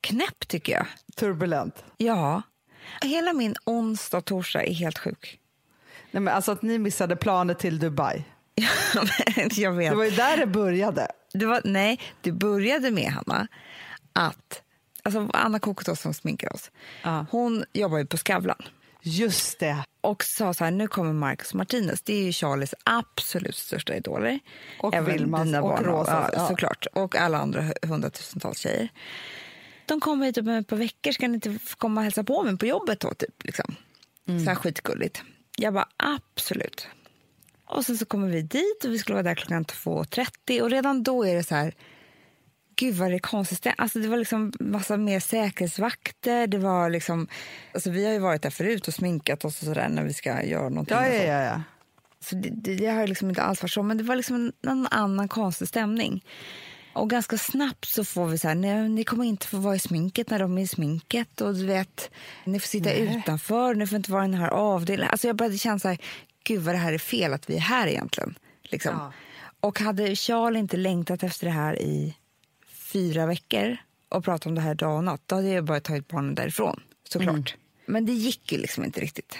knäpp 0.00 0.48
tycker 0.48 0.72
jag. 0.72 0.86
Turbulent. 1.16 1.84
Ja. 1.96 2.42
Hela 3.02 3.32
min 3.32 3.54
onsdag 3.64 4.18
och 4.18 4.24
torsdag 4.24 4.64
är 4.64 4.72
helt 4.74 4.98
sjuk. 4.98 5.40
Nej, 6.10 6.20
men 6.22 6.34
alltså 6.34 6.52
att 6.52 6.62
ni 6.62 6.78
missade 6.78 7.16
planet 7.16 7.58
till 7.58 7.78
Dubai. 7.78 8.24
jag 9.50 9.72
vet. 9.72 9.90
Det 9.90 9.96
var 9.96 10.04
ju 10.04 10.10
där 10.10 10.36
det 10.36 10.46
började. 10.46 11.08
Det 11.32 11.46
var, 11.46 11.60
nej, 11.64 12.00
det 12.20 12.32
började 12.32 12.90
med, 12.90 13.12
Hanna, 13.12 13.48
att 14.12 14.62
alltså 15.02 15.28
Anna 15.32 15.58
Kokotås 15.58 16.00
som 16.00 16.14
sminkar 16.14 16.52
oss, 16.54 16.70
Ja. 17.02 17.26
hon 17.30 17.64
jobbar 17.72 17.98
ju 17.98 18.06
på 18.06 18.16
Skavlan 18.16 18.62
Just 19.02 19.58
det. 19.58 19.84
och 20.00 20.24
sa 20.24 20.54
så 20.54 20.64
här, 20.64 20.70
nu 20.70 20.88
kommer 20.88 21.12
Marcus 21.12 21.54
Martinez, 21.54 22.02
det 22.02 22.12
är 22.14 22.22
ju 22.22 22.32
Charlies 22.32 22.74
absolut 22.84 23.56
största 23.56 23.96
idoler. 23.96 24.40
Och 24.80 24.94
Även 24.94 25.12
Vilmas 25.12 25.44
dina 25.44 25.62
och 25.62 25.68
barn, 25.68 25.84
Rosa, 25.84 26.30
ja, 26.32 26.48
såklart. 26.48 26.86
Och 26.92 27.16
alla 27.16 27.38
andra 27.38 27.60
hu- 27.62 27.86
hundratusentals 27.88 28.58
tjejer. 28.58 28.88
De 29.86 30.00
kommer 30.00 30.26
hit 30.26 30.38
om 30.38 30.48
ett 30.48 30.66
par 30.66 30.76
veckor, 30.76 31.12
ska 31.12 31.28
ni 31.28 31.34
inte 31.34 31.58
komma 31.78 32.00
och 32.00 32.04
hälsa 32.04 32.24
på 32.24 32.42
mig 32.42 32.58
på 32.58 32.66
jobbet 32.66 33.00
då? 33.00 33.14
Typ, 33.14 33.44
liksom. 33.44 33.74
Mm. 34.28 34.44
Så 34.44 34.50
här 34.50 34.54
skitgulligt. 34.56 35.22
Jag 35.56 35.74
bara, 35.74 35.88
absolut. 35.96 36.88
Och 37.66 37.84
sen 37.86 37.98
så 37.98 38.04
kommer 38.04 38.28
vi 38.28 38.42
dit 38.42 38.84
och 38.84 38.92
vi 38.92 38.98
skulle 38.98 39.14
vara 39.14 39.22
där 39.22 39.34
klockan 39.34 39.64
2.30 39.64 40.60
och 40.60 40.70
redan 40.70 41.02
då 41.02 41.24
är 41.26 41.34
det 41.34 41.42
så 41.42 41.54
här, 41.54 41.74
gud 42.80 42.94
vad 42.94 43.10
det 43.10 43.14
är 43.14 43.18
konstigt. 43.18 43.66
Alltså 43.76 43.98
det 43.98 44.08
var 44.08 44.16
liksom 44.16 44.52
massa 44.60 44.96
mer 44.96 45.20
säkerhetsvakter, 45.20 46.46
det 46.46 46.58
var 46.58 46.90
liksom, 46.90 47.28
alltså 47.74 47.90
vi 47.90 48.04
har 48.04 48.12
ju 48.12 48.18
varit 48.18 48.42
där 48.42 48.50
förut 48.50 48.88
och 48.88 48.94
sminkat 48.94 49.44
oss 49.44 49.60
och 49.60 49.66
sådär 49.66 49.88
när 49.88 50.04
vi 50.04 50.12
ska 50.12 50.42
göra 50.42 50.68
någonting. 50.68 50.96
Ja, 50.96 51.08
ja, 51.08 51.22
ja, 51.22 51.42
ja. 51.42 51.62
Så 52.20 52.34
det, 52.34 52.48
det, 52.52 52.74
det 52.74 52.86
har 52.86 53.06
liksom 53.06 53.28
inte 53.28 53.42
alls 53.42 53.62
varit 53.62 53.72
så, 53.72 53.82
men 53.82 53.98
det 53.98 54.04
var 54.04 54.16
liksom 54.16 54.52
en, 54.66 54.86
annan 54.90 55.28
konstig 55.28 55.68
stämning. 55.68 56.24
Och 56.92 57.10
ganska 57.10 57.38
snabbt 57.38 57.84
så 57.84 58.04
får 58.04 58.26
vi 58.26 58.38
så 58.38 58.48
här, 58.48 58.54
nej, 58.54 58.88
ni 58.88 59.04
kommer 59.04 59.24
inte 59.24 59.46
få 59.46 59.56
vara 59.56 59.76
i 59.76 59.78
sminket 59.78 60.30
när 60.30 60.38
de 60.38 60.58
är 60.58 60.62
i 60.62 60.66
sminket 60.66 61.40
och 61.40 61.54
du 61.54 61.66
vet, 61.66 62.10
ni 62.44 62.60
får 62.60 62.68
sitta 62.68 62.92
utanför, 62.92 63.74
ni 63.74 63.86
får 63.86 63.96
inte 63.96 64.12
vara 64.12 64.24
i 64.24 64.28
den 64.28 64.40
här 64.40 64.50
avdelningen. 64.50 65.10
Alltså 65.10 65.26
jag 65.26 65.36
började 65.36 65.58
känna 65.58 65.78
så 65.78 65.88
här, 65.88 65.98
gud 66.44 66.62
vad 66.62 66.74
det 66.74 66.78
här 66.78 66.92
är 66.92 66.98
fel 66.98 67.32
att 67.32 67.50
vi 67.50 67.56
är 67.56 67.60
här 67.60 67.86
egentligen. 67.86 68.34
Liksom. 68.62 68.92
Ja. 68.98 69.12
Och 69.60 69.80
hade 69.80 70.16
Charlie 70.16 70.58
inte 70.58 70.76
längtat 70.76 71.22
efter 71.22 71.46
det 71.46 71.52
här 71.52 71.82
i 71.82 72.14
fyra 72.92 73.26
veckor 73.26 73.76
och 74.08 74.24
pratat 74.24 74.46
om 74.46 74.54
det 74.54 74.60
här 74.60 74.74
dag 74.74 74.96
och 74.96 75.04
natt, 75.04 75.22
då 75.26 75.34
hade 75.36 75.48
jag 75.48 75.64
bara 75.64 75.80
tagit 75.80 76.08
barnen 76.08 76.34
därifrån, 76.34 76.80
såklart. 77.08 77.54
Men 77.86 78.06
det 78.06 78.12
gick 78.12 78.52
ju 78.52 78.58
liksom 78.58 78.84
inte 78.84 79.00
riktigt. 79.00 79.36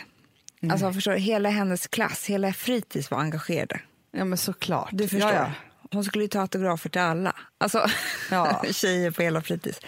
Alltså 0.71 0.93
förstår 0.93 1.13
hela 1.13 1.49
hennes 1.51 1.87
klass, 1.87 2.27
hela 2.27 2.53
fritids 2.53 3.11
var 3.11 3.19
engagerade. 3.19 3.81
ja 4.13 4.25
men 4.25 4.39
såklart. 4.39 4.89
Du 4.93 5.09
förstår. 5.09 5.31
Ja, 5.31 5.35
ja. 5.35 5.53
Hon 5.93 6.05
skulle 6.05 6.25
ju 6.25 6.29
ta 6.29 6.41
autografer 6.41 6.91
till 6.91 7.01
alla. 7.01 7.37
Alltså, 7.59 7.87
Ja. 8.31 8.63
tjejer 8.73 9.11
på 9.11 9.23
hela 9.23 9.43
fritids. 9.43 9.81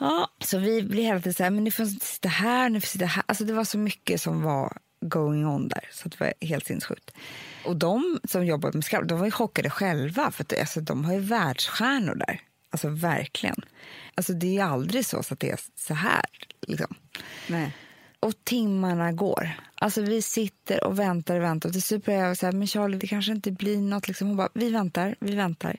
Ja, 0.00 0.28
så 0.44 0.58
vi 0.58 0.82
blir 0.82 1.02
hela 1.02 1.20
tiden 1.20 1.34
så 1.34 1.42
här, 1.42 1.50
men 1.50 1.64
ni 1.64 1.70
får 1.70 1.84
sitta 1.86 2.28
här, 2.28 2.68
ni 2.68 2.80
får 2.80 2.86
sitta 2.86 3.06
här. 3.06 3.22
Alltså 3.26 3.44
det 3.44 3.52
var 3.52 3.64
så 3.64 3.78
mycket 3.78 4.20
som 4.20 4.42
var 4.42 4.76
going 5.08 5.46
on 5.46 5.68
där, 5.68 5.88
så 5.92 6.08
det 6.08 6.20
var 6.20 6.32
helt 6.40 6.66
sinnessjukt. 6.66 7.10
Och 7.64 7.76
de 7.76 8.20
som 8.24 8.46
jobbade 8.46 8.76
med 8.76 8.84
Scout, 8.84 9.08
de 9.08 9.18
var 9.18 9.24
ju 9.24 9.30
chockade 9.30 9.70
själva, 9.70 10.30
för 10.30 10.42
att 10.42 10.60
alltså, 10.60 10.80
de 10.80 11.04
har 11.04 11.12
ju 11.12 11.20
världsstjärnor 11.20 12.14
där. 12.14 12.40
Alltså 12.70 12.88
verkligen. 12.88 13.56
Alltså 14.14 14.32
det 14.32 14.46
är 14.46 14.52
ju 14.52 14.60
aldrig 14.60 15.06
så, 15.06 15.22
så 15.22 15.34
att 15.34 15.40
det 15.40 15.50
är 15.50 15.60
så 15.76 15.94
här. 15.94 16.24
Liksom. 16.66 16.94
Nej. 17.48 17.76
Och 18.20 18.34
timmarna 18.44 19.12
går. 19.12 19.50
Alltså 19.74 20.02
vi 20.02 20.22
sitter 20.22 20.84
och 20.84 20.98
väntar 20.98 21.36
och 21.36 21.42
väntar. 21.42 21.68
Och 21.68 21.72
till 21.72 21.82
slut 21.82 22.04
börjar 22.04 22.26
jag 22.26 22.36
säga, 22.36 22.52
men 22.52 22.66
Charlie, 22.66 22.98
det 22.98 23.06
kanske 23.06 23.32
inte 23.32 23.50
blir 23.50 23.78
något. 23.78 24.08
Liksom. 24.08 24.28
Hon 24.28 24.36
bara, 24.36 24.48
vi 24.54 24.70
väntar, 24.70 25.16
vi 25.20 25.34
väntar. 25.34 25.76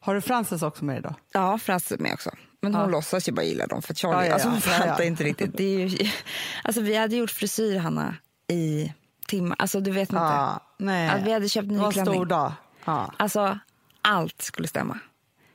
Har 0.00 0.14
du 0.14 0.20
Frances 0.20 0.62
också 0.62 0.84
med 0.84 0.98
idag? 0.98 1.14
Ja, 1.32 1.58
Frans 1.58 1.92
är 1.92 1.98
med 1.98 2.12
också. 2.12 2.30
Men 2.60 2.74
hon 2.74 2.82
Ja. 2.84 2.88
låtsas 2.88 3.28
ju 3.28 3.32
bara 3.32 3.44
gilla 3.44 3.66
dem. 3.66 3.82
För 3.82 3.94
Charlie, 3.94 4.16
Ja, 4.16 4.26
ja, 4.26 4.32
alltså 4.32 4.48
hon 4.48 4.60
ja. 4.66 4.70
Ja, 4.72 4.78
fattar 4.78 5.02
ja. 5.02 5.04
inte 5.04 5.24
riktigt. 5.24 5.56
Det 5.56 5.64
är 5.64 5.86
ju, 5.86 6.08
alltså 6.64 6.80
vi 6.80 6.96
hade 6.96 7.16
gjort 7.16 7.30
frisyr, 7.30 7.78
Hanna, 7.78 8.16
i 8.48 8.92
timmar. 9.28 9.56
Alltså 9.58 9.80
du 9.80 9.90
vet 9.90 10.08
inte. 10.08 10.22
Ja, 10.22 10.60
nej. 10.78 11.08
Att 11.08 11.22
vi 11.22 11.32
hade 11.32 11.48
köpt 11.48 11.68
ny 11.68 11.78
klänning. 11.92 12.14
stor 12.14 12.26
dag. 12.26 12.52
Ja. 12.84 13.12
Alltså, 13.16 13.58
allt 14.02 14.42
skulle 14.42 14.68
stämma. 14.68 14.98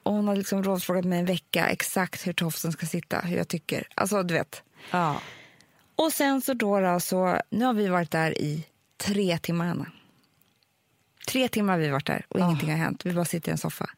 Och 0.03 0.13
hon 0.13 0.27
hade 0.27 0.37
liksom 0.37 0.63
rådfrågat 0.63 1.05
mig 1.05 1.19
en 1.19 1.25
vecka 1.25 1.67
exakt 1.67 2.27
hur 2.27 2.33
tofsen 2.33 2.71
ska 2.71 2.85
sitta, 2.85 3.19
hur 3.19 3.37
jag 3.37 3.47
tycker. 3.47 3.87
Alltså, 3.95 4.23
du 4.23 4.33
vet. 4.33 4.63
Ja. 4.91 5.21
Och 5.95 6.13
sen 6.13 6.41
så 6.41 6.53
då, 6.53 6.79
då 6.79 6.99
så, 6.99 7.37
nu 7.49 7.65
har 7.65 7.73
vi 7.73 7.87
varit 7.87 8.11
där 8.11 8.41
i 8.41 8.65
tre 8.97 9.37
timmar, 9.37 9.65
Hanna. 9.65 9.85
Tre 11.27 11.47
timmar 11.47 11.73
har 11.73 11.79
vi 11.79 11.89
varit 11.89 12.07
där 12.07 12.25
och 12.29 12.39
ingenting 12.39 12.69
har 12.69 12.77
hänt. 12.77 13.05
Vi 13.05 13.13
bara 13.13 13.25
sitter 13.25 13.49
i 13.49 13.51
en 13.51 13.57
soffa. 13.57 13.89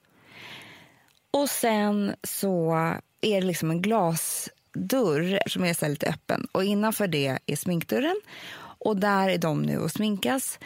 Och 1.34 1.50
sen 1.50 2.16
så 2.24 2.74
är 3.22 3.42
det 3.42 3.48
liksom 3.48 3.72
en 3.72 3.82
glasdörr 3.82 5.50
som 5.50 5.64
är 5.64 5.74
så 5.74 5.88
lite 5.88 6.10
öppen. 6.10 6.48
Och 6.52 6.64
innanför 6.64 7.08
det 7.08 7.40
är 7.46 7.56
sminkdörren. 7.56 8.22
Och 8.58 8.98
där 8.98 9.30
är 9.30 9.38
de 9.38 9.62
nu 9.62 9.78
och 9.78 9.92
sminkas. 9.92 10.60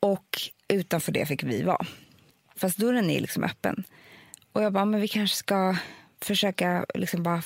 Och 0.00 0.40
utanför 0.68 1.12
det 1.12 1.26
fick 1.26 1.42
vi 1.42 1.62
vara. 1.62 1.86
Fast 2.56 2.78
dörren 2.78 3.10
är 3.10 3.20
liksom 3.20 3.44
öppen. 3.44 3.84
Och 4.52 4.62
jag 4.62 4.72
bara, 4.72 4.84
men 4.84 5.00
vi 5.00 5.08
kanske 5.08 5.36
ska 5.36 5.76
försöka 6.20 6.86
liksom 6.94 7.22
bara 7.22 7.42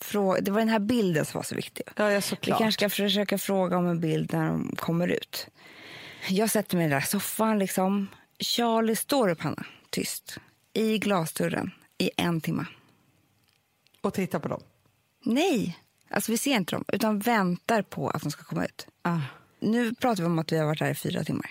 fråga. 0.00 0.40
Det 0.40 0.50
var 0.50 0.58
den 0.58 0.68
här 0.68 0.78
bilden 0.78 1.24
som 1.24 1.38
var 1.38 1.44
så 1.44 1.54
viktig. 1.54 1.84
Ja, 1.96 2.12
ja, 2.12 2.20
vi 2.40 2.46
kanske 2.46 2.72
ska 2.72 2.90
försöka 2.90 3.38
fråga 3.38 3.76
om 3.76 3.86
en 3.86 4.00
bild 4.00 4.32
när 4.32 4.48
de 4.48 4.76
kommer 4.76 5.08
ut. 5.08 5.46
Jag 6.28 6.50
sätter 6.50 6.76
mig 6.76 6.86
i 6.86 6.88
den 6.88 7.00
där 7.00 7.06
soffan. 7.06 7.58
Liksom. 7.58 8.08
Charlie 8.38 8.96
står 8.96 9.28
upp, 9.28 9.40
Hanna, 9.40 9.64
tyst, 9.90 10.38
i 10.74 10.98
glasdörren 10.98 11.70
i 11.98 12.10
en 12.16 12.40
timme. 12.40 12.66
Och 14.00 14.14
titta 14.14 14.40
på 14.40 14.48
dem. 14.48 14.62
Nej, 15.22 15.78
alltså 16.08 16.32
vi 16.32 16.38
ser 16.38 16.56
inte 16.56 16.76
dem, 16.76 16.84
utan 16.88 17.18
väntar 17.18 17.82
på 17.82 18.08
att 18.08 18.22
de 18.22 18.30
ska 18.30 18.44
komma 18.44 18.64
ut. 18.64 18.86
Ah. 19.02 19.20
Nu 19.60 19.94
pratar 19.94 20.22
vi 20.22 20.26
om 20.26 20.38
att 20.38 20.52
vi 20.52 20.58
har 20.58 20.66
varit 20.66 20.80
här 20.80 20.90
i 20.90 20.94
fyra 20.94 21.24
timmar. 21.24 21.50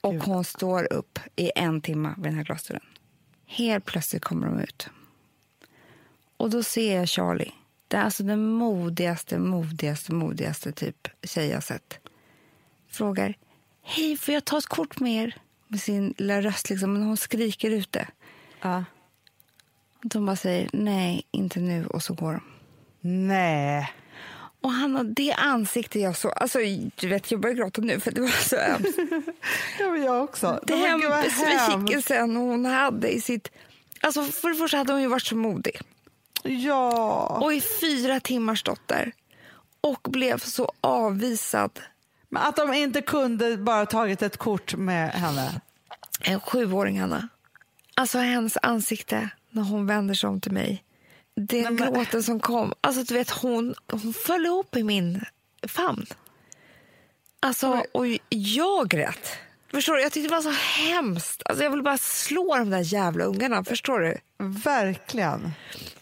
Och 0.00 0.12
Gud. 0.12 0.22
hon 0.22 0.44
står 0.44 0.92
upp 0.92 1.18
i 1.36 1.50
en 1.54 1.80
timme 1.80 2.14
vid 2.16 2.24
den 2.24 2.34
här 2.34 2.44
glasdörren. 2.44 2.82
Helt 3.46 3.84
plötsligt 3.84 4.24
kommer 4.24 4.46
de 4.46 4.60
ut. 4.60 4.88
Och 6.36 6.50
då 6.50 6.62
ser 6.62 6.96
jag 6.96 7.08
Charlie. 7.08 7.52
Det 7.88 7.96
är 7.96 8.02
alltså 8.02 8.22
den 8.22 8.46
modigaste, 8.48 9.38
modigaste, 9.38 10.12
modigaste 10.12 10.72
typ 10.72 11.08
tjej 11.22 11.48
jag 11.48 11.64
sett. 11.64 11.98
Frågar, 12.88 13.38
hej, 13.82 14.16
får 14.16 14.34
jag 14.34 14.44
ta 14.44 14.58
ett 14.58 14.66
kort 14.66 15.00
med 15.00 15.24
er? 15.24 15.36
Med 15.68 15.80
sin 15.80 16.14
lilla 16.18 16.40
röst, 16.40 16.70
liksom, 16.70 16.92
men 16.92 17.02
hon 17.02 17.16
skriker 17.16 17.70
ut 17.70 17.92
det. 17.92 18.08
Ja. 18.60 18.84
De 20.02 20.26
bara 20.26 20.36
säger, 20.36 20.70
nej, 20.72 21.26
inte 21.30 21.60
nu, 21.60 21.86
och 21.86 22.02
så 22.02 22.14
går 22.14 22.32
de. 22.32 22.40
Nej. 23.00 23.92
Och 24.60 24.72
Hanna, 24.72 25.02
det 25.02 25.32
ansikte 25.32 26.00
jag 26.00 26.16
såg... 26.16 26.32
Alltså, 26.36 26.58
du 26.96 27.08
vet, 27.08 27.30
jag 27.30 27.40
börjar 27.40 27.56
gråta 27.56 27.80
nu, 27.80 28.00
för 28.00 28.10
det 28.10 28.20
var 28.20 28.28
så 28.28 28.56
ömt. 28.56 28.86
Ja, 29.78 29.90
men 29.90 30.02
jag 30.02 30.24
också. 30.24 30.60
Hemskt. 30.68 31.08
besvikelsen 31.22 32.36
hon 32.36 32.64
hade 32.64 33.08
i 33.08 33.20
sitt... 33.20 33.50
Alltså, 34.00 34.24
för 34.24 34.48
det 34.48 34.54
första 34.54 34.76
hade 34.76 34.92
hon 34.92 35.02
ju 35.02 35.08
varit 35.08 35.26
så 35.26 35.36
modig. 35.36 35.80
Ja. 36.42 37.38
Och 37.42 37.54
i 37.54 37.60
fyra 37.60 38.20
timmar 38.20 38.54
stått 38.54 38.88
där. 38.88 39.12
Och 39.80 40.08
blev 40.10 40.38
så 40.38 40.72
avvisad. 40.80 41.80
Men 42.34 42.42
att 42.42 42.56
de 42.56 42.74
inte 42.74 43.02
kunde 43.02 43.56
bara 43.56 43.86
tagit 43.86 44.22
ett 44.22 44.36
kort 44.36 44.74
med 44.74 45.10
henne. 45.10 45.60
En 46.20 46.40
sjuåring, 46.40 47.00
Hanna. 47.00 47.28
Alltså, 47.94 48.18
hennes 48.18 48.56
ansikte 48.62 49.28
när 49.50 49.62
hon 49.62 49.86
vänder 49.86 50.14
sig 50.14 50.28
om 50.28 50.40
till 50.40 50.52
mig. 50.52 50.84
Den 51.36 51.74
men- 51.74 51.94
gråten 51.94 52.22
som 52.22 52.40
kom. 52.40 52.72
Alltså, 52.80 53.02
du 53.02 53.14
vet, 53.14 53.30
hon, 53.30 53.74
hon 53.90 54.14
föll 54.14 54.46
ihop 54.46 54.76
i 54.76 54.84
min 54.84 55.24
famn. 55.68 56.06
Alltså, 57.40 57.84
och 57.92 58.06
jag 58.28 58.88
grät. 58.88 59.28
Förstår 59.70 59.94
du? 59.94 60.02
Jag 60.02 60.12
tyckte 60.12 60.28
det 60.28 60.34
var 60.34 60.52
så 60.52 60.90
hemskt. 60.90 61.42
Alltså, 61.44 61.64
jag 61.64 61.70
ville 61.70 61.82
bara 61.82 61.98
slå 61.98 62.56
de 62.56 62.70
där 62.70 62.92
jävla 62.94 63.24
ungarna. 63.24 63.64
Förstår 63.64 64.00
du? 64.00 64.18
Verkligen. 64.38 65.52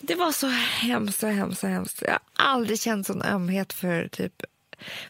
Det 0.00 0.14
var 0.14 0.32
så 0.32 0.46
hemskt, 0.80 1.20
så 1.20 1.26
hemskt, 1.26 1.60
så 1.60 1.66
hemskt. 1.66 2.02
Jag 2.02 2.10
har 2.10 2.20
aldrig 2.34 2.80
känt 2.80 3.06
sån 3.06 3.22
ömhet 3.22 3.72
för 3.72 4.08
typ... 4.08 4.42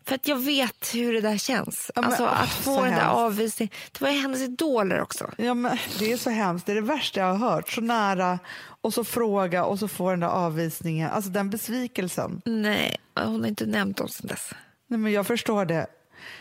För 0.05 0.15
att 0.15 0.29
jag 0.29 0.37
vet 0.37 0.95
hur 0.95 1.13
det 1.13 1.21
där 1.21 1.39
känns. 1.39 1.91
Ja, 1.95 2.01
men, 2.01 2.11
alltså 2.11 2.25
att 2.25 2.49
få 2.49 2.77
så 2.77 2.85
den 2.85 2.95
där 2.95 3.09
avvisningen. 3.09 3.75
Det 3.93 4.01
var 4.01 4.11
ju 4.11 4.21
hennes 4.21 4.41
idoler 4.41 5.01
också. 5.01 5.31
Ja, 5.37 5.55
men 5.55 5.79
det 5.99 6.13
är 6.13 6.17
så 6.17 6.31
hemskt. 6.31 6.67
Det 6.67 6.73
är 6.73 6.77
det 6.77 6.81
värsta 6.81 7.21
jag 7.21 7.35
har 7.35 7.51
hört. 7.51 7.71
Så 7.71 7.81
nära 7.81 8.39
och 8.81 8.95
så 8.95 9.05
fråga 9.05 9.65
och 9.65 9.79
så 9.79 9.89
få 9.89 10.11
den 10.11 10.21
där 10.21 10.29
avvisningen. 10.29 11.11
Alltså 11.11 11.31
den 11.31 11.51
besvikelsen. 11.51 12.43
Nej, 12.45 12.97
hon 13.15 13.41
har 13.41 13.49
inte 13.49 13.67
nämnt 13.67 13.97
dem 13.97 14.09
sen 14.09 14.27
dess. 14.27 14.51
Nej, 14.87 14.99
men 14.99 15.13
jag 15.13 15.27
förstår 15.27 15.65
det. 15.65 15.87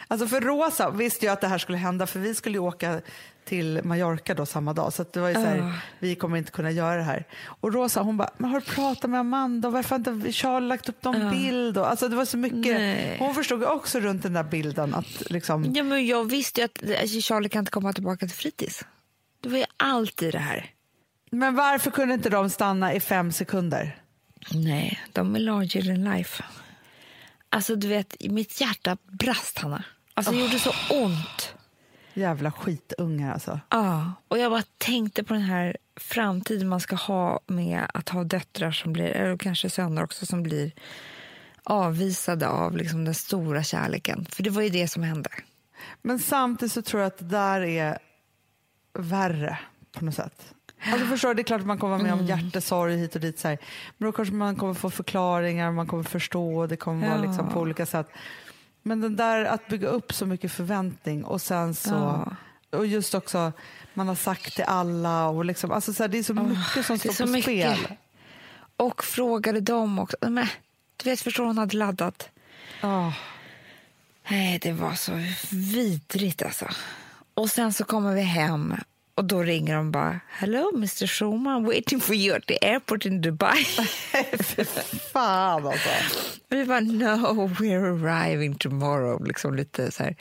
Alltså 0.08 0.28
för 0.28 0.42
Rosa 0.42 0.90
visste 0.90 1.26
jag 1.26 1.34
att 1.34 1.42
det 1.42 1.48
här 1.48 1.58
skulle 1.58 1.78
hända 1.78 2.08
för 2.08 2.20
vi 2.20 2.36
skulle 2.36 2.56
ju 2.56 2.60
åka 2.60 3.02
till 3.46 3.80
Mallorca 3.84 4.34
då 4.34 4.46
samma 4.46 4.74
dag 4.74 4.94
så 4.94 5.06
det 5.14 5.20
var 5.20 5.28
ju 5.30 5.34
så 5.36 5.42
här, 5.42 5.60
Ah. 5.60 5.72
vi 6.00 6.16
kommer 6.16 6.38
inte 6.38 6.52
kunna 6.52 6.72
göra 6.72 6.96
det 6.98 7.04
här. 7.04 7.26
Och 7.46 7.74
Rosa 7.74 8.02
hon 8.02 8.18
bara, 8.18 8.30
men 8.38 8.50
har 8.50 8.60
du 8.60 8.66
pratat 8.66 9.10
med 9.10 9.20
Amanda 9.20 9.70
varför 9.70 9.90
har 9.90 10.12
inte 10.16 10.32
Charlie 10.32 10.68
lagt 10.68 10.90
upp 10.90 11.04
någon 11.04 11.30
bild? 11.32 11.78
Och, 11.78 11.90
alltså 11.90 12.08
det 12.08 12.16
var 12.16 12.26
så 12.26 12.38
mycket. 12.38 12.74
Nej. 12.76 13.16
Hon 13.20 13.36
förstod 13.36 13.64
också 13.64 14.00
runt 14.00 14.24
den 14.24 14.34
där 14.34 14.44
bilden 14.44 14.94
att 14.96 15.30
liksom, 15.32 15.74
Ja, 15.76 15.84
men 15.84 16.06
jag 16.08 16.30
visste 16.30 16.62
ju 16.62 16.66
att 16.66 17.00
alltså, 17.02 17.22
Charlie 17.22 17.50
kan 17.50 17.60
inte 17.60 17.72
komma 17.72 17.94
tillbaka 17.94 18.26
till 18.28 18.36
fritids. 18.36 18.86
Det 19.42 19.50
var 19.50 19.58
ju 19.58 19.66
alltid 19.78 20.32
det 20.34 20.40
här. 20.40 20.70
men 21.32 21.56
varför 21.56 21.92
kunde 21.92 22.14
inte 22.14 22.30
de 22.30 22.50
stanna 22.50 22.94
i 22.94 23.00
fem 23.00 23.32
sekunder? 23.32 23.98
Nej, 24.52 25.00
de 25.12 25.36
är 25.36 25.40
larger 25.40 25.82
than 25.82 26.04
life. 26.18 26.44
Alltså, 27.50 27.76
du 27.76 27.88
vet, 27.88 28.16
mitt 28.20 28.62
hjärta 28.62 28.98
brast, 29.12 29.58
Hanna. 29.58 29.84
Alltså, 30.14 30.32
det 30.34 30.40
gjorde 30.40 30.60
så 30.60 30.74
ont. 30.90 31.54
Jävla 32.14 32.52
skitungar 32.52 33.34
alltså. 33.34 33.60
Ja, 33.70 34.14
och 34.28 34.38
jag 34.38 34.52
bara 34.52 34.64
tänkte 34.78 35.24
på 35.24 35.34
den 35.34 35.44
här 35.44 35.78
framtiden 35.96 36.68
man 36.68 36.80
ska 36.80 36.96
ha 36.96 37.40
med 37.48 37.86
att 37.94 38.10
ha 38.10 38.24
döttrar 38.24 38.72
som 38.72 38.94
blir, 38.94 39.06
eller 39.06 39.38
kanske 39.38 39.70
söner 39.70 40.04
också, 40.04 40.26
som 40.26 40.44
blir 40.44 40.72
avvisade 41.64 42.48
av 42.48 42.78
liksom 42.78 43.06
den 43.06 43.14
stora 43.14 43.64
kärleken. 43.64 44.26
För 44.30 44.44
det 44.44 44.50
var 44.50 44.62
ju 44.62 44.70
det 44.70 44.88
som 44.88 45.04
hände. 45.04 45.30
Men 46.02 46.20
samtidigt 46.20 46.72
så 46.74 46.82
tror 46.82 47.02
jag 47.02 47.08
att 47.08 47.18
det 47.18 47.26
där 47.26 47.62
är 47.62 47.98
värre 48.94 49.60
på 49.92 50.06
något 50.06 50.16
sätt. 50.16 50.54
Alltså 50.92 51.06
förstår 51.08 51.34
det 51.34 51.42
är 51.42 51.44
klart 51.44 51.62
att 51.62 51.68
man 51.68 51.78
kommer 51.78 51.98
vara 51.98 52.04
med 52.04 52.14
om 52.14 52.26
hjärtesorg 52.26 52.98
hit 52.98 53.16
och 53.16 53.22
dit. 53.22 53.40
Så 53.40 53.48
här. 53.48 53.58
Men 53.98 54.06
då 54.06 54.12
kanske 54.12 54.34
man 54.34 54.56
kommer 54.56 54.74
få 54.74 54.90
förklaringar, 54.90 55.72
man 55.72 55.88
kommer 55.88 56.04
förstå, 56.04 56.68
det 56.68 56.78
kommer 56.78 57.08
vara 57.08 57.20
Ja. 57.20 57.26
liksom 57.26 57.50
på 57.50 57.60
olika 57.60 57.86
sätt. 57.86 58.08
Men 58.84 59.02
den 59.02 59.16
där 59.16 59.46
att 59.46 59.68
bygga 59.68 59.88
upp 59.88 60.14
så 60.14 60.26
mycket 60.26 60.52
förväntning 60.52 61.24
och 61.26 61.42
sen 61.42 61.76
så, 61.76 61.90
Ja. 61.90 62.36
och 62.78 62.88
just 62.88 63.14
också 63.16 63.52
man 63.94 64.08
har 64.08 64.16
sagt 64.16 64.56
till 64.56 64.64
alla 64.68 65.28
och 65.28 65.46
liksom, 65.46 65.72
alltså 65.72 65.94
så 65.94 66.04
här, 66.04 66.08
det 66.08 66.18
är 66.18 66.24
så 66.24 66.34
mycket 66.34 66.86
som 66.86 66.98
det 66.98 67.10
är 67.10 67.14
står 67.14 67.26
på 67.36 67.42
spel. 67.42 67.70
mycket. 67.80 67.98
Och 68.78 69.04
frågade 69.04 69.60
dem 69.62 70.00
också. 70.00 70.18
Men, 70.22 70.48
du 71.04 71.10
vet, 71.10 71.22
förstår 71.22 71.46
hon 71.46 71.58
hade 71.58 71.78
laddat. 71.78 72.30
Ja. 72.82 73.14
Nej, 74.30 74.60
det 74.62 74.72
var 74.72 74.94
så 74.94 75.12
vidrigt 75.52 76.42
alltså. 76.42 76.66
Och 77.34 77.50
sen 77.50 77.74
så 77.74 77.84
kommer 77.84 78.16
vi 78.16 78.22
hem 78.22 78.76
och 79.22 79.28
då 79.28 79.44
ringer 79.44 79.76
de 79.76 79.92
bara 79.92 80.20
Hello 80.30 80.72
Mr 80.76 81.08
Schumann, 81.08 81.66
waiting 81.66 82.00
for 82.00 82.16
you 82.16 82.38
at 82.38 82.46
the 82.48 82.58
airport 82.62 83.06
in 83.06 83.22
Dubai. 83.22 83.66
Fan 85.14 85.68
alltså. 85.68 85.90
vi 86.50 86.66
bara 86.66 86.80
no, 86.80 87.48
we're 87.48 88.04
arriving 88.04 88.56
tomorrow. 88.56 89.26
Liksom 89.26 89.56
lite 89.56 89.92
så 89.92 90.04
här 90.04 90.16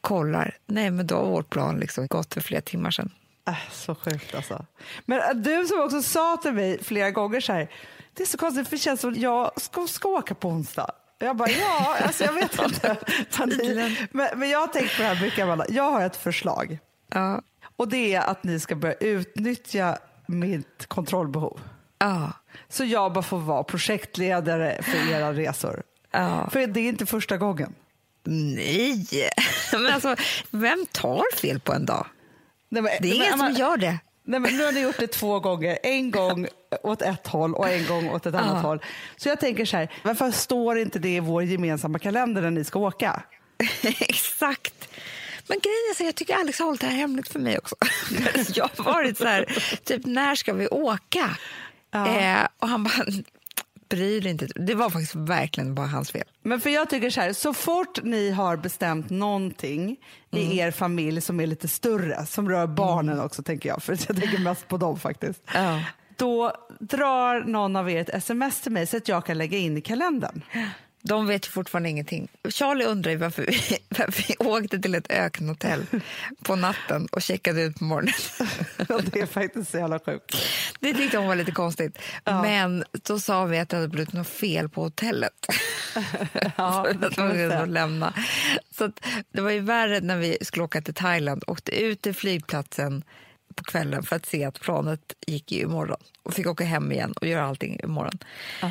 kollar. 0.00 0.56
Nej, 0.66 0.90
men 0.90 1.06
då 1.06 1.16
har 1.16 1.26
vårt 1.26 1.50
plan 1.50 1.78
liksom 1.78 2.06
gått 2.06 2.34
för 2.34 2.40
flera 2.40 2.60
timmar 2.60 2.90
sedan. 2.90 3.10
Äh, 3.48 3.54
så 3.72 3.94
sjukt 3.94 4.34
alltså. 4.34 4.66
Men 5.04 5.18
äh, 5.18 5.34
du 5.34 5.66
som 5.66 5.80
också 5.80 6.02
sa 6.02 6.36
till 6.36 6.52
mig 6.52 6.84
flera 6.84 7.10
gånger 7.10 7.40
så 7.40 7.52
här, 7.52 7.70
det 8.14 8.22
är 8.22 8.26
så 8.26 8.38
konstigt 8.38 8.68
för 8.68 8.76
det 8.76 8.82
känns 8.82 9.00
som 9.00 9.10
att 9.10 9.16
jag 9.16 9.52
ska, 9.56 9.86
ska 9.86 10.08
åka 10.08 10.34
på 10.34 10.48
onsdag. 10.48 10.90
Jag 11.18 11.36
bara, 11.36 11.50
ja, 11.50 11.96
alltså 12.02 12.24
jag 12.24 12.32
vet 12.32 12.58
inte. 12.62 12.96
men, 14.10 14.38
men 14.38 14.50
jag 14.50 14.58
har 14.58 14.66
tänkt 14.66 14.96
på 14.96 15.02
det 15.02 15.08
här 15.08 15.20
mycket, 15.20 15.42
Amanda. 15.44 15.64
Jag 15.68 15.90
har 15.90 16.06
ett 16.06 16.16
förslag. 16.16 16.78
Ja. 17.14 17.42
Och 17.78 17.88
det 17.88 18.14
är 18.14 18.20
att 18.20 18.44
ni 18.44 18.60
ska 18.60 18.74
börja 18.74 18.94
utnyttja 18.94 19.98
mitt 20.26 20.86
kontrollbehov. 20.88 21.60
Ja. 21.98 22.32
Så 22.68 22.84
jag 22.84 23.12
bara 23.12 23.22
får 23.22 23.38
vara 23.38 23.64
projektledare 23.64 24.82
för 24.82 25.12
era 25.12 25.32
resor. 25.32 25.82
Ja. 26.10 26.48
För 26.50 26.66
det 26.66 26.80
är 26.80 26.88
inte 26.88 27.06
första 27.06 27.36
gången. 27.36 27.74
Nej, 28.24 29.06
men 29.72 29.86
alltså, 29.86 30.16
vem 30.50 30.86
tar 30.92 31.36
fel 31.36 31.60
på 31.60 31.72
en 31.72 31.86
dag? 31.86 32.06
Nej, 32.68 32.82
men, 32.82 32.92
Det 33.00 33.08
är 33.10 33.14
ingen 33.14 33.38
som 33.38 33.52
gör 33.52 33.76
det. 33.76 33.98
Nej, 34.24 34.40
men 34.40 34.56
nu 34.56 34.64
har 34.64 34.72
ni 34.72 34.80
gjort 34.80 34.98
det 34.98 35.06
två 35.06 35.40
gånger. 35.40 35.78
En 35.82 36.10
gång 36.10 36.46
åt 36.82 37.02
ett 37.02 37.26
håll 37.26 37.54
och 37.54 37.68
en 37.68 37.86
gång 37.86 38.08
åt 38.10 38.26
ett 38.26 38.34
annat 38.34 38.50
Ja. 38.62 38.68
håll. 38.68 38.82
Så 39.16 39.28
jag 39.28 39.40
tänker 39.40 39.64
så 39.64 39.76
här, 39.76 39.92
varför 40.04 40.30
står 40.30 40.78
inte 40.78 40.98
det 40.98 41.08
i 41.16 41.20
vår 41.20 41.42
gemensamma 41.42 41.98
kalender 41.98 42.42
när 42.42 42.50
ni 42.50 42.64
ska 42.64 42.78
åka? 42.78 43.22
Exakt. 44.00 44.88
Men 45.48 45.58
grejen 45.58 45.94
är 46.00 46.04
jag 46.04 46.14
tycker 46.14 46.34
Alex 46.34 46.58
har 46.58 46.66
hållit 46.66 46.80
det 46.80 46.86
här 46.86 46.96
hemligt 46.96 47.28
för 47.28 47.38
mig 47.38 47.58
också. 47.58 47.76
jag 48.54 48.70
har 48.76 48.84
varit 48.84 49.18
så 49.18 49.24
här, 49.24 49.44
typ 49.84 50.06
när 50.06 50.34
ska 50.34 50.52
vi 50.52 50.68
åka? 50.68 51.36
Eh, 51.94 52.46
och 52.58 52.68
han 52.68 52.84
bara, 52.84 53.04
bryr 53.88 54.20
dig 54.20 54.30
inte. 54.30 54.46
Det 54.46 54.74
var 54.74 54.90
faktiskt 54.90 55.14
verkligen 55.14 55.74
bara 55.74 55.86
hans 55.86 56.10
fel. 56.10 56.24
Men 56.42 56.60
för 56.60 56.70
jag 56.70 56.90
tycker 56.90 57.10
så 57.10 57.20
här, 57.20 57.32
så 57.32 57.54
fort 57.54 58.02
ni 58.02 58.30
har 58.30 58.56
bestämt 58.56 59.10
någonting 59.10 59.96
i 60.30 60.58
er 60.58 60.70
familj 60.70 61.20
som 61.20 61.40
är 61.40 61.46
lite 61.46 61.68
större, 61.68 62.26
som 62.26 62.48
rör 62.48 62.66
barnen 62.66 63.20
också 63.20 63.42
tänker 63.42 63.68
jag, 63.68 63.82
för 63.82 63.92
jag 63.92 64.20
tänker 64.20 64.38
mest 64.38 64.68
på 64.68 64.76
dem 64.76 64.98
faktiskt. 64.98 65.42
Ja. 65.54 65.82
Då 66.16 66.52
drar 66.80 67.40
någon 67.40 67.76
av 67.76 67.90
er 67.90 68.00
ett 68.00 68.08
sms 68.08 68.60
till 68.60 68.72
mig 68.72 68.86
så 68.86 68.96
att 68.96 69.08
jag 69.08 69.26
kan 69.26 69.38
lägga 69.38 69.58
in 69.58 69.76
i 69.76 69.80
kalendern. 69.80 70.42
De 71.02 71.26
vet 71.26 71.46
ju 71.46 71.50
fortfarande 71.50 71.88
ingenting. 71.88 72.28
Charlie 72.48 72.84
undrar 72.84 73.10
ju 73.10 73.16
varför 73.16 73.42
vi, 73.46 73.78
varför 73.88 74.24
vi 74.28 74.36
åkte 74.38 74.78
till 74.78 74.94
ett 74.94 75.10
ökenhotell 75.10 75.86
på 76.42 76.56
natten 76.56 77.08
och 77.12 77.22
checkade 77.22 77.62
ut 77.62 77.78
på 77.78 77.84
morgonen. 77.84 78.14
det 79.12 79.20
är 79.20 79.26
faktiskt 79.26 79.70
så 79.70 79.78
jävla 79.78 79.98
sjukt. 79.98 80.34
Det 80.80 80.94
tyckte 80.94 81.18
hon 81.18 81.26
var 81.26 81.36
lite 81.36 81.52
konstigt. 81.52 81.98
Ja. 82.24 82.42
Men 82.42 82.84
då 82.92 83.20
sa 83.20 83.44
vi 83.44 83.58
att 83.58 83.68
det 83.68 83.76
hade 83.76 83.88
blivit 83.88 84.12
något 84.12 84.28
fel 84.28 84.68
på 84.68 84.82
hotellet. 84.82 85.46
Ja, 86.56 86.86
det 87.00 87.06
att 87.06 87.14
kan 87.14 87.24
man 87.26 87.36
säga. 87.36 87.64
lämna. 87.64 88.14
Så 88.70 88.84
att 88.84 89.00
det 89.32 89.40
var 89.40 89.50
ju 89.50 89.60
värre 89.60 90.00
när 90.00 90.16
vi 90.16 90.38
skulle 90.40 90.64
åka 90.64 90.80
till 90.80 90.94
Thailand. 90.94 91.44
Åkte 91.46 91.80
ut 91.80 92.02
till 92.02 92.14
flygplatsen 92.14 93.04
på 93.54 93.64
kvällen 93.64 94.02
för 94.02 94.16
att 94.16 94.26
se 94.26 94.44
att 94.44 94.60
planet 94.60 95.12
gick 95.26 95.52
ju 95.52 95.60
imorgon. 95.60 96.00
Och 96.22 96.34
fick 96.34 96.46
åka 96.46 96.64
hem 96.64 96.92
igen 96.92 97.12
och 97.12 97.26
göra 97.26 97.44
allting 97.46 97.80
imorgon. 97.82 98.18
Ah. 98.62 98.68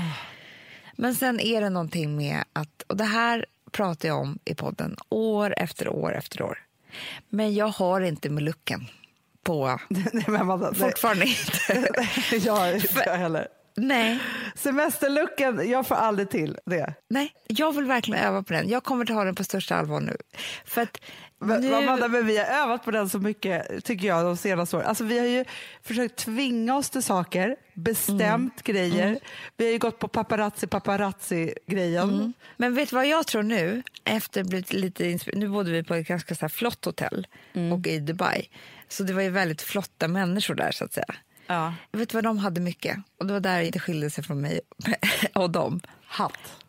Men 0.97 1.15
sen 1.15 1.39
är 1.39 1.61
det 1.61 1.69
någonting 1.69 2.15
med 2.17 2.43
att, 2.53 2.83
och 2.87 2.97
det 2.97 3.03
här 3.03 3.45
pratar 3.71 4.07
jag 4.07 4.19
om 4.19 4.39
i 4.45 4.55
podden 4.55 4.95
år 5.09 5.53
efter 5.57 5.87
år 5.89 6.15
efter 6.15 6.41
år. 6.41 6.59
Men 7.29 7.53
jag 7.55 7.67
har 7.67 8.01
inte 8.01 8.29
med 8.29 8.43
lucken 8.43 8.87
på, 9.43 9.79
Nej, 9.89 10.23
men 10.27 10.35
Amanda, 10.35 10.71
nej, 10.71 10.79
fortfarande 10.79 11.25
inte. 11.25 11.89
jag 12.45 12.53
har 12.55 12.73
inte 12.73 13.03
jag 13.05 13.17
heller. 13.17 13.47
Nej, 13.79 14.19
Semesterlucken, 14.55 15.69
jag 15.69 15.87
får 15.87 15.95
aldrig 15.95 16.29
till 16.29 16.57
det. 16.65 16.93
nej, 17.09 17.33
jag 17.47 17.75
vill 17.75 17.85
verkligen 17.85 18.23
öva 18.23 18.43
på 18.43 18.53
den. 18.53 18.69
Jag 18.69 18.83
kommer 18.83 19.03
att 19.03 19.09
ha 19.09 19.23
den 19.23 19.35
på 19.35 19.43
största 19.43 19.75
allvar 19.75 19.99
nu. 19.99 20.17
För 20.65 20.81
att 20.81 21.01
Men, 21.39 21.61
nu... 21.61 21.73
Amanda, 21.73 22.07
men 22.07 22.25
vi 22.25 22.38
har 22.38 22.45
övat 22.45 22.85
på 22.85 22.91
den 22.91 23.09
så 23.09 23.19
mycket 23.19 23.85
tycker 23.85 24.07
jag 24.07 24.25
de 24.25 24.38
senaste 24.38 24.77
åren. 24.77 24.88
Alltså, 24.88 25.03
vi 25.03 25.19
har 25.19 25.25
ju 25.25 25.45
försökt 25.81 26.15
tvinga 26.15 26.75
oss 26.75 26.89
till 26.89 27.03
saker, 27.03 27.55
bestämt 27.73 28.63
grejer. 28.63 29.19
Vi 29.57 29.65
har 29.65 29.71
ju 29.71 29.77
gått 29.77 29.99
på 29.99 30.07
paparazzi 30.07 30.67
paparazzi-grejen. 30.67 32.33
Men 32.57 32.75
vet 32.75 32.89
du 32.89 32.95
vad 32.95 33.07
jag 33.07 33.27
tror 33.27 33.43
nu? 33.43 33.83
Efter 34.03 34.43
blivit 34.43 34.73
lite 34.73 35.19
Nu 35.33 35.49
bodde 35.49 35.71
vi 35.71 35.83
på 35.83 35.95
ett 35.95 36.07
ganska 36.07 36.35
så 36.35 36.49
flott 36.49 36.85
hotell 36.85 37.27
och 37.73 37.88
i 37.88 37.99
Dubai. 37.99 38.49
Så 38.88 39.03
det 39.03 39.13
var 39.13 39.21
ju 39.21 39.29
väldigt 39.29 39.61
flotta 39.61 40.07
människor 40.07 40.55
där 40.55 40.71
så 40.71 40.85
att 40.85 40.93
säga. 40.93 41.15
Ja. 41.47 41.73
Vet 41.91 42.09
du 42.09 42.17
vad 42.17 42.23
de 42.23 42.38
hade 42.38 42.61
mycket? 42.61 42.97
Och 43.19 43.25
det 43.25 43.33
var 43.33 43.39
där 43.39 43.71
det 43.71 43.79
skilde 43.79 44.09
sig 44.09 44.23
från 44.23 44.41
mig 44.41 44.59
och 45.35 45.49
dem. 45.49 45.79
Hatt. 46.05 46.63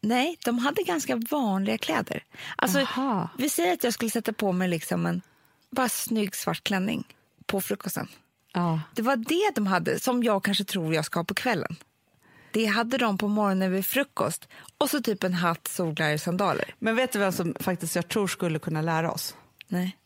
Nej, 0.00 0.38
de 0.44 0.58
hade 0.58 0.82
ganska 0.82 1.16
vanliga 1.30 1.78
kläder. 1.78 2.24
Alltså, 2.56 2.78
Aha. 2.78 3.28
vi 3.38 3.48
säger 3.48 3.72
att 3.72 3.84
jag 3.84 3.94
skulle 3.94 4.10
sätta 4.10 4.32
på 4.32 4.52
mig 4.52 4.68
liksom 4.68 5.06
en 5.06 5.22
bara 5.70 5.88
snygg 5.88 6.36
svart 6.36 6.64
klänning 6.64 7.04
på 7.46 7.60
frukosten. 7.60 8.08
Ja. 8.52 8.80
Det 8.94 9.02
var 9.02 9.16
det 9.16 9.50
de 9.54 9.66
hade, 9.66 10.00
som 10.00 10.22
jag 10.22 10.44
kanske 10.44 10.64
tror 10.64 10.94
jag 10.94 11.04
ska 11.04 11.18
ha 11.18 11.24
på 11.24 11.34
kvällen. 11.34 11.76
Det 12.52 12.66
hade 12.66 12.98
de 12.98 13.18
på 13.18 13.28
morgonen 13.28 13.72
vid 13.72 13.86
frukost. 13.86 14.48
Och 14.78 14.90
så 14.90 15.02
typ 15.02 15.24
en 15.24 15.34
hatt, 15.34 15.68
solglajjor, 15.68 16.16
sandaler. 16.16 16.74
Men 16.78 16.96
vet 16.96 17.12
du 17.12 17.18
vem 17.18 17.32
som 17.32 17.54
faktiskt 17.60 17.96
jag 17.96 18.08
tror 18.08 18.26
skulle 18.26 18.58
kunna 18.58 18.82
lära 18.82 19.12
oss? 19.12 19.36
Nej. 19.68 19.97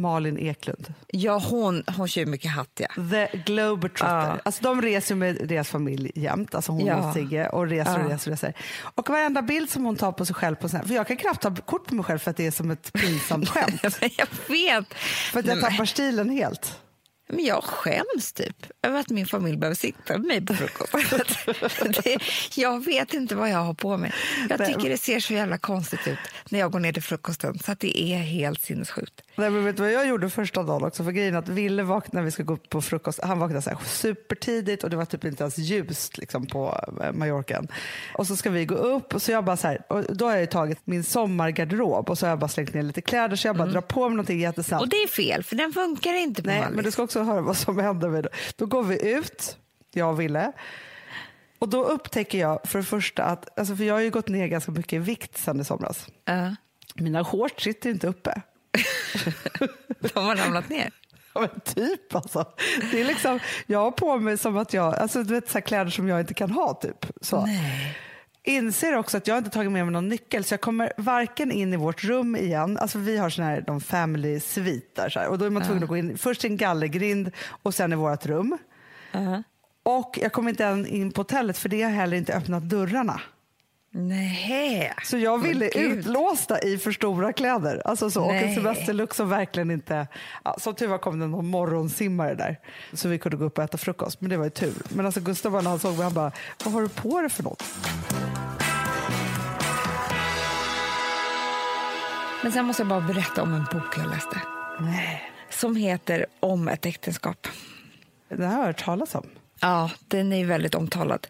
Malin 0.00 0.38
Eklund. 0.38 0.94
Ja, 1.06 1.38
hon, 1.50 1.82
hon 1.96 2.08
kör 2.08 2.26
mycket 2.26 2.50
hatt, 2.50 2.80
ja. 2.80 3.02
The 3.10 3.38
Globetrotter. 3.46 4.14
Ja. 4.26 4.38
Alltså, 4.44 4.62
de 4.62 4.82
reser 4.82 5.14
med 5.14 5.48
deras 5.48 5.68
familj 5.68 6.12
jämt, 6.14 6.54
alltså 6.54 6.72
hon 6.72 6.86
Ja. 6.86 7.08
och 7.08 7.14
Sigge, 7.14 7.48
och 7.48 7.66
reser 7.66 8.04
och 8.04 8.10
Ja. 8.10 8.14
reser 8.14 8.30
och 8.30 8.32
reser. 8.32 8.54
Och 8.94 9.08
varenda 9.10 9.42
bild 9.42 9.70
som 9.70 9.84
hon 9.84 9.96
tar 9.96 10.12
på 10.12 10.26
sig 10.26 10.34
själv, 10.34 10.54
på 10.56 10.68
här, 10.68 10.82
för 10.82 10.94
jag 10.94 11.06
kan 11.06 11.16
knappt 11.16 11.42
ta 11.42 11.54
kort 11.56 11.86
på 11.86 11.94
mig 11.94 12.04
själv 12.04 12.18
för 12.18 12.30
att 12.30 12.36
det 12.36 12.46
är 12.46 12.50
som 12.50 12.70
ett 12.70 12.92
pinsamt 12.92 13.48
skämt. 13.48 13.82
Men 13.82 14.10
jag 14.16 14.26
vet. 14.48 14.94
För 14.94 15.38
att 15.40 15.46
jag 15.46 15.54
Nej, 15.54 15.62
men- 15.62 15.70
tappar 15.70 15.84
stilen 15.84 16.30
helt. 16.30 16.76
Men 17.32 17.44
jag 17.44 17.64
skäms 17.64 18.32
typ 18.32 18.66
över 18.82 19.00
att 19.00 19.08
min 19.08 19.26
familj 19.26 19.56
behöver 19.56 19.76
sitta 19.76 20.18
med 20.18 20.26
mig 20.26 20.46
på 20.46 20.54
frukost. 20.54 20.92
det, 22.04 22.18
jag 22.54 22.84
vet 22.84 23.14
inte 23.14 23.34
vad 23.34 23.50
jag 23.50 23.58
har 23.58 23.74
på 23.74 23.96
mig. 23.96 24.12
Jag 24.48 24.66
tycker 24.66 24.90
det 24.90 24.98
ser 24.98 25.20
så 25.20 25.32
jävla 25.32 25.58
konstigt 25.58 26.08
ut 26.08 26.18
när 26.48 26.58
jag 26.58 26.72
går 26.72 26.80
ner 26.80 26.92
till 26.92 27.02
frukosten 27.02 27.58
så 27.58 27.72
att 27.72 27.80
det 27.80 28.00
är 28.00 28.18
helt 28.18 28.62
sinnessjukt. 28.62 29.22
Nej, 29.36 29.50
men 29.50 29.64
vet 29.64 29.76
du 29.76 29.82
vad 29.82 29.92
jag 29.92 30.08
gjorde 30.08 30.30
första 30.30 30.62
dagen 30.62 30.84
också? 30.84 31.04
För 31.04 31.10
grejen 31.10 31.36
att 31.36 31.48
Ville 31.48 31.82
vaknade 31.82 32.16
när 32.16 32.24
vi 32.24 32.30
ska 32.30 32.42
gå 32.42 32.56
på 32.56 32.82
frukost. 32.82 33.20
Han 33.22 33.38
vaknade 33.38 33.62
så 33.62 33.70
här 33.70 33.78
supertidigt 33.84 34.84
och 34.84 34.90
det 34.90 34.96
var 34.96 35.04
typ 35.04 35.24
inte 35.24 35.42
ens 35.42 35.58
ljust 35.58 36.18
liksom, 36.18 36.46
på 36.46 36.80
eh, 37.02 37.12
Mallorca. 37.12 37.62
Och 38.14 38.26
så 38.26 38.36
ska 38.36 38.50
vi 38.50 38.64
gå 38.64 38.74
upp 38.74 39.14
och 39.14 39.22
så 39.22 39.32
jag 39.32 39.44
bara 39.44 39.56
så 39.56 39.68
här, 39.68 39.82
och 39.88 40.16
då 40.16 40.28
har 40.28 40.36
jag 40.36 40.50
tagit 40.50 40.78
min 40.84 41.04
sommargarderob 41.04 42.10
och 42.10 42.18
så 42.18 42.26
har 42.26 42.30
jag 42.30 42.38
bara 42.38 42.48
slängt 42.48 42.74
ner 42.74 42.82
lite 42.82 43.00
kläder 43.00 43.36
så 43.36 43.48
jag 43.48 43.56
bara 43.56 43.68
drar 43.68 43.80
på 43.80 44.00
mig 44.08 44.16
någonting 44.16 44.40
jättesnabbt. 44.40 44.82
Och 44.82 44.88
det 44.88 44.96
är 44.96 45.08
fel, 45.08 45.44
för 45.44 45.56
den 45.56 45.72
funkar 45.72 46.14
inte 46.14 46.42
på 46.42 46.48
Nej, 46.48 46.66
men 46.72 46.84
du 46.84 46.90
ska 46.90 47.02
också 47.02 47.19
höra 47.26 47.40
vad 47.40 47.56
som 47.56 47.78
händer. 47.78 48.08
Med 48.08 48.24
det. 48.24 48.30
Då 48.56 48.66
går 48.66 48.82
vi 48.82 49.12
ut, 49.12 49.56
jag 49.92 50.10
och 50.10 50.20
Ville. 50.20 50.52
Och 51.58 51.68
då 51.68 51.84
upptäcker 51.84 52.38
jag 52.38 52.60
för 52.64 52.78
det 52.78 52.84
första 52.84 53.24
att, 53.24 53.58
alltså 53.58 53.76
för 53.76 53.84
jag 53.84 53.94
har 53.94 54.00
ju 54.00 54.10
gått 54.10 54.28
ner 54.28 54.46
ganska 54.46 54.72
mycket 54.72 54.92
i 54.92 54.98
vikt 54.98 55.38
sedan 55.38 55.60
i 55.60 55.64
somras. 55.64 56.06
Ja, 56.24 56.54
Mina 56.94 57.24
shorts 57.24 57.64
sitter 57.64 57.90
inte 57.90 58.06
uppe. 58.06 58.42
de 60.00 60.20
har 60.24 60.36
ramlat 60.36 60.68
ner. 60.68 60.90
Ja, 61.34 61.40
men 61.40 61.60
typ 61.60 62.14
alltså. 62.14 62.44
Det 62.90 63.00
är 63.00 63.04
liksom, 63.04 63.38
jag 63.66 63.78
har 63.78 63.90
på 63.90 64.18
mig 64.18 64.38
som 64.38 64.56
att 64.56 64.72
jag, 64.72 64.94
alltså 64.94 65.22
du 65.22 65.34
vet 65.34 65.50
så 65.50 65.60
kläder 65.60 65.90
som 65.90 66.08
jag 66.08 66.20
inte 66.20 66.34
kan 66.34 66.50
ha 66.50 66.74
typ. 66.74 67.06
Så. 67.20 67.46
Nej. 67.46 67.98
Inser 68.42 68.96
också 68.96 69.16
att 69.16 69.26
jag 69.26 69.38
inte 69.38 69.50
tagit 69.50 69.72
med 69.72 69.84
mig 69.84 69.92
någon 69.92 70.08
nyckel 70.08 70.44
så 70.44 70.52
jag 70.54 70.60
kommer 70.60 70.92
varken 70.96 71.52
in 71.52 71.72
i 71.72 71.76
vårt 71.76 72.04
rum 72.04 72.36
igen, 72.36 72.78
alltså 72.78 72.98
vi 72.98 73.18
har 73.18 73.30
sån 73.30 73.44
här 73.44 73.60
de 73.66 73.80
family 73.80 74.40
här, 75.14 75.28
och 75.28 75.38
då 75.38 75.44
är 75.44 75.50
man 75.50 75.62
tvungen 75.62 75.82
att 75.82 75.88
gå 75.88 75.96
in 75.96 76.18
först 76.18 76.44
i 76.44 76.46
en 76.46 76.56
gallergrind 76.56 77.30
och 77.62 77.74
sen 77.74 77.92
i 77.92 77.96
vårt 77.96 78.26
rum. 78.26 78.58
Ja. 79.12 79.42
Och 79.82 80.18
jag 80.22 80.32
kommer 80.32 80.50
inte 80.50 80.64
än 80.64 80.86
in 80.86 81.12
på 81.12 81.20
hotellet 81.20 81.58
för 81.58 81.68
det 81.68 81.82
har 81.82 81.90
heller 81.90 82.16
inte 82.16 82.34
öppnat 82.34 82.62
dörrarna. 82.62 83.20
Nej. 83.92 84.94
Så 85.04 85.18
jag 85.18 85.38
ville 85.38 85.68
utlåsta 85.68 86.60
i 86.60 86.78
för 86.78 86.92
stora 86.92 87.32
kläder. 87.32 87.82
Alltså 87.84 88.10
så, 88.10 88.24
och 88.24 88.34
en 88.34 88.54
semesterlook 88.54 89.14
som 89.14 89.28
verkligen 89.28 89.70
inte... 89.70 90.06
Ja, 90.44 90.56
som 90.58 90.74
tur 90.74 90.86
var 90.86 90.98
kom 90.98 91.20
det 91.20 91.26
någon 91.26 91.46
morgonsimmare 91.46 92.34
där 92.34 92.58
så 92.92 93.08
vi 93.08 93.18
kunde 93.18 93.36
gå 93.36 93.44
upp 93.44 93.58
och 93.58 93.64
äta 93.64 93.78
frukost. 93.78 94.20
Men 94.20 94.30
det 94.30 94.36
var 94.36 94.44
ju 94.44 94.50
tur. 94.50 94.74
Men 94.88 95.06
alltså 95.06 95.20
Gustav 95.20 95.52
när 95.52 95.70
han 95.70 95.78
såg 95.78 95.94
mig, 95.94 96.02
han 96.02 96.14
bara, 96.14 96.32
vad 96.64 96.74
har 96.74 96.82
du 96.82 96.88
på 96.88 97.20
dig 97.20 97.30
för 97.30 97.42
något? 97.42 97.64
Men 102.42 102.52
sen 102.52 102.64
måste 102.64 102.82
jag 102.82 102.88
bara 102.88 103.00
berätta 103.00 103.42
om 103.42 103.54
en 103.54 103.64
bok 103.72 103.96
jag 103.96 104.10
läste 104.10 104.40
Nej. 104.80 105.22
som 105.50 105.76
heter 105.76 106.26
Om 106.40 106.68
ett 106.68 106.86
äktenskap. 106.86 107.46
Det 108.28 108.46
här 108.46 108.52
har 108.52 108.58
jag 108.58 108.66
hört 108.66 108.84
talas 108.84 109.14
om. 109.14 109.26
Ja, 109.60 109.90
den 110.08 110.32
är 110.32 110.44
väldigt 110.44 110.74
omtalad. 110.74 111.26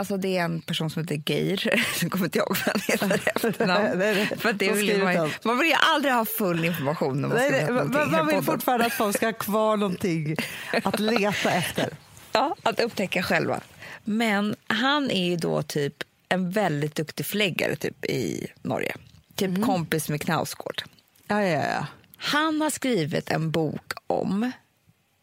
Alltså 0.00 0.16
det 0.16 0.36
är 0.36 0.44
en 0.44 0.60
person 0.60 0.90
som 0.90 1.02
heter 1.02 1.22
Geir, 1.26 1.84
nu 2.02 2.10
kommer 2.10 2.24
inte 2.24 2.38
jag 2.38 2.48
ihåg 2.48 2.56
vad 2.66 2.98
han 2.98 3.10
heter 3.10 3.30
efternamn. 3.46 3.98
Nej, 3.98 4.14
nej. 4.14 4.38
För 4.38 4.52
det 4.52 4.72
vill 4.72 5.02
man, 5.02 5.30
man 5.44 5.58
vill 5.58 5.68
ju 5.68 5.74
aldrig 5.74 6.14
ha 6.14 6.24
full 6.24 6.64
information 6.64 7.20
när 7.20 7.28
man 7.28 7.38
Nej, 7.38 7.70
man, 7.70 8.10
man 8.10 8.26
vill 8.26 8.42
fortfarande 8.42 8.86
att 8.86 8.92
folk 8.92 9.16
ska 9.16 9.26
ha 9.26 9.32
kvar 9.32 9.76
någonting 9.76 10.36
att 10.82 11.00
leta 11.00 11.50
efter. 11.50 11.88
Ja, 12.32 12.56
att 12.62 12.80
upptäcka 12.80 13.22
själva. 13.22 13.60
Men 14.04 14.56
han 14.66 15.10
är 15.10 15.24
ju 15.26 15.36
då 15.36 15.62
typ 15.62 15.94
en 16.28 16.50
väldigt 16.50 16.94
duktig 16.94 17.26
förläggare 17.26 17.76
typ 17.76 18.04
i 18.04 18.46
Norge. 18.62 18.96
Typ 19.34 19.64
kompis 19.64 20.08
med 20.08 20.20
Knausgård. 20.20 20.82
Ja, 21.26 21.42
ja, 21.42 21.64
ja. 21.68 21.86
Han 22.16 22.60
har 22.60 22.70
skrivit 22.70 23.30
en 23.30 23.50
bok 23.50 23.92
om 24.06 24.52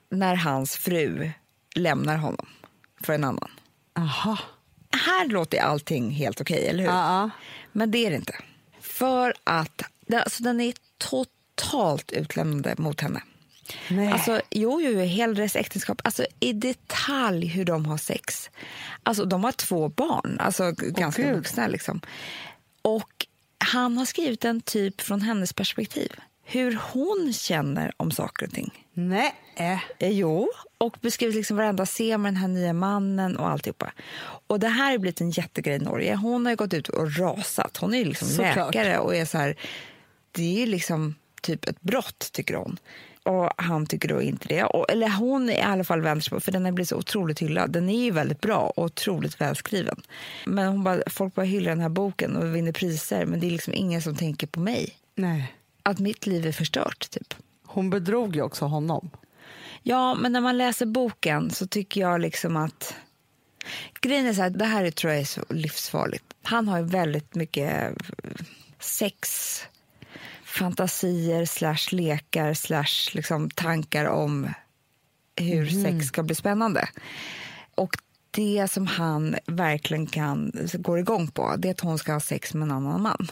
när 0.10 0.36
hans 0.36 0.78
fru 0.78 1.32
lämnar 1.76 2.18
honom 2.18 2.48
för 3.02 3.14
en 3.14 3.24
annan. 3.24 3.50
Aha. 3.98 4.38
Här 4.92 5.28
låter 5.28 5.60
allting 5.62 6.12
helt 6.12 6.42
okej, 6.42 6.68
eller 6.68 6.84
hur? 6.84 6.90
Ja. 6.92 7.30
Men 7.72 7.92
det 7.92 8.06
är 8.06 8.10
det 8.10 8.16
inte. 8.16 8.36
För 8.82 9.34
att 9.44 9.82
alltså, 10.14 10.44
den 10.44 10.62
är 10.62 10.74
totalt 10.98 12.12
utlämnande 12.12 12.76
mot 12.78 13.02
henne. 13.02 13.22
Nej. 13.90 14.12
Alltså, 14.12 14.42
jo, 14.50 14.82
jo, 14.82 15.00
hela 15.00 15.34
deras 15.34 15.56
äktenskap. 15.56 16.02
Alltså, 16.04 16.26
I 16.40 16.54
detalj 16.54 17.48
hur 17.48 17.66
de 17.66 17.86
har 17.86 17.98
sex. 17.98 18.50
Alltså, 19.04 19.26
de 19.26 19.44
har 19.44 19.52
två 19.52 19.90
barn, 19.90 20.38
alltså 20.40 20.72
ganska 20.78 21.22
Gud. 21.24 21.36
vuxna. 21.36 21.68
Liksom. 21.68 22.02
Och 22.82 23.26
han 23.58 23.98
har 23.98 24.06
skrivit 24.06 24.46
en 24.46 24.62
typ 24.62 25.02
från 25.02 25.22
hennes 25.22 25.54
perspektiv. 25.54 26.12
Hur 26.44 26.80
hon 26.92 27.34
känner 27.34 27.92
om 27.98 28.12
saker 28.12 28.46
och 28.48 28.54
ting. 28.54 28.86
Nej. 28.94 29.36
Eh, 29.56 29.80
Jo, 30.00 30.50
och 30.78 30.98
beskrivit 31.02 31.36
liksom 31.36 31.58
varenda 31.58 31.86
scen 31.86 32.22
med 32.22 32.34
den 32.34 32.38
här 32.38 32.48
nya 32.48 32.74
mannen 32.74 33.38
och 33.38 33.50
alltihopa. 33.50 33.92
Och 34.48 34.60
det 34.60 34.68
här 34.68 34.92
har 34.92 34.98
blivit 34.98 35.22
en 35.22 35.30
jättegrej 35.32 35.76
i 35.76 35.80
Norge. 35.80 36.16
Hon 36.16 36.46
har 36.46 36.56
gått 36.56 36.74
ut 36.74 36.90
och 36.90 37.18
rasat. 37.18 37.78
Hon 37.78 37.94
är 37.94 38.06
liksom 38.06 38.28
Såklart. 38.28 38.76
läkare 38.76 39.00
och 39.00 39.16
är 39.16 39.26
så 39.26 39.38
här, 39.38 39.56
det 40.32 40.44
är 40.56 40.60
ju 40.60 40.66
liksom 40.66 41.16
typ 41.42 41.68
ett 41.68 41.82
brott 41.82 42.30
tycker 42.32 42.54
hon. 42.54 42.80
Och 43.24 43.52
han 43.58 43.86
tycker 43.86 44.10
då 44.10 44.22
inte 44.22 44.48
det. 44.48 44.64
Och, 44.64 44.92
eller 44.92 45.10
hon 45.10 45.50
i 45.50 45.62
alla 45.62 45.84
fall 45.84 46.02
vänder 46.02 46.22
sig 46.22 46.30
på, 46.30 46.40
för 46.40 46.52
den 46.52 46.66
har 46.66 46.72
blivit 46.72 46.90
så 46.90 46.96
otroligt 46.96 47.40
hyllad. 47.40 47.72
Den 47.72 47.90
är 47.90 48.04
ju 48.04 48.12
väldigt 48.12 48.42
bra 48.42 48.74
och 48.76 48.84
otroligt 48.84 49.42
välskriven. 49.42 50.02
Men 50.46 50.68
hon 50.68 50.84
bara, 50.84 51.02
folk 51.08 51.36
bara 51.36 51.46
hyllar 51.46 51.70
den 51.70 51.80
här 51.80 51.90
boken 51.90 52.36
och 52.36 52.56
vinner 52.56 52.72
priser, 52.72 53.26
men 53.26 53.40
det 53.40 53.48
är 53.48 53.52
liksom 53.52 53.74
ingen 53.74 54.02
som 54.02 54.16
tänker 54.16 54.48
på 54.48 54.60
mig. 54.60 54.94
Nej. 55.16 55.54
Att 55.84 56.00
mitt 56.00 56.26
liv 56.26 56.48
är 56.48 56.52
förstört, 56.52 57.10
typ. 57.10 57.34
Hon 57.66 57.90
bedrog 57.90 58.36
ju 58.36 58.42
också 58.42 58.66
honom. 58.66 59.10
Ja, 59.90 60.16
men 60.16 60.32
när 60.32 60.42
man 60.42 60.58
läser 60.58 60.86
boken 60.86 61.52
så 61.52 61.68
tycker 61.68 62.02
jag 62.02 62.22
liksom 62.22 62.58
att... 62.58 62.96
Grejen 64.02 64.26
är 64.26 64.34
så 64.34 64.42
här, 64.42 64.50
det 64.50 64.66
här 64.66 64.92
tror 64.92 65.14
jag 65.14 65.22
är 65.22 65.26
så 65.26 65.42
livsfarligt. 65.50 66.24
Han 66.44 66.68
har 66.68 66.78
ju 66.78 66.84
väldigt 66.84 67.36
mycket 67.36 67.94
sex 68.80 69.28
fantasier 70.44 71.46
slash 71.46 71.78
lekar 71.96 72.54
slash 72.54 73.16
liksom 73.16 73.50
tankar 73.50 74.06
om 74.06 74.50
hur 75.36 75.72
Mhm. 75.76 75.84
sex 75.84 76.06
ska 76.08 76.24
bli 76.24 76.36
spännande. 76.36 76.90
Och 77.76 77.98
det 78.32 78.68
som 78.72 78.88
han 78.88 79.36
verkligen 79.46 80.08
kan 80.08 80.52
går 80.74 81.00
igång 81.00 81.28
på 81.28 81.56
det 81.58 81.68
är 81.68 81.72
att 81.72 81.80
hon 81.80 81.98
ska 82.00 82.14
ha 82.14 82.20
sex 82.20 82.54
med 82.54 82.64
en 82.66 82.72
annan 82.72 83.02
man. 83.02 83.28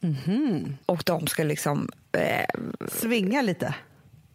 Mhm. 0.00 0.76
Och 0.86 1.02
de 1.06 1.26
ska 1.26 1.44
liksom... 1.44 1.88
Eh, 2.12 2.44
Svinga 2.88 3.42
lite. 3.42 3.74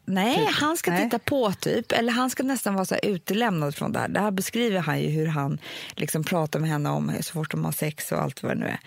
Nej, 0.06 0.36
Typ. 0.48 0.56
han 0.56 0.78
ska 0.78 0.92
Nej. 0.92 1.04
titta 1.04 1.20
på 1.20 1.52
typ. 1.54 1.92
Eller 1.92 2.14
han 2.14 2.30
ska 2.30 2.44
nästan 2.44 2.74
vara 2.74 2.86
så 2.86 2.96
utelämnad 2.96 3.76
från 3.76 3.92
det 3.92 4.00
här. 4.00 4.08
Det 4.08 4.20
här 4.20 4.32
beskriver 4.32 4.80
han 4.80 5.02
ju 5.02 5.10
hur 5.10 5.28
han 5.28 5.60
liksom 5.96 6.24
pratar 6.24 6.60
med 6.60 6.70
henne 6.70 6.90
om 6.90 7.12
så 7.22 7.34
fort 7.34 7.52
de 7.52 7.66
har 7.66 7.72
sex 7.72 8.12
och 8.12 8.22
allt 8.22 8.44
vad 8.44 8.52
det 8.52 8.60
nu 8.60 8.66
är. 8.66 8.80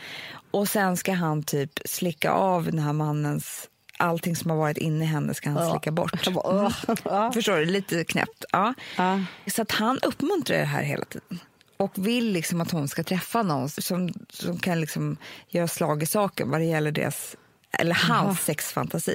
Och 0.51 0.69
sen 0.69 0.97
ska 0.97 1.13
han 1.13 1.43
typ 1.43 1.81
slicka 1.85 2.31
av 2.31 2.65
den 2.65 2.79
här 2.79 2.93
mannens... 2.93 3.69
Allting 3.99 4.37
som 4.37 4.51
har 4.51 4.59
varit 4.59 4.77
inne 4.77 5.05
i 5.05 5.07
henne 5.07 5.35
ska 5.35 5.51
han 5.51 5.71
slicka 5.71 5.91
bort. 5.91 6.11
Förstår 7.35 7.57
du? 7.57 7.65
Lite 7.65 8.05
knäppt. 8.05 8.45
Ja. 8.53 8.75
Ja. 8.97 9.23
Så 9.47 9.63
att 9.63 9.71
han 9.71 9.99
uppmuntrar 9.99 10.59
det 10.59 10.65
här 10.65 10.83
hela 10.83 11.05
tiden. 11.05 11.39
Och 11.77 11.93
vill 12.07 12.33
liksom 12.33 12.61
att 12.61 12.71
hon 12.71 12.89
ska 12.89 13.03
träffa 13.03 13.43
någon 13.43 13.69
som, 13.69 14.13
som 14.31 14.59
kan 14.59 14.81
liksom 14.81 15.17
göra 15.49 15.69
slag 15.69 16.03
i 16.03 16.07
saken 16.07 16.51
vad 16.51 16.61
det 16.61 16.65
gäller 16.65 16.93
deras, 16.93 17.37
eller 17.79 17.95
hans 17.95 18.41
sexfantasi. 18.41 19.15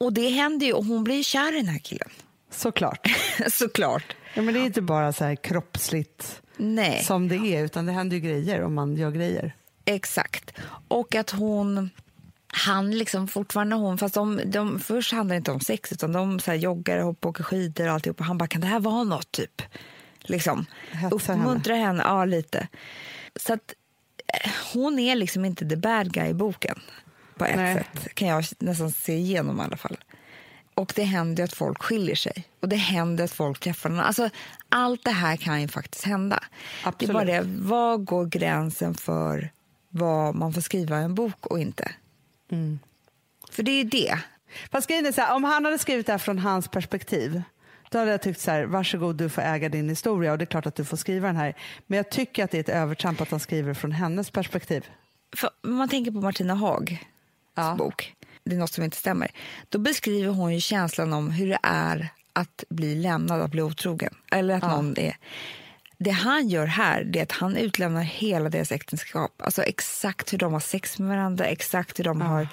Och 0.00 0.12
det 0.12 0.28
händer 0.28 0.66
ju, 0.66 0.72
och 0.72 0.84
hon 0.84 1.04
blir 1.04 1.22
kär 1.22 1.52
i 1.54 1.56
den 1.56 1.68
här 1.68 1.78
killen. 1.78 2.08
Såklart. 2.50 3.06
Såklart. 3.52 4.16
Ja, 4.34 4.42
men 4.42 4.54
det 4.54 4.60
är 4.60 4.64
inte 4.64 4.82
bara 4.82 5.12
så 5.12 5.24
här 5.24 5.34
kroppsligt 5.34 6.42
Nej, 6.56 7.04
som 7.04 7.28
det 7.28 7.36
är, 7.36 7.64
utan 7.64 7.86
det 7.86 7.92
händer 7.92 8.16
ju 8.16 8.22
grejer 8.22 8.62
om 8.62 8.74
man 8.74 8.96
gör 8.96 9.10
grejer. 9.10 9.54
exakt. 9.84 10.54
Och 10.88 11.14
att 11.14 11.30
hon... 11.30 11.90
Han 12.52 12.90
liksom 12.90 13.28
fortfarande 13.28 13.76
hon, 13.76 13.98
fast 13.98 14.14
de, 14.14 14.40
de, 14.46 14.80
först 14.80 15.12
handlar 15.12 15.34
det 15.34 15.36
inte 15.36 15.50
om 15.52 15.60
sex 15.60 15.92
utan 15.92 16.12
de 16.12 16.40
så 16.40 16.50
här 16.50 16.58
joggar, 16.58 16.98
hoppar, 17.00 17.28
åker 17.28 17.44
skidor 17.44 17.86
och 17.86 17.92
alltihop. 17.92 18.20
Och 18.20 18.26
han 18.26 18.38
bara, 18.38 18.46
kan 18.46 18.60
det 18.60 18.66
här 18.66 18.80
vara 18.80 19.04
något 19.04 19.32
typ? 19.32 19.62
Liksom. 20.20 20.66
Hetsar 20.90 21.34
Uppmuntrar 21.34 21.76
henne. 21.76 22.02
ja 22.06 22.24
lite. 22.24 22.68
Så 23.36 23.52
att 23.52 23.74
eh, 24.44 24.50
hon 24.72 24.98
är 24.98 25.16
liksom 25.16 25.44
inte 25.44 25.68
the 25.68 25.76
bad 25.76 26.12
guy 26.12 26.28
i 26.28 26.34
boken. 26.34 26.80
På 27.40 27.46
ett 27.46 27.56
Nej. 27.56 27.74
sätt 27.74 28.14
kan 28.14 28.28
jag 28.28 28.44
nästan 28.58 28.90
se 28.90 29.12
igenom 29.12 29.60
i 29.60 29.62
alla 29.62 29.76
fall. 29.76 29.96
Och 30.74 30.92
det 30.96 31.02
händer 31.02 31.44
att 31.44 31.52
folk 31.52 31.82
skiljer 31.82 32.14
sig. 32.14 32.44
Och 32.60 32.68
det 32.68 32.76
händer 32.76 33.24
att 33.24 33.30
folk 33.30 33.60
träffar 33.60 33.90
någon. 33.90 34.00
Alltså, 34.00 34.30
allt 34.68 35.04
det 35.04 35.10
här 35.10 35.36
kan 35.36 35.60
ju 35.60 35.68
faktiskt 35.68 36.04
hända. 36.04 36.44
Det 36.98 37.04
är 37.04 37.12
bara 37.12 37.22
Absolut. 37.22 37.42
det, 37.44 37.68
var 37.68 37.96
går 37.96 38.26
gränsen 38.26 38.94
för 38.94 39.50
vad 39.88 40.34
man 40.34 40.52
får 40.52 40.60
skriva 40.60 41.00
i 41.00 41.04
en 41.04 41.14
bok 41.14 41.46
och 41.46 41.60
inte? 41.60 41.92
Mm. 42.50 42.78
För 43.50 43.62
det 43.62 43.70
är 43.70 43.76
ju 43.76 43.84
det. 43.84 44.18
Fast 44.70 44.88
grejen 44.88 45.06
är 45.06 45.12
så 45.12 45.20
här, 45.20 45.34
om 45.34 45.44
han 45.44 45.64
hade 45.64 45.78
skrivit 45.78 46.06
det 46.06 46.12
här 46.12 46.18
från 46.18 46.38
hans 46.38 46.68
perspektiv 46.68 47.42
då 47.90 47.98
hade 47.98 48.10
jag 48.10 48.22
tyckt 48.22 48.40
så 48.40 48.50
här, 48.50 48.64
varsågod 48.64 49.16
du 49.16 49.28
får 49.28 49.42
äga 49.42 49.68
din 49.68 49.88
historia 49.88 50.32
och 50.32 50.38
det 50.38 50.44
är 50.44 50.46
klart 50.46 50.66
att 50.66 50.74
du 50.74 50.84
får 50.84 50.96
skriva 50.96 51.26
den 51.26 51.36
här. 51.36 51.56
Men 51.86 51.96
jag 51.96 52.10
tycker 52.10 52.44
att 52.44 52.50
det 52.50 52.58
är 52.58 52.60
ett 52.60 52.68
övertramp 52.68 53.20
att 53.20 53.30
han 53.30 53.40
skriver 53.40 53.74
från 53.74 53.92
hennes 53.92 54.30
perspektiv. 54.30 54.86
För 55.36 55.50
man 55.62 55.88
tänker 55.88 56.10
på 56.10 56.20
Martina 56.20 56.54
Hags 56.54 56.92
Ja. 57.60 57.74
bok, 57.74 58.14
det 58.44 58.54
är 58.54 58.58
något 58.58 58.72
som 58.72 58.84
inte 58.84 58.96
stämmer. 58.96 59.30
Då 59.68 59.78
beskriver 59.78 60.32
hon 60.32 60.54
ju 60.54 60.60
känslan 60.60 61.12
om 61.12 61.30
hur 61.30 61.48
det 61.48 61.58
är 61.62 62.08
att 62.32 62.64
bli 62.68 62.94
lämnad, 62.94 63.40
att 63.40 63.50
bli 63.50 63.62
otrogen. 63.62 64.14
Eller 64.32 64.54
att 64.54 64.62
Ja. 64.62 64.76
någon 64.76 64.98
är... 64.98 65.16
Det 65.98 66.10
han 66.10 66.48
gör 66.48 66.66
här 66.66 67.04
det 67.04 67.18
är 67.18 67.22
att 67.22 67.32
han 67.32 67.56
utlämnar 67.56 68.02
hela 68.02 68.48
deras 68.48 68.72
äktenskap. 68.72 69.42
Alltså 69.42 69.62
exakt 69.62 70.32
hur 70.32 70.38
de 70.38 70.52
har 70.52 70.60
sex 70.60 70.98
med 70.98 71.08
varandra, 71.08 71.44
exakt 71.44 71.98
hur 71.98 72.04
de 72.04 72.20
har... 72.20 72.48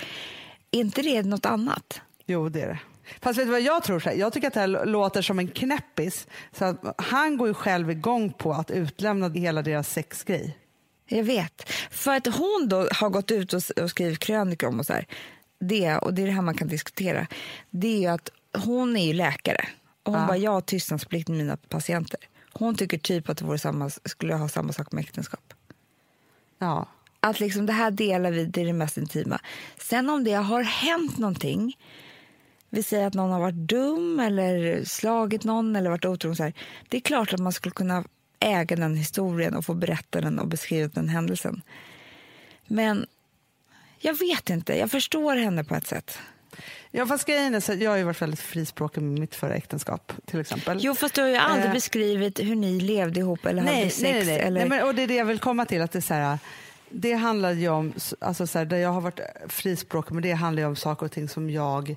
Är 0.72 0.80
inte 0.80 1.02
det 1.02 1.24
något 1.24 1.46
annat? 1.46 2.02
Jo, 2.26 2.50
det 2.50 2.62
är 2.62 2.68
det. 2.68 2.80
Fast 3.22 3.40
vet 3.40 3.46
du 3.48 3.52
vad 3.52 3.62
jag 3.62 3.84
tror? 3.84 4.00
Så? 4.00 4.12
Jag 4.16 4.34
tycker 4.34 4.48
att 4.48 4.54
det 4.54 4.60
här 4.60 4.86
låter 4.86 5.22
som 5.22 5.40
en 5.40 5.48
knäppis. 5.48 6.28
Så 6.52 6.78
han 6.98 7.38
går 7.38 7.48
ju 7.48 7.54
själv 7.54 7.92
igång 7.92 8.34
på 8.34 8.54
att 8.54 8.72
utlämna 8.72 9.30
hela 9.30 9.62
deras 9.62 9.90
sexgrej. 9.90 10.58
Jag 11.08 11.24
vet. 11.24 11.70
För 11.92 12.16
att 12.16 12.26
hon 12.28 12.66
då 12.70 12.88
har 12.92 13.10
gått 13.10 13.32
ut 13.32 13.54
och, 13.54 13.62
och 13.84 13.90
skrivit 13.90 14.20
krönikor 14.20 14.68
om 14.70 14.80
och 14.80 14.86
så 14.86 14.94
här. 14.94 15.06
Det, 15.60 15.98
och 15.98 16.14
det 16.14 16.22
är 16.22 16.26
det 16.26 16.32
här 16.32 16.42
man 16.42 16.56
kan 16.58 16.68
diskutera. 16.68 17.28
Det 17.70 17.88
är 17.88 18.00
ju 18.00 18.08
att 18.08 18.30
hon 18.58 18.98
är 18.98 19.06
ju 19.08 19.14
läkare. 19.14 19.68
Och 20.04 20.12
hon 20.14 20.22
Ja. 20.22 20.28
bara, 20.28 20.38
jag 20.38 20.52
har 20.52 20.62
tystnadsplikt 20.62 21.30
med 21.30 21.38
mina 21.38 21.58
patienter. 21.58 22.20
Hon 22.54 22.76
tycker 22.76 22.98
typ 22.98 23.30
att 23.30 23.38
det 23.38 23.46
vore 23.46 23.60
samma, 23.60 23.90
skulle 23.90 24.36
ha 24.36 24.50
samma 24.50 24.74
sak 24.74 24.92
med 24.92 25.02
äktenskap. 25.04 25.54
Ja. 26.60 26.88
Att 27.20 27.40
liksom 27.40 27.66
det 27.66 27.74
här 27.74 27.92
delar 27.92 28.32
vi, 28.32 28.46
det 28.46 28.62
är 28.62 28.66
det 28.66 28.74
mest 28.74 28.98
intima. 28.98 29.40
Sen 29.78 30.10
om 30.10 30.24
det 30.24 30.34
har 30.34 30.64
hänt 30.64 31.18
någonting, 31.18 31.78
vi 32.70 32.84
säger 32.84 33.08
att 33.08 33.14
någon 33.14 33.32
har 33.32 33.40
varit 33.40 33.56
dum 33.70 34.20
eller 34.20 34.84
slagit 34.86 35.44
någon 35.44 35.76
eller 35.76 35.90
varit 35.90 36.06
otrogen, 36.06 36.54
det 36.90 36.98
är 36.98 37.02
klart 37.02 37.34
att 37.34 37.40
man 37.40 37.54
skulle 37.54 37.74
kunna 37.74 38.04
äga 38.40 38.76
den 38.76 38.96
historien 38.96 39.56
och 39.56 39.66
få 39.66 39.74
berätta 39.74 40.22
den 40.22 40.40
och 40.40 40.48
beskriva 40.48 40.90
den 40.94 41.10
händelsen. 41.10 41.62
Men 42.68 43.06
jag 44.00 44.20
vet 44.20 44.50
inte, 44.50 44.78
jag 44.78 44.92
förstår 44.92 45.36
henne 45.36 45.64
på 45.64 45.76
ett 45.76 45.88
sätt. 45.88 46.20
Ja, 46.92 47.06
fast 47.06 47.26
grejen 47.28 47.56
är 47.56 47.60
så 47.60 47.74
jag 47.74 47.92
har 47.92 47.98
ju 47.98 48.04
varit 48.04 48.22
väldigt 48.22 48.40
frispråkig 48.40 49.02
med 49.02 49.20
mitt 49.20 49.36
förra 49.36 49.56
äktenskap 49.56 50.14
till 50.26 50.40
exempel. 50.40 50.78
Jo, 50.82 50.96
fast 50.96 51.14
du 51.16 51.22
har 51.22 51.30
ju 51.30 51.36
aldrig 51.36 51.66
Eh. 51.66 51.74
beskrivit 51.74 52.40
hur 52.40 52.56
ni 52.56 52.80
levde 52.80 53.20
ihop 53.20 53.46
eller 53.46 53.62
hade 53.62 53.74
nej, 53.74 53.90
sex. 53.90 54.02
nej, 54.02 54.26
nej. 54.26 54.40
Eller... 54.40 54.60
nej 54.60 54.70
men, 54.70 54.88
och 54.88 54.96
det 54.96 55.04
är 55.04 55.08
det 55.08 55.16
jag 55.16 55.26
vill 55.26 55.40
komma 55.40 55.66
till. 55.66 55.82
Att 55.82 55.92
det, 55.92 56.00
är 56.00 56.02
så 56.02 56.14
här, 56.14 56.40
det 56.90 57.14
handlar 57.14 57.52
ju 57.52 57.70
om, 57.70 57.94
alltså 58.20 58.48
så 58.48 58.58
här, 58.58 58.66
där 58.66 58.78
jag 58.78 58.90
har 58.90 59.02
varit 59.02 59.20
frispråkig, 59.48 60.14
men 60.14 60.24
det 60.24 60.32
handlar 60.32 60.62
ju 60.62 60.68
om 60.68 60.76
saker 60.76 61.06
och 61.06 61.12
ting 61.12 61.30
som 61.30 61.50
jag 61.50 61.96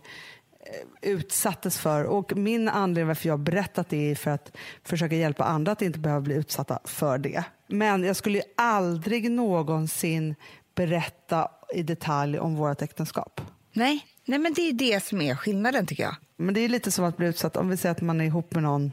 utsattes 1.03 1.79
för. 1.79 2.05
Och 2.05 2.37
min 2.37 2.69
anledning 2.69 3.07
varför 3.07 3.29
jag 3.29 3.33
har 3.33 3.45
berättat 3.45 3.89
det 3.89 4.11
är 4.11 4.15
för 4.15 4.31
att 4.31 4.57
försöka 4.85 5.17
hjälpa 5.17 5.45
andra 5.45 5.73
att 5.73 5.83
inte 5.83 5.99
behöva 5.99 6.21
bli 6.21 6.35
utsatta 6.35 6.79
för 6.85 7.19
det. 7.19 7.45
Men 7.69 8.05
jag 8.05 8.17
skulle 8.17 8.43
aldrig 8.57 9.31
någonsin 9.31 10.35
berätta 10.75 11.49
i 11.75 11.83
detalj 11.83 12.39
om 12.39 12.57
vårt 12.57 12.83
äktenskap. 12.83 13.41
nej, 13.73 14.07
nej, 14.25 14.39
men 14.39 14.53
det 14.53 14.63
är 14.63 14.73
det 14.73 15.05
som 15.05 15.21
är 15.21 15.35
skillnaden 15.35 15.87
tycker 15.87 16.03
jag. 16.03 16.17
Men 16.37 16.55
det 16.55 16.61
är 16.61 16.69
lite 16.69 16.91
som 16.91 17.05
att 17.05 17.17
bli 17.17 17.27
utsatt 17.27 17.57
om 17.57 17.69
vi 17.69 17.77
säger 17.77 17.95
att 17.95 18.01
man 18.01 18.21
är 18.21 18.25
ihop 18.25 18.55
med 18.55 18.63
någon 18.63 18.93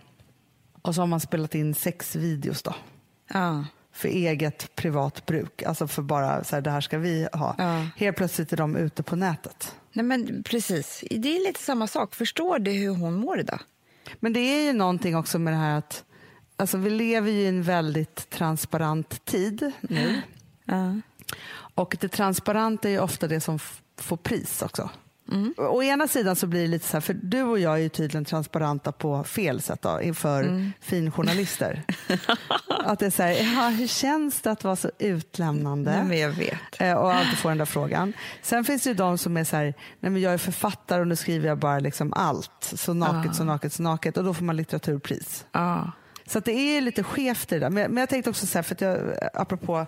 och 0.82 0.96
så 0.96 1.02
har 1.02 1.08
man 1.08 1.20
spelat 1.20 1.56
in 1.56 1.76
sex 1.76 2.16
videos 2.16 2.62
då 2.64 2.76
Ja. 3.34 3.66
För 3.98 4.08
eget 4.08 4.76
privat 4.76 5.26
bruk, 5.26 5.64
alltså 5.64 5.88
för 5.88 6.02
bara 6.02 6.43
så 6.43 6.56
här, 6.56 6.62
det 6.62 6.72
här 6.72 6.82
ska 6.82 6.98
vi 6.98 7.28
ha. 7.34 7.56
Ja. 7.58 7.88
Helt 7.95 8.18
plötsligt 8.18 8.54
är 8.54 8.58
de 8.58 8.76
ute 8.76 9.04
på 9.04 9.16
nätet. 9.16 9.76
Nej, 9.93 10.06
men 10.06 10.43
precis. 10.43 11.04
Det 11.12 11.36
är 11.36 11.48
lite 11.48 11.60
samma 11.60 11.88
sak. 11.88 12.16
Förstår 12.16 12.60
du 12.60 12.72
hur 12.72 12.95
hon 12.95 13.14
mår 13.14 13.39
idag? 13.39 13.60
Men 14.20 14.34
det 14.34 14.39
är 14.39 14.64
ju 14.64 14.74
någonting 14.74 15.16
också 15.16 15.39
med 15.39 15.54
det 15.54 15.58
här 15.58 15.78
att 15.78 16.04
alltså, 16.56 16.78
vi 16.78 16.89
lever 16.89 17.32
ju 17.32 17.41
i 17.41 17.48
en 17.48 17.64
väldigt 17.64 18.30
transparent 18.30 19.26
tid 19.26 19.72
nu. 19.82 20.22
Ja. 20.66 21.00
Och 21.54 21.98
det 22.00 22.10
transparenta 22.10 22.88
är 22.88 22.91
ju 22.91 23.00
ofta 23.00 23.28
det 23.28 23.41
som 23.41 23.60
får 23.98 24.18
pris 24.18 24.62
också. 24.62 24.89
Å 25.58 25.84
ena 25.84 26.08
sidan 26.08 26.36
så 26.36 26.48
blir 26.48 26.62
det 26.62 26.68
lite 26.68 26.88
så 26.88 26.94
här, 26.94 27.02
för 27.02 27.14
du 27.14 27.44
och 27.44 27.60
jag 27.60 27.74
är 27.74 27.78
ju 27.78 27.90
tydligen 27.90 28.26
transparenta 28.26 28.92
på 28.92 29.24
fel 29.24 29.62
sätt 29.62 29.82
då, 29.82 30.02
inför 30.02 30.72
finjournalister. 30.82 31.84
att 32.68 33.00
det 33.00 33.06
är 33.06 33.10
så 33.10 33.24
här, 33.24 33.32
ja, 33.56 33.70
hur 33.70 33.88
känns 33.88 34.42
det 34.42 34.52
att 34.52 34.64
vara 34.64 34.76
så 34.76 34.92
utlämnande? 35.00 35.92
Nej, 35.92 36.04
men 36.04 36.20
jag 36.20 36.30
vet. 36.30 36.82
Eh, 36.82 36.94
och 36.94 37.14
alltid 37.14 37.38
får 37.38 37.50
den 37.50 37.58
där 37.58 37.66
frågan. 37.66 38.14
Sen 38.42 38.64
finns 38.64 38.84
det 38.84 38.90
ju 38.90 38.94
de 38.94 39.18
som 39.18 39.38
är 39.38 39.44
så 39.44 39.56
här, 39.56 39.74
nej 40.00 40.12
men 40.12 40.22
jag 40.22 40.34
är 40.34 40.38
författare 40.38 41.02
och 41.02 41.08
nu 41.08 41.16
skriver 41.16 41.48
jag 41.48 41.58
bara 41.58 41.80
liksom 41.80 42.14
allt. 42.14 42.52
Så 42.76 42.94
naket, 42.94 43.36
så 43.36 43.44
naket, 43.44 43.74
så 43.74 43.84
naket. 43.84 44.18
Och 44.18 44.24
då 44.24 44.34
får 44.34 44.44
man 44.44 44.56
litteraturpris. 44.56 45.46
Ja. 45.52 45.92
Så 46.26 46.40
det 46.40 46.52
är 46.52 46.82
lite 46.82 47.04
skevt 47.04 47.52
i 47.52 47.56
det 47.56 47.60
där. 47.60 47.70
Men, 47.70 47.92
men 47.92 48.02
jag 48.02 48.10
tänkte 48.10 48.30
också 48.30 48.48
så 48.48 48.58
här, 48.58 48.64
för 48.64 48.76
att 48.76 48.82
jag, 48.82 49.00
apropå 49.34 49.86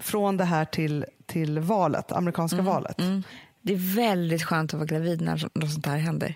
från 0.00 0.36
det 0.36 0.44
här 0.44 0.64
till, 0.64 1.04
till 1.26 1.58
valet, 1.58 2.12
amerikanska 2.12 2.62
valet. 2.62 2.98
Mm. 2.98 3.22
Det 3.62 3.72
är 3.72 3.96
väldigt 3.96 4.42
skönt 4.42 4.74
att 4.74 4.78
vara 4.80 4.86
gravid 4.86 5.20
när 5.20 5.50
något 5.54 5.70
sånt 5.72 5.86
här 5.86 5.96
händer. 5.98 6.34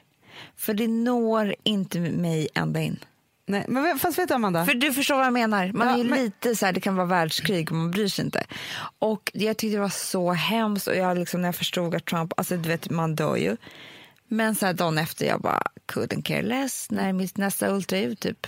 För 0.57 0.75
det 0.75 0.89
når 0.89 1.55
inte 1.63 2.01
mig 2.01 2.49
ända 2.55 2.81
in. 2.81 2.99
Nej, 3.49 3.65
men 3.69 3.99
fast 3.99 4.19
vet 4.19 4.29
du 4.29 4.35
Amanda? 4.35 4.65
För 4.67 4.75
du 4.75 4.93
förstår 4.93 5.17
vad 5.17 5.27
jag 5.27 5.33
menar. 5.33 5.73
Man 5.73 5.89
Ja, 5.89 5.99
är 5.99 6.05
men- 6.05 6.19
lite 6.25 6.57
så 6.57 6.67
här, 6.67 6.73
det 6.73 6.81
kan 6.81 6.97
vara 6.97 7.07
världskrig 7.07 7.71
och 7.71 7.77
man 7.77 7.91
bryr 7.91 8.09
sig 8.09 8.25
inte. 8.25 8.45
Och 8.99 9.31
jag 9.35 9.57
tyckte 9.57 9.77
det 9.77 9.81
var 9.81 9.89
så 9.89 10.33
hemskt 10.33 10.87
och 10.87 10.97
jag 10.97 11.19
liksom, 11.19 11.41
när 11.41 11.49
jag 11.49 11.57
förstod 11.57 11.95
att 11.95 12.05
Trump, 12.05 12.33
alltså 12.37 12.57
du 12.57 12.69
vet 12.69 12.91
man 12.91 13.15
dör 13.15 13.37
ju. 13.37 13.57
Men 14.29 14.55
så 14.55 14.67
här 14.67 14.73
dagen 14.73 14.99
efter 14.99 15.27
jag 15.27 15.41
bara 15.41 15.63
couldn't 15.93 16.23
care 16.23 16.43
less 16.43 16.91
när 16.91 17.13
mitt 17.13 17.37
nästa 17.37 17.69
ultraljud 17.75 18.21
typ. 18.21 18.47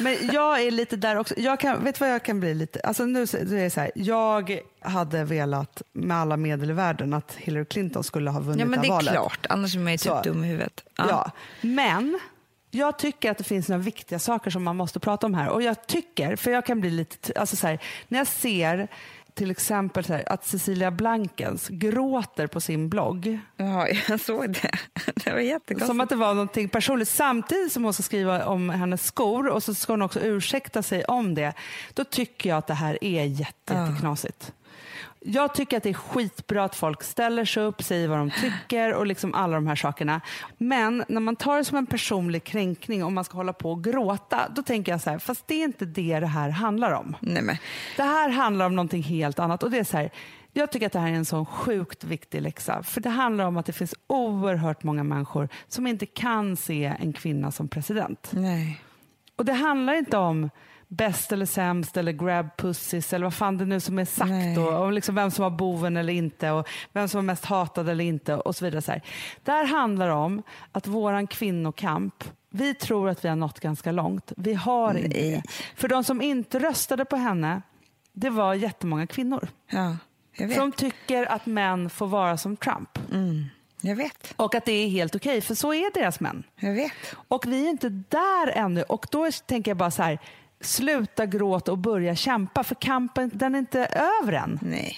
Men 0.00 0.16
jag 0.32 0.62
är 0.62 0.70
lite 0.70 0.96
där 0.96 1.16
också. 1.16 1.34
Jag 1.38 1.60
kan, 1.60 1.84
vet 1.84 1.94
du 1.98 2.04
vad 2.04 2.14
jag 2.14 2.22
kan 2.22 2.40
bli 2.40 2.54
lite? 2.54 2.80
Alltså 2.80 3.04
nu 3.04 3.26
så- 3.26 3.36
det 3.36 3.60
är 3.60 3.70
så 3.70 3.80
här, 3.80 3.90
jag 3.94 4.60
hade 4.80 5.24
velat 5.24 5.82
med 5.92 6.16
alla 6.16 6.36
medel 6.36 6.70
i 6.70 6.72
världen 6.72 7.14
att 7.14 7.32
Hillary 7.36 7.64
Clinton 7.64 8.04
skulle 8.04 8.30
ha 8.30 8.40
vunnit 8.40 8.60
Ja 8.60 8.66
men 8.66 8.80
det 8.80 8.86
det 8.88 8.92
här 8.92 9.00
är 9.00 9.04
valet. 9.04 9.12
klart, 9.12 9.46
annars 9.48 9.74
är 9.76 9.80
man 9.80 9.92
ju 9.92 9.98
typ 9.98 10.08
Så. 10.08 10.20
dum 10.22 10.44
i 10.44 10.46
huvudet. 10.48 10.84
Ja. 10.96 11.30
Men 11.60 12.20
jag 12.70 12.98
tycker 12.98 13.30
att 13.30 13.38
det 13.38 13.44
finns 13.44 13.68
några 13.68 13.82
viktiga 13.82 14.18
saker 14.18 14.50
som 14.50 14.62
man 14.64 14.76
måste 14.76 15.00
prata 15.00 15.26
om 15.26 15.34
här. 15.34 15.48
Och 15.48 15.62
jag 15.62 15.86
tycker, 15.86 16.36
för 16.36 16.50
jag 16.50 16.66
kan 16.66 16.80
bli 16.80 16.90
lite, 16.90 17.40
alltså 17.40 17.56
så 17.56 17.66
här, 17.66 17.78
när 18.08 18.18
jag 18.18 18.26
ser 18.26 18.88
till 19.38 19.50
exempel 19.50 20.04
här, 20.08 20.32
att 20.32 20.46
Cecilia 20.46 20.90
Blankens 20.90 21.68
gråter 21.68 22.46
på 22.46 22.60
sin 22.60 22.88
blogg. 22.88 23.38
Ja, 23.56 23.88
jag 24.08 24.20
såg 24.20 24.52
det. 24.52 24.70
Det 25.24 25.32
var 25.32 25.38
jättekonstigt. 25.38 25.86
Som 25.86 26.00
att 26.00 26.08
det 26.08 26.16
var 26.16 26.34
någonting 26.34 26.68
personligt. 26.68 27.08
Samtidigt 27.08 27.72
som 27.72 27.84
hon 27.84 27.92
ska 27.92 28.02
skriva 28.02 28.44
om 28.46 28.70
hennes 28.70 29.04
skor 29.04 29.48
och 29.48 29.62
så 29.62 29.74
ska 29.74 29.92
hon 29.92 30.02
också 30.02 30.20
ursäkta 30.20 30.82
sig 30.82 31.04
om 31.04 31.34
det. 31.34 31.52
Då 31.94 32.04
tycker 32.04 32.50
jag 32.50 32.58
att 32.58 32.66
det 32.66 32.74
här 32.74 33.04
är 33.04 33.24
jätte, 33.24 33.74
jätteknasigt. 33.74 34.52
Jag 35.20 35.54
tycker 35.54 35.76
att 35.76 35.82
det 35.82 35.88
är 35.88 35.94
skitbra 35.94 36.64
att 36.64 36.74
folk 36.74 37.02
ställer 37.02 37.44
sig 37.44 37.62
upp, 37.62 37.82
säger 37.82 38.08
vad 38.08 38.18
de 38.18 38.30
tycker 38.30 38.94
och 38.94 39.06
liksom 39.06 39.34
alla 39.34 39.54
de 39.54 39.66
här 39.66 39.76
sakerna. 39.76 40.20
Men 40.58 41.04
när 41.08 41.20
man 41.20 41.36
tar 41.36 41.56
det 41.56 41.64
som 41.64 41.78
en 41.78 41.86
personlig 41.86 42.44
kränkning 42.44 43.04
och 43.04 43.12
man 43.12 43.24
ska 43.24 43.36
hålla 43.36 43.52
på 43.52 43.72
och 43.72 43.84
gråta, 43.84 44.48
då 44.54 44.62
tänker 44.62 44.92
jag 44.92 45.00
så 45.00 45.10
här, 45.10 45.18
fast 45.18 45.46
det 45.46 45.54
är 45.54 45.64
inte 45.64 45.84
det 45.84 46.20
det 46.20 46.26
här 46.26 46.50
handlar 46.50 46.92
om. 46.92 47.16
Nej, 47.20 47.42
men. 47.42 47.56
Det 47.96 48.02
här 48.02 48.28
handlar 48.28 48.66
om 48.66 48.76
någonting 48.76 49.02
helt 49.02 49.38
annat 49.38 49.62
och 49.62 49.70
det 49.70 49.78
är 49.78 49.84
så 49.84 49.96
här, 49.96 50.10
jag 50.52 50.72
tycker 50.72 50.86
att 50.86 50.92
det 50.92 50.98
här 50.98 51.08
är 51.08 51.14
en 51.14 51.24
sån 51.24 51.46
sjukt 51.46 52.04
viktig 52.04 52.42
läxa. 52.42 52.82
För 52.82 53.00
det 53.00 53.10
handlar 53.10 53.44
om 53.44 53.56
att 53.56 53.66
det 53.66 53.72
finns 53.72 53.94
oerhört 54.06 54.82
många 54.82 55.04
människor 55.04 55.48
som 55.68 55.86
inte 55.86 56.06
kan 56.06 56.56
se 56.56 56.96
en 57.00 57.12
kvinna 57.12 57.50
som 57.50 57.68
president. 57.68 58.30
Nej. 58.32 58.82
Och 59.36 59.44
det 59.44 59.52
handlar 59.52 59.94
inte 59.94 60.16
om 60.16 60.50
bäst 60.88 61.32
eller 61.32 61.46
sämst 61.46 61.96
eller 61.96 62.12
grab 62.12 62.56
pussies 62.56 63.12
eller 63.12 63.26
vad 63.26 63.34
fan 63.34 63.58
det 63.58 63.64
nu 63.64 63.80
som 63.80 63.98
är 63.98 64.04
sagt 64.04 64.30
Nej. 64.30 64.58
och, 64.58 64.84
och 64.84 64.92
liksom 64.92 65.14
vem 65.14 65.30
som 65.30 65.42
var 65.42 65.50
boven 65.50 65.96
eller 65.96 66.12
inte 66.12 66.50
och 66.50 66.68
vem 66.92 67.08
som 67.08 67.18
var 67.18 67.22
mest 67.22 67.44
hatad 67.44 67.88
eller 67.88 68.04
inte 68.04 68.34
och 68.34 68.56
så 68.56 68.64
vidare. 68.64 68.82
Så 68.82 68.92
här. 68.92 69.02
Det 69.44 69.52
här 69.52 69.64
handlar 69.64 70.08
om 70.08 70.42
att 70.72 70.86
våran 70.86 71.26
kvinnokamp 71.26 72.24
vi 72.50 72.74
tror 72.74 73.08
att 73.08 73.24
vi 73.24 73.28
har 73.28 73.36
nått 73.36 73.60
ganska 73.60 73.92
långt. 73.92 74.32
Vi 74.36 74.54
har 74.54 74.94
inte 74.94 75.18
Nej. 75.18 75.42
det. 75.44 75.50
För 75.74 75.88
de 75.88 76.04
som 76.04 76.22
inte 76.22 76.58
röstade 76.58 77.04
på 77.04 77.16
henne, 77.16 77.62
det 78.12 78.30
var 78.30 78.54
jättemånga 78.54 79.06
kvinnor. 79.06 79.48
Ja, 79.70 79.96
jag 80.32 80.48
vet. 80.48 80.56
Som 80.56 80.72
tycker 80.72 81.32
att 81.32 81.46
män 81.46 81.90
får 81.90 82.06
vara 82.06 82.36
som 82.36 82.56
Trump. 82.56 82.98
Jag 83.80 83.96
vet. 83.96 84.34
Och 84.36 84.54
att 84.54 84.64
det 84.64 84.72
är 84.72 84.88
helt 84.88 85.14
okej, 85.14 85.40
för 85.40 85.54
så 85.54 85.74
är 85.74 85.94
deras 85.94 86.20
män. 86.20 86.42
Jag 86.56 86.72
vet. 86.74 86.92
Och 87.28 87.46
vi 87.46 87.66
är 87.66 87.70
inte 87.70 87.88
där 87.88 88.48
ännu. 88.54 88.82
Och 88.82 89.06
då 89.10 89.30
tänker 89.46 89.70
jag 89.70 89.78
bara 89.78 89.90
så 89.90 90.02
här, 90.02 90.18
sluta 90.60 91.26
gråta 91.26 91.72
och 91.72 91.78
börja 91.78 92.16
kämpa. 92.16 92.64
För 92.64 92.74
kampen, 92.74 93.30
den 93.34 93.54
är 93.54 93.58
inte 93.58 93.84
över 94.22 94.32
än. 94.32 94.58
Nej. 94.62 94.96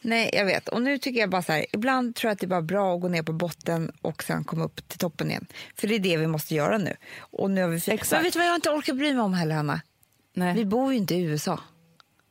Nej, 0.00 0.30
jag 0.32 0.44
vet. 0.44 0.68
Och 0.68 0.82
nu 0.82 0.98
tycker 0.98 1.20
jag 1.20 1.30
bara 1.30 1.42
så 1.42 1.52
här, 1.52 1.66
ibland 1.72 2.14
tror 2.14 2.28
jag 2.28 2.32
att 2.32 2.40
det 2.40 2.46
är 2.46 2.48
bara 2.48 2.62
bra 2.62 2.94
att 2.94 3.00
gå 3.00 3.08
ner 3.08 3.22
på 3.22 3.32
botten 3.32 3.92
och 4.02 4.22
sen 4.22 4.44
komma 4.44 4.64
upp 4.64 4.88
till 4.88 4.98
toppen 4.98 5.30
igen. 5.30 5.46
För 5.76 5.88
det 5.88 5.94
är 5.94 5.98
det 5.98 6.16
vi 6.16 6.26
måste 6.26 6.54
göra 6.54 6.78
nu. 6.78 6.96
Och 7.18 7.50
nu 7.50 7.62
har 7.62 7.68
vi 7.68 7.76
Exakt. 7.76 8.12
Men 8.12 8.22
vet 8.22 8.32
du 8.32 8.38
vad 8.38 8.48
jag 8.48 8.54
inte 8.54 8.70
orkar 8.70 8.92
bry 8.94 9.12
mig 9.12 9.22
om 9.22 9.34
heller, 9.34 9.54
Hanna? 9.54 9.80
Nej, 10.34 10.54
Vi 10.54 10.64
bor 10.64 10.92
ju 10.92 10.98
inte 10.98 11.14
i 11.14 11.22
USA. 11.22 11.60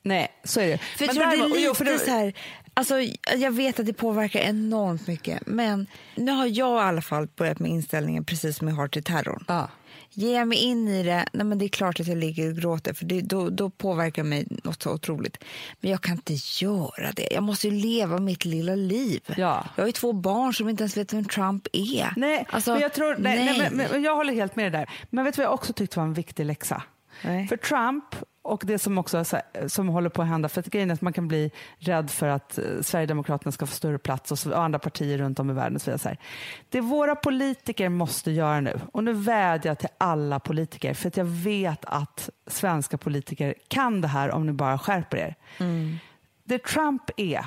Nej 0.04 0.28
så 0.43 0.60
är 0.62 0.68
det. 0.68 0.78
För 0.78 1.06
jag 1.06 1.16
Men 1.16 1.16
tror 1.16 1.32
det 1.32 1.56
är 1.66 1.70
lite 1.70 1.84
det- 1.84 2.00
så 2.00 2.12
här, 2.12 2.34
alltså, 2.74 2.95
jag 3.38 3.52
vet 3.52 3.80
att 3.80 3.86
det 3.86 3.93
påverkar 3.93 4.39
enormt 4.39 5.08
mycket, 5.08 5.39
men 5.45 5.88
nu 6.16 6.32
har 6.32 6.45
jag 6.45 6.78
i 6.78 6.84
alla 6.84 7.02
fall 7.02 7.28
börjat 7.36 7.60
med 7.60 7.72
inställningen 7.72 8.26
precis 8.26 8.58
som 8.58 8.68
jag 8.68 8.76
har 8.76 8.88
till 8.88 9.04
terrorn. 9.04 9.45
Ja. 9.48 9.70
Ger 10.12 10.36
jag 10.36 10.47
mig 10.47 10.58
in 10.58 10.88
i 10.88 11.03
det, 11.03 11.26
nej 11.34 11.45
men 11.45 11.58
det 11.58 11.66
är 11.66 11.70
klart 11.70 11.99
att 11.99 12.08
jag 12.08 12.18
ligger 12.18 12.49
och 12.49 12.55
gråter 12.58 12.93
för 12.93 13.05
det, 13.05 13.22
då, 13.22 13.49
då 13.49 13.70
påverkar 13.70 14.24
mig 14.24 14.47
något 14.64 14.84
så 14.84 14.93
otroligt. 14.93 15.43
Men 15.80 15.91
jag 15.91 16.01
kan 16.01 16.14
inte 16.16 16.38
göra 16.64 17.12
det. 17.12 17.28
Jag 17.32 17.43
måste 17.43 17.68
ju 17.68 17.74
leva 17.74 18.20
mitt 18.20 18.45
lilla 18.45 18.76
liv. 18.76 19.22
Ja. 19.38 19.66
Jag 19.76 19.84
har 19.84 19.88
ju 19.88 19.91
två 19.91 20.14
barn 20.14 20.53
som 20.53 20.70
inte 20.70 20.84
ens 20.84 20.97
vet 20.97 21.14
vem 21.14 21.26
Trump 21.26 21.68
är. 21.74 22.14
Nej, 22.18 22.45
Alltså, 22.49 22.72
men 22.72 22.82
jag, 22.82 22.93
tror, 22.93 23.16
nej, 23.20 23.45
nej. 23.45 23.60
nej. 23.60 23.70
men, 23.72 23.91
men 23.91 24.03
jag 24.03 24.16
håller 24.16 24.34
helt 24.34 24.55
med 24.55 24.72
dig 24.72 24.80
där. 24.82 24.89
Men 25.10 25.26
vet 25.26 25.36
du 25.36 25.41
vad 25.41 25.45
jag 25.45 25.53
också 25.53 25.74
tyckte 25.74 25.99
var 25.99 26.05
en 26.05 26.14
viktig 26.14 26.45
läxa? 26.45 26.84
Nej. 27.24 27.47
För 27.47 27.58
Trump 27.58 28.03
och 28.48 28.64
det 28.66 28.80
som 28.80 28.98
också 28.98 29.24
så 29.26 29.36
här- 29.36 29.68
som 29.68 29.88
håller 29.88 30.10
på 30.10 30.22
att 30.22 30.28
hända, 30.28 30.50
för 30.50 30.60
att 30.60 30.66
grejen 30.68 30.89
är 30.89 30.93
att 30.93 31.02
man 31.02 31.14
kan 31.14 31.28
bli 31.28 31.52
rädd 31.78 32.10
för 32.10 32.28
att 32.28 32.58
eh, 32.58 32.64
Sverigedemokraterna 32.82 33.52
ska 33.52 33.66
få 33.66 33.76
större 33.76 33.98
plats 33.98 34.32
och, 34.32 34.39
så, 34.39 34.52
och 34.52 34.64
andra 34.64 34.80
partier 34.80 35.18
runt 35.18 35.39
om 35.39 35.50
i 35.50 35.54
världen. 35.54 35.80
Så 35.80 35.91
vidare. 35.91 36.18
Det 36.70 36.82
våra 36.82 37.16
politiker 37.16 37.89
måste 37.89 38.32
göra 38.32 38.60
nu, 38.62 38.80
och 38.93 39.04
nu 39.04 39.14
vädjar 39.14 39.72
jag 39.72 39.80
till 39.80 39.89
alla 39.98 40.39
politiker, 40.39 40.93
för 40.93 41.08
att 41.08 41.18
jag 41.18 41.26
vet 41.26 41.86
att 41.86 42.30
svenska 42.48 42.98
politiker 42.98 43.54
kan 43.68 44.02
det 44.02 44.08
här 44.08 44.32
om 44.32 44.45
ni 44.45 44.52
bara 44.54 44.80
skärper 44.80 45.18
er. 45.18 45.36
Det 46.43 46.64
Trump 46.64 47.10
är, 47.18 47.45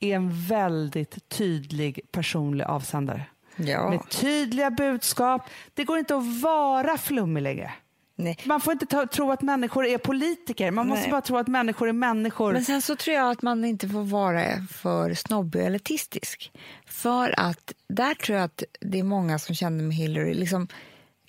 är 0.00 0.14
en 0.16 0.46
väldigt 0.46 1.28
tydlig 1.28 2.00
personlig 2.12 2.64
avsändare. 2.64 3.24
Ja. 3.56 3.90
Med 3.90 4.08
tydliga 4.10 4.70
budskap. 4.70 5.42
Det 5.74 5.84
går 5.84 5.98
inte 5.98 6.16
att 6.16 6.40
vara 6.42 6.98
flummig 6.98 7.42
längre. 7.42 7.72
Nej. 8.20 8.38
Man 8.44 8.60
får 8.60 8.72
inte 8.72 8.86
ta, 8.86 9.06
tro 9.06 9.30
att 9.32 9.42
människor 9.42 9.86
är 9.86 9.98
politiker. 9.98 10.70
Man 10.70 10.88
måste 10.88 11.02
Nej. 11.02 11.10
bara 11.10 11.20
tro 11.20 11.36
att 11.36 11.48
människor 11.48 11.88
är 11.88 11.92
människor. 11.92 12.52
Men 12.52 12.64
sen 12.64 12.82
så 12.82 12.96
tror 12.96 13.16
jag 13.16 13.30
att 13.30 13.42
man 13.42 13.64
inte 13.64 13.88
får 13.88 14.02
vara 14.02 14.66
för 14.70 15.14
snobbig 15.14 15.60
och 15.60 15.66
elitistisk. 15.66 16.52
För 16.86 17.40
att 17.40 17.72
där 17.88 18.14
tror 18.14 18.38
jag 18.38 18.44
att 18.44 18.62
det 18.80 18.98
är 18.98 19.02
många 19.02 19.38
som 19.38 19.54
känner 19.54 19.84
med 19.84 19.96
Hillary, 19.96 20.34
liksom, 20.34 20.68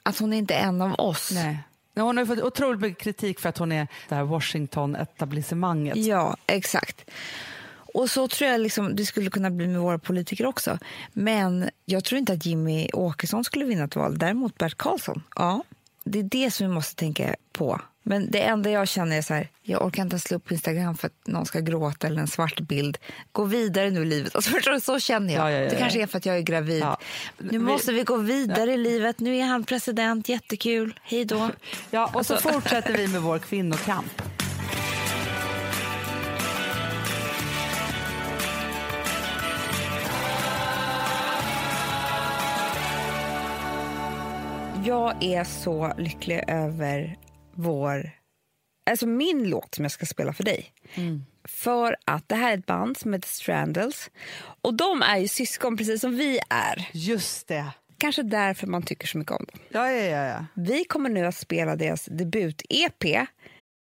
att 0.04 0.20
hon 0.20 0.34
är 0.34 0.38
inte 0.38 0.54
är 0.54 0.64
en 0.64 0.82
av 0.82 0.94
oss. 0.94 1.32
Nej. 1.34 1.60
Nej, 1.94 2.06
Hon 2.06 2.18
har 2.18 2.26
fått 2.26 2.42
otroligt 2.42 2.82
mycket 2.82 3.04
kritik 3.04 3.40
för 3.40 3.50
att 3.50 3.58
hon 3.58 3.72
är 3.72 3.88
det 4.10 4.16
här 4.16 4.24
Washington-etablissemanget. 4.24 5.98
Ja, 5.98 6.38
exakt. 6.48 7.10
Och 7.94 8.10
så 8.10 8.28
tror 8.28 8.50
jag 8.50 8.62
liksom, 8.62 8.96
det 8.96 9.06
skulle 9.06 9.30
kunna 9.30 9.50
bli 9.50 9.68
med 9.68 9.82
våra 9.82 10.00
politiker 10.00 10.46
också. 10.46 10.78
Men 11.14 11.70
jag 11.86 12.04
tror 12.04 12.20
inte 12.20 12.34
att 12.34 12.46
Jimmy 12.46 12.90
Åkesson 12.94 13.44
skulle 13.44 13.66
vinna 13.66 13.84
ett 13.84 13.96
val. 13.96 14.18
Däremot 14.18 14.58
Bert 14.58 14.78
Karlsson. 14.78 15.24
Ja, 15.36 15.64
det 16.04 16.20
är 16.20 16.24
det 16.24 16.52
som 16.52 16.68
vi 16.68 16.74
måste 16.74 16.96
tänka 16.96 17.36
på. 17.52 17.82
Men 18.04 18.32
det 18.32 18.42
enda 18.42 18.70
jag 18.72 18.88
känner 18.88 19.18
är 19.18 19.22
så 19.22 19.34
här, 19.34 19.50
jag 19.62 19.86
orkar 19.86 20.04
inte 20.04 20.20
slå 20.20 20.38
upp 20.38 20.52
Instagram 20.52 20.98
för 20.98 21.08
att 21.08 21.28
någon 21.28 21.46
ska 21.46 21.60
gråta 21.60 22.08
eller 22.08 22.22
en 22.22 22.28
svart 22.28 22.60
bild. 22.60 22.98
Gå 23.32 23.44
vidare 23.44 23.90
nu 23.90 24.02
i 24.02 24.06
livet. 24.06 24.36
Alltså, 24.36 24.52
förstår 24.56 24.72
du? 24.72 24.80
så 24.80 25.00
känner 25.00 25.34
jag. 25.34 25.52
Ja, 25.52 25.52
ja, 25.52 25.64
ja, 25.64 25.70
det 25.70 25.76
kanske 25.76 26.02
är 26.02 26.08
för 26.08 26.18
att 26.18 26.26
jag 26.26 26.38
är 26.38 26.42
gravid. 26.42 26.86
Nu 27.38 27.60
måste 27.60 27.92
vi 27.92 28.04
gå 28.04 28.18
vidare 28.18 28.74
i 28.74 28.78
livet. 28.78 29.20
Nu 29.20 29.38
är 29.38 29.44
han 29.46 29.64
president, 29.64 30.30
jättekul. 30.30 31.00
Hej 31.04 31.26
då. 31.26 31.50
Ja, 31.92 32.12
och 32.14 32.26
så 32.26 32.34
Alltså- 32.34 32.50
fortsätter 32.50 32.98
vi 32.98 33.08
med 33.08 33.22
vår 33.22 33.40
kvinnokamp. 33.40 34.22
Jag 44.92 45.24
är 45.24 45.44
så 45.44 45.94
lycklig 45.98 46.44
över 46.48 47.18
vår... 47.54 48.12
Alltså 48.90 49.08
min 49.08 49.50
låt 49.50 49.76
som 49.76 49.86
jag 49.86 49.92
ska 49.92 50.06
spela 50.06 50.34
för 50.34 50.44
dig. 50.44 50.74
För 51.48 51.96
att 52.06 52.30
det 52.30 52.36
här 52.36 52.54
är 52.54 52.58
ett 52.58 52.66
band 52.66 52.98
som 52.98 53.14
heter 53.14 53.28
Strandals. 53.28 54.12
Och 54.62 54.74
de 54.74 55.02
är 55.02 55.18
ju 55.18 55.28
syskon 55.28 55.78
precis 55.78 56.02
som 56.02 56.16
vi 56.16 56.40
är. 56.50 56.90
Just 56.94 57.48
det. 57.48 57.66
Kanske 57.98 58.24
därför 58.24 58.68
man 58.68 58.84
tycker 58.84 59.08
så 59.08 59.18
mycket 59.18 59.32
om 59.32 59.46
dem. 59.52 59.60
Ja, 59.70 59.92
ja, 59.92 60.04
ja. 60.04 60.26
ja. 60.26 60.46
Vi 60.54 60.84
kommer 60.84 61.10
nu 61.10 61.26
att 61.26 61.36
spela 61.36 61.76
deras 61.76 62.06
debut-EP. 62.06 63.26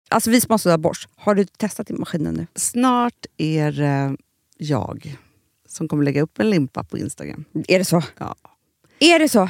Alltså 0.09 0.29
vi 0.29 0.41
som 0.41 0.51
har 0.51 0.57
sådär 0.57 0.77
borst, 0.77 1.09
har 1.15 1.35
du 1.35 1.45
testat 1.45 1.89
i 1.89 1.93
maskinen 1.93 2.33
nu? 2.33 2.47
Snart 2.55 3.25
är 3.37 3.71
det 3.71 4.17
jag 4.57 5.17
som 5.67 5.87
kommer 5.87 6.03
lägga 6.03 6.21
upp 6.21 6.39
en 6.39 6.49
limpa 6.49 6.83
på 6.83 6.97
Instagram. 6.97 7.45
Är 7.67 7.79
det 7.79 7.85
så? 7.85 8.03
Ja. 8.17 8.35
Är 8.99 9.19
det 9.19 9.29
så? 9.29 9.49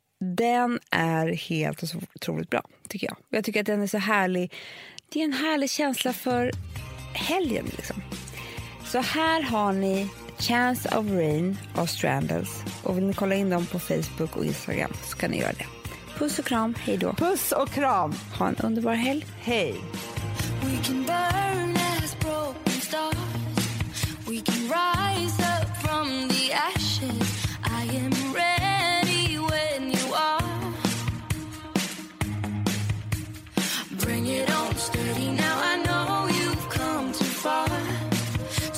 den 0.23 0.79
är 0.91 1.27
helt 1.27 1.89
så 1.89 1.97
otroligt 2.15 2.49
bra, 2.49 2.61
tycker 2.87 3.07
jag. 3.07 3.17
Jag 3.29 3.43
tycker 3.43 3.59
att 3.59 3.65
den 3.65 3.81
är 3.81 3.87
så 3.87 3.97
härlig. 3.97 4.53
Det 5.09 5.19
är 5.19 5.23
en 5.23 5.33
härlig 5.33 5.69
känsla 5.69 6.13
för 6.13 6.51
helgen. 7.13 7.65
Liksom. 7.65 8.01
Så 8.85 8.99
här 8.99 9.41
har 9.41 9.73
ni 9.73 10.09
Chance 10.37 10.97
of 10.97 11.11
Rain 11.11 11.57
av 11.75 11.85
Strandals. 11.85 12.63
Och 12.83 12.97
vill 12.97 13.03
ni 13.03 13.13
kolla 13.13 13.35
in 13.35 13.49
dem 13.49 13.65
på 13.65 13.79
Facebook 13.79 14.37
och 14.37 14.45
Instagram 14.45 14.91
så 15.03 15.17
kan 15.17 15.31
ni 15.31 15.39
göra 15.39 15.53
det. 15.53 15.65
Puss 16.17 16.39
och 16.39 16.45
kram, 16.45 16.75
hej 16.79 16.97
då. 16.97 17.13
Puss 17.13 17.51
och 17.51 17.69
kram. 17.69 18.13
Ha 18.37 18.47
en 18.47 18.55
underbar 18.55 18.93
helg. 18.93 19.25
Hej. 19.41 19.75
We 20.61 20.83
can 20.83 21.03
burn 21.03 21.75
as 21.75 22.19
broken 22.19 22.81
stars. 22.81 23.15
We 24.27 24.41
can 24.41 24.55
rise 24.55 25.43
up 25.43 25.50
steady 34.81 35.29
now. 35.31 35.57
I 35.71 35.75
know 35.85 36.27
you've 36.27 36.69
come 36.69 37.13
too 37.13 37.33
far 37.45 37.67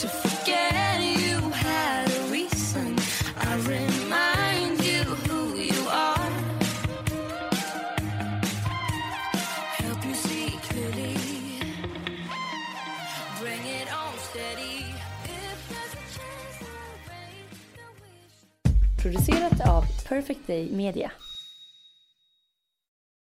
to 0.01 0.07
forget 0.07 0.99
you 1.01 1.39
had 1.49 2.11
a 2.11 2.21
reason. 2.31 2.97
I 3.37 3.55
remind 3.75 4.83
you 4.83 5.03
who 5.27 5.55
you 5.55 5.81
are. 5.87 6.29
Help 9.79 10.05
you 10.05 10.13
see 10.13 10.49
clearly. 10.67 11.15
Bring 13.39 13.63
it 13.79 13.87
on 13.93 14.13
steady. 14.29 14.85
Producerat 19.01 19.67
av 19.67 19.85
Perfect 20.07 20.47
Day 20.47 20.69
Media. 20.71 21.11